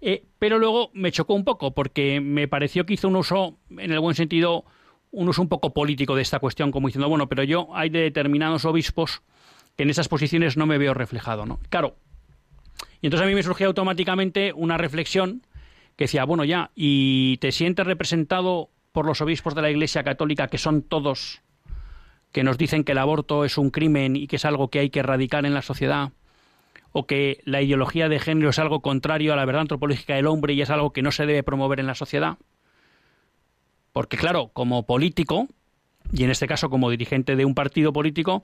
Eh, 0.00 0.22
pero 0.38 0.60
luego 0.60 0.92
me 0.94 1.10
chocó 1.10 1.34
un 1.34 1.42
poco, 1.42 1.74
porque 1.74 2.20
me 2.20 2.46
pareció 2.46 2.86
que 2.86 2.94
hizo 2.94 3.08
un 3.08 3.16
uso, 3.16 3.58
en 3.70 3.90
el 3.90 3.98
buen 3.98 4.14
sentido, 4.14 4.64
un 5.10 5.28
uso 5.28 5.42
un 5.42 5.48
poco 5.48 5.74
político 5.74 6.14
de 6.14 6.22
esta 6.22 6.38
cuestión, 6.38 6.70
como 6.70 6.86
diciendo, 6.86 7.08
bueno, 7.08 7.28
pero 7.28 7.42
yo 7.42 7.74
hay 7.74 7.90
de 7.90 8.02
determinados 8.02 8.66
obispos 8.66 9.22
que 9.76 9.82
en 9.82 9.90
esas 9.90 10.06
posiciones 10.06 10.56
no 10.56 10.64
me 10.64 10.78
veo 10.78 10.94
reflejado, 10.94 11.44
¿no? 11.44 11.58
Claro. 11.70 11.96
Y 13.02 13.08
entonces 13.08 13.26
a 13.26 13.28
mí 13.28 13.34
me 13.34 13.42
surgió 13.42 13.66
automáticamente 13.66 14.52
una 14.52 14.78
reflexión 14.78 15.42
que 16.00 16.04
decía, 16.04 16.24
bueno, 16.24 16.46
ya, 16.46 16.70
¿y 16.74 17.36
te 17.42 17.52
sientes 17.52 17.86
representado 17.86 18.70
por 18.90 19.04
los 19.04 19.20
obispos 19.20 19.54
de 19.54 19.60
la 19.60 19.70
Iglesia 19.70 20.02
Católica 20.02 20.48
que 20.48 20.56
son 20.56 20.80
todos 20.80 21.42
que 22.32 22.42
nos 22.42 22.56
dicen 22.56 22.84
que 22.84 22.92
el 22.92 22.98
aborto 22.98 23.44
es 23.44 23.58
un 23.58 23.68
crimen 23.68 24.16
y 24.16 24.26
que 24.26 24.36
es 24.36 24.46
algo 24.46 24.68
que 24.68 24.78
hay 24.78 24.88
que 24.88 25.00
erradicar 25.00 25.44
en 25.44 25.52
la 25.52 25.60
sociedad, 25.60 26.12
o 26.92 27.06
que 27.06 27.42
la 27.44 27.60
ideología 27.60 28.08
de 28.08 28.18
género 28.18 28.48
es 28.48 28.58
algo 28.58 28.80
contrario 28.80 29.34
a 29.34 29.36
la 29.36 29.44
verdad 29.44 29.60
antropológica 29.60 30.14
del 30.14 30.26
hombre 30.26 30.54
y 30.54 30.62
es 30.62 30.70
algo 30.70 30.94
que 30.94 31.02
no 31.02 31.12
se 31.12 31.26
debe 31.26 31.42
promover 31.42 31.80
en 31.80 31.86
la 31.86 31.94
sociedad. 31.94 32.38
Porque 33.92 34.16
claro, 34.16 34.48
como 34.54 34.86
político, 34.86 35.48
y 36.14 36.24
en 36.24 36.30
este 36.30 36.46
caso 36.46 36.70
como 36.70 36.88
dirigente 36.88 37.36
de 37.36 37.44
un 37.44 37.54
partido 37.54 37.92
político, 37.92 38.42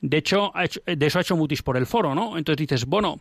de 0.00 0.16
hecho, 0.16 0.52
de 0.84 1.06
eso 1.06 1.20
ha 1.20 1.22
hecho 1.22 1.36
mutis 1.36 1.62
por 1.62 1.76
el 1.76 1.86
foro, 1.86 2.16
¿no? 2.16 2.36
Entonces 2.36 2.66
dices, 2.66 2.86
bueno, 2.86 3.20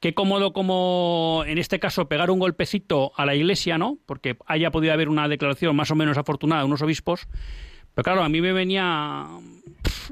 qué 0.00 0.14
cómodo 0.14 0.52
como 0.52 1.42
en 1.46 1.58
este 1.58 1.78
caso 1.78 2.08
pegar 2.08 2.30
un 2.30 2.38
golpecito 2.38 3.12
a 3.16 3.26
la 3.26 3.34
Iglesia, 3.34 3.78
¿no? 3.78 3.98
Porque 4.06 4.36
haya 4.46 4.70
podido 4.70 4.92
haber 4.92 5.08
una 5.08 5.28
declaración 5.28 5.74
más 5.76 5.90
o 5.90 5.94
menos 5.94 6.18
afortunada 6.18 6.62
de 6.62 6.66
unos 6.66 6.82
obispos. 6.82 7.28
Pero 7.94 8.04
claro, 8.04 8.22
a 8.22 8.28
mí 8.28 8.40
me 8.40 8.52
venía 8.52 9.26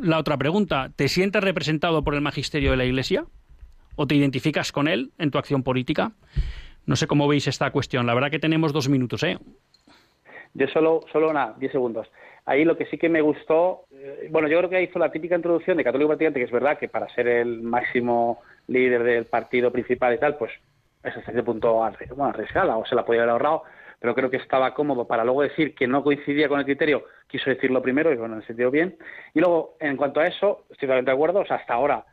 la 0.02 0.18
otra 0.18 0.36
pregunta. 0.36 0.90
¿Te 0.96 1.08
sientes 1.08 1.42
representado 1.42 2.02
por 2.02 2.14
el 2.14 2.20
magisterio 2.20 2.72
de 2.72 2.76
la 2.76 2.84
Iglesia? 2.84 3.24
¿O 3.94 4.06
te 4.06 4.14
identificas 4.14 4.72
con 4.72 4.88
él 4.88 5.12
en 5.18 5.30
tu 5.30 5.38
acción 5.38 5.62
política? 5.62 6.12
No 6.84 6.96
sé 6.96 7.06
cómo 7.06 7.28
veis 7.28 7.46
esta 7.46 7.70
cuestión. 7.70 8.06
La 8.06 8.14
verdad 8.14 8.30
que 8.30 8.38
tenemos 8.38 8.72
dos 8.72 8.88
minutos, 8.88 9.22
¿eh? 9.22 9.38
Yo 10.54 10.66
solo, 10.68 11.04
solo 11.12 11.30
una, 11.30 11.54
diez 11.58 11.72
segundos. 11.72 12.08
Ahí 12.44 12.64
lo 12.64 12.76
que 12.76 12.86
sí 12.86 12.96
que 12.96 13.08
me 13.08 13.20
gustó, 13.20 13.84
eh, 13.90 14.28
bueno, 14.30 14.48
yo 14.48 14.58
creo 14.58 14.70
que 14.70 14.82
hizo 14.82 14.98
la 14.98 15.10
típica 15.10 15.34
introducción 15.34 15.76
de 15.76 15.84
Católico 15.84 16.08
Practicante, 16.08 16.38
que 16.38 16.46
es 16.46 16.52
verdad 16.52 16.78
que 16.78 16.88
para 16.88 17.12
ser 17.14 17.26
el 17.26 17.62
máximo 17.62 18.40
líder 18.68 19.02
del 19.02 19.26
partido 19.26 19.70
principal 19.70 20.14
y 20.14 20.18
tal, 20.18 20.36
pues 20.36 20.52
es 21.02 21.16
hasta 21.16 21.30
ese 21.30 21.42
punto 21.42 21.74
bueno, 21.74 22.24
arriesgada 22.26 22.76
o 22.76 22.84
se 22.84 22.94
la 22.94 23.04
podía 23.04 23.22
haber 23.22 23.32
ahorrado, 23.32 23.62
pero 24.00 24.14
creo 24.14 24.30
que 24.30 24.38
estaba 24.38 24.74
cómodo 24.74 25.06
para 25.06 25.24
luego 25.24 25.42
decir 25.42 25.74
que 25.74 25.86
no 25.86 26.02
coincidía 26.02 26.48
con 26.48 26.58
el 26.58 26.64
criterio, 26.64 27.04
quiso 27.26 27.50
decirlo 27.50 27.80
primero 27.82 28.12
y 28.12 28.16
bueno, 28.16 28.36
en 28.36 28.42
sentido 28.42 28.70
bien. 28.70 28.96
Y 29.34 29.40
luego, 29.40 29.76
en 29.80 29.96
cuanto 29.96 30.20
a 30.20 30.26
eso, 30.26 30.64
estoy 30.70 30.86
totalmente 30.88 31.10
de 31.10 31.14
acuerdo, 31.14 31.40
o 31.40 31.46
sea, 31.46 31.56
hasta 31.56 31.74
ahora, 31.74 32.04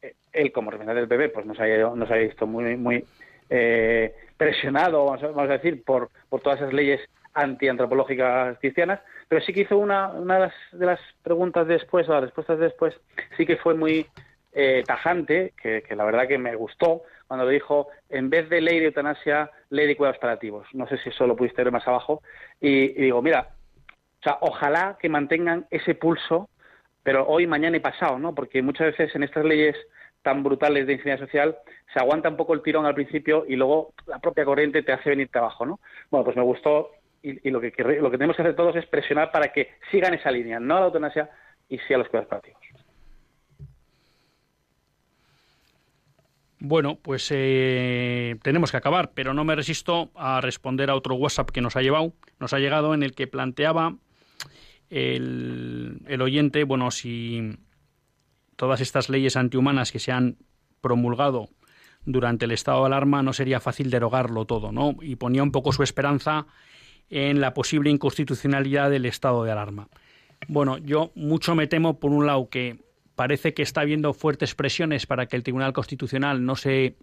eh, 0.00 0.14
él 0.32 0.52
como 0.52 0.70
representante 0.70 1.00
del 1.00 1.08
PP, 1.08 1.28
pues 1.30 1.46
nos 1.46 1.58
ha, 1.60 1.66
nos 1.66 2.10
ha 2.10 2.14
visto 2.16 2.46
muy, 2.46 2.76
muy 2.76 3.04
eh, 3.50 4.14
presionado, 4.36 5.04
vamos 5.04 5.22
a, 5.22 5.46
decir, 5.46 5.82
por, 5.84 6.10
por 6.28 6.40
todas 6.40 6.60
esas 6.60 6.72
leyes 6.72 7.00
antiantropológicas 7.34 8.58
cristianas, 8.58 9.00
pero 9.28 9.40
sí 9.42 9.52
que 9.52 9.60
hizo 9.60 9.78
una, 9.78 10.08
una 10.08 10.50
de, 10.72 10.86
las, 10.86 11.00
preguntas 11.22 11.66
después, 11.66 12.08
o 12.08 12.12
las 12.12 12.22
respuestas 12.22 12.58
después, 12.58 12.94
sí 13.36 13.44
que 13.44 13.56
fue 13.56 13.74
muy 13.74 14.06
eh, 14.58 14.82
tajante, 14.86 15.52
que, 15.60 15.84
la 15.94 16.06
verdad 16.06 16.26
que 16.26 16.38
me 16.38 16.56
gustó, 16.56 17.02
cuando 17.28 17.44
le 17.44 17.52
dijo, 17.52 17.88
en 18.08 18.30
vez 18.30 18.48
de 18.48 18.62
ley 18.62 18.78
de 18.78 18.86
eutanasia, 18.86 19.50
ley 19.68 19.86
de 19.86 19.96
cuidados 19.98 20.18
paliativos. 20.18 20.66
No 20.72 20.88
sé 20.88 20.96
si 20.96 21.10
eso 21.10 21.26
lo 21.26 21.36
pudiste 21.36 21.62
ver 21.62 21.70
más 21.70 21.86
abajo. 21.86 22.22
Y, 22.58 22.88
digo, 22.94 23.20
mira, 23.20 23.50
o 23.90 24.22
sea, 24.22 24.38
ojalá 24.40 24.96
que 24.98 25.10
mantengan 25.10 25.66
ese 25.70 25.94
pulso, 25.94 26.48
pero 27.02 27.26
hoy, 27.26 27.46
mañana 27.46 27.76
y 27.76 27.80
pasado, 27.80 28.18
¿no? 28.18 28.34
Porque 28.34 28.62
muchas 28.62 28.96
veces 28.96 29.14
en 29.14 29.24
estas 29.24 29.44
leyes 29.44 29.76
tan 30.22 30.42
brutales 30.42 30.86
de 30.86 30.94
ingeniería 30.94 31.22
social 31.22 31.58
se 31.92 32.00
aguanta 32.00 32.30
un 32.30 32.38
poco 32.38 32.54
el 32.54 32.62
tirón 32.62 32.86
al 32.86 32.94
principio 32.94 33.44
y 33.46 33.56
luego 33.56 33.92
la 34.06 34.20
propia 34.20 34.46
corriente 34.46 34.82
te 34.82 34.92
hace 34.92 35.10
venirte 35.10 35.38
abajo, 35.38 35.66
¿no? 35.66 35.80
Bueno, 36.10 36.24
pues 36.24 36.36
me 36.36 36.42
gustó 36.42 36.92
y, 37.22 37.50
lo, 37.50 37.60
que, 37.60 37.72
lo 38.00 38.10
que 38.10 38.16
tenemos 38.16 38.36
que 38.36 38.42
hacer 38.42 38.56
todos 38.56 38.74
es 38.76 38.86
presionar 38.86 39.30
para 39.32 39.52
que 39.52 39.72
sigan 39.90 40.14
esa 40.14 40.30
línea, 40.30 40.58
no 40.58 40.78
a 40.78 40.80
la 40.80 40.86
eutanasia 40.86 41.28
y 41.68 41.78
sí 41.80 41.92
a 41.92 41.98
los 41.98 42.08
cuidados 42.08 42.30
paliativos. 42.30 42.65
Bueno, 46.58 46.98
pues 47.02 47.28
eh, 47.30 48.36
tenemos 48.42 48.70
que 48.70 48.78
acabar, 48.78 49.12
pero 49.12 49.34
no 49.34 49.44
me 49.44 49.54
resisto 49.54 50.10
a 50.14 50.40
responder 50.40 50.90
a 50.90 50.94
otro 50.94 51.14
WhatsApp 51.14 51.50
que 51.50 51.60
nos 51.60 51.76
ha 51.76 51.82
llevado, 51.82 52.14
nos 52.40 52.52
ha 52.54 52.58
llegado 52.58 52.94
en 52.94 53.02
el 53.02 53.14
que 53.14 53.26
planteaba 53.26 53.96
el, 54.88 56.00
el 56.06 56.22
oyente, 56.22 56.64
bueno, 56.64 56.90
si 56.90 57.58
todas 58.56 58.80
estas 58.80 59.10
leyes 59.10 59.36
antihumanas 59.36 59.92
que 59.92 59.98
se 59.98 60.12
han 60.12 60.38
promulgado 60.80 61.50
durante 62.06 62.46
el 62.46 62.52
estado 62.52 62.80
de 62.80 62.86
alarma 62.86 63.22
no 63.22 63.32
sería 63.32 63.60
fácil 63.60 63.90
derogarlo 63.90 64.46
todo, 64.46 64.72
¿no? 64.72 64.96
Y 65.02 65.16
ponía 65.16 65.42
un 65.42 65.52
poco 65.52 65.72
su 65.72 65.82
esperanza 65.82 66.46
en 67.10 67.40
la 67.40 67.52
posible 67.52 67.90
inconstitucionalidad 67.90 68.90
del 68.90 69.04
estado 69.04 69.44
de 69.44 69.52
alarma. 69.52 69.88
Bueno, 70.48 70.78
yo 70.78 71.12
mucho 71.14 71.54
me 71.54 71.66
temo, 71.66 71.98
por 71.98 72.12
un 72.12 72.26
lado, 72.26 72.48
que 72.48 72.78
parece 73.16 73.54
que 73.54 73.62
está 73.62 73.80
habiendo 73.80 74.12
fuertes 74.12 74.54
presiones 74.54 75.06
para 75.06 75.26
que 75.26 75.36
el 75.36 75.42
Tribunal 75.42 75.72
Constitucional 75.72 76.44
no 76.44 76.54
se 76.54 76.96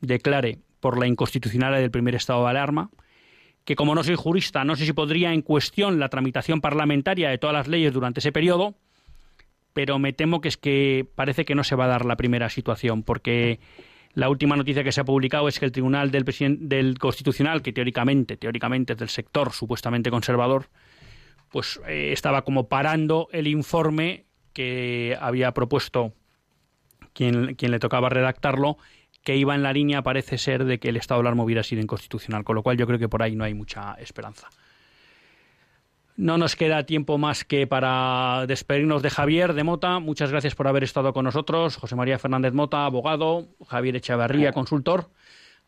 declare 0.00 0.58
por 0.80 0.98
la 0.98 1.06
inconstitucionalidad 1.06 1.80
del 1.80 1.90
primer 1.90 2.14
estado 2.14 2.44
de 2.44 2.50
alarma, 2.50 2.90
que 3.64 3.76
como 3.76 3.94
no 3.94 4.02
soy 4.02 4.16
jurista, 4.16 4.64
no 4.64 4.76
sé 4.76 4.84
si 4.84 4.92
podría 4.92 5.32
en 5.32 5.42
cuestión 5.42 5.98
la 5.98 6.08
tramitación 6.08 6.60
parlamentaria 6.60 7.30
de 7.30 7.38
todas 7.38 7.54
las 7.54 7.68
leyes 7.68 7.92
durante 7.92 8.20
ese 8.20 8.32
periodo, 8.32 8.74
pero 9.72 9.98
me 9.98 10.12
temo 10.12 10.40
que 10.40 10.48
es 10.48 10.56
que 10.56 11.06
parece 11.14 11.44
que 11.44 11.54
no 11.54 11.64
se 11.64 11.76
va 11.76 11.84
a 11.84 11.88
dar 11.88 12.04
la 12.04 12.16
primera 12.16 12.48
situación, 12.48 13.02
porque 13.02 13.60
la 14.14 14.28
última 14.28 14.56
noticia 14.56 14.82
que 14.82 14.90
se 14.90 15.00
ha 15.00 15.04
publicado 15.04 15.46
es 15.46 15.58
que 15.58 15.66
el 15.66 15.72
Tribunal 15.72 16.10
del, 16.10 16.24
del 16.60 16.98
Constitucional, 16.98 17.62
que 17.62 17.72
teóricamente, 17.72 18.36
teóricamente 18.36 18.94
es 18.94 18.98
del 18.98 19.08
sector 19.08 19.52
supuestamente 19.52 20.10
conservador, 20.10 20.68
pues 21.50 21.80
eh, 21.86 22.10
estaba 22.12 22.42
como 22.42 22.68
parando 22.68 23.28
el 23.32 23.46
informe 23.46 24.27
que 24.58 25.16
había 25.20 25.52
propuesto 25.52 26.14
quien, 27.12 27.54
quien 27.54 27.70
le 27.70 27.78
tocaba 27.78 28.08
redactarlo, 28.08 28.76
que 29.22 29.36
iba 29.36 29.54
en 29.54 29.62
la 29.62 29.72
línea, 29.72 30.02
parece 30.02 30.36
ser, 30.36 30.64
de 30.64 30.80
que 30.80 30.88
el 30.88 30.96
estado 30.96 31.20
de 31.20 31.28
alarma 31.28 31.44
hubiera 31.44 31.62
sido 31.62 31.80
inconstitucional, 31.80 32.42
con 32.42 32.56
lo 32.56 32.64
cual 32.64 32.76
yo 32.76 32.84
creo 32.84 32.98
que 32.98 33.08
por 33.08 33.22
ahí 33.22 33.36
no 33.36 33.44
hay 33.44 33.54
mucha 33.54 33.94
esperanza. 34.00 34.48
No 36.16 36.38
nos 36.38 36.56
queda 36.56 36.82
tiempo 36.86 37.18
más 37.18 37.44
que 37.44 37.68
para 37.68 38.46
despedirnos 38.48 39.00
de 39.00 39.10
Javier 39.10 39.52
de 39.52 39.62
Mota. 39.62 40.00
Muchas 40.00 40.32
gracias 40.32 40.56
por 40.56 40.66
haber 40.66 40.82
estado 40.82 41.12
con 41.12 41.24
nosotros. 41.24 41.76
José 41.76 41.94
María 41.94 42.18
Fernández 42.18 42.52
Mota, 42.52 42.84
abogado. 42.84 43.46
Javier 43.64 43.94
Echevarría, 43.94 44.50
consultor. 44.50 45.08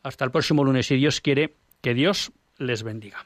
Hasta 0.03 0.25
el 0.25 0.31
próximo 0.31 0.65
lunes, 0.65 0.87
si 0.87 0.97
Dios 0.97 1.21
quiere. 1.21 1.55
Que 1.79 1.93
Dios 1.93 2.33
les 2.57 2.83
bendiga. 2.83 3.25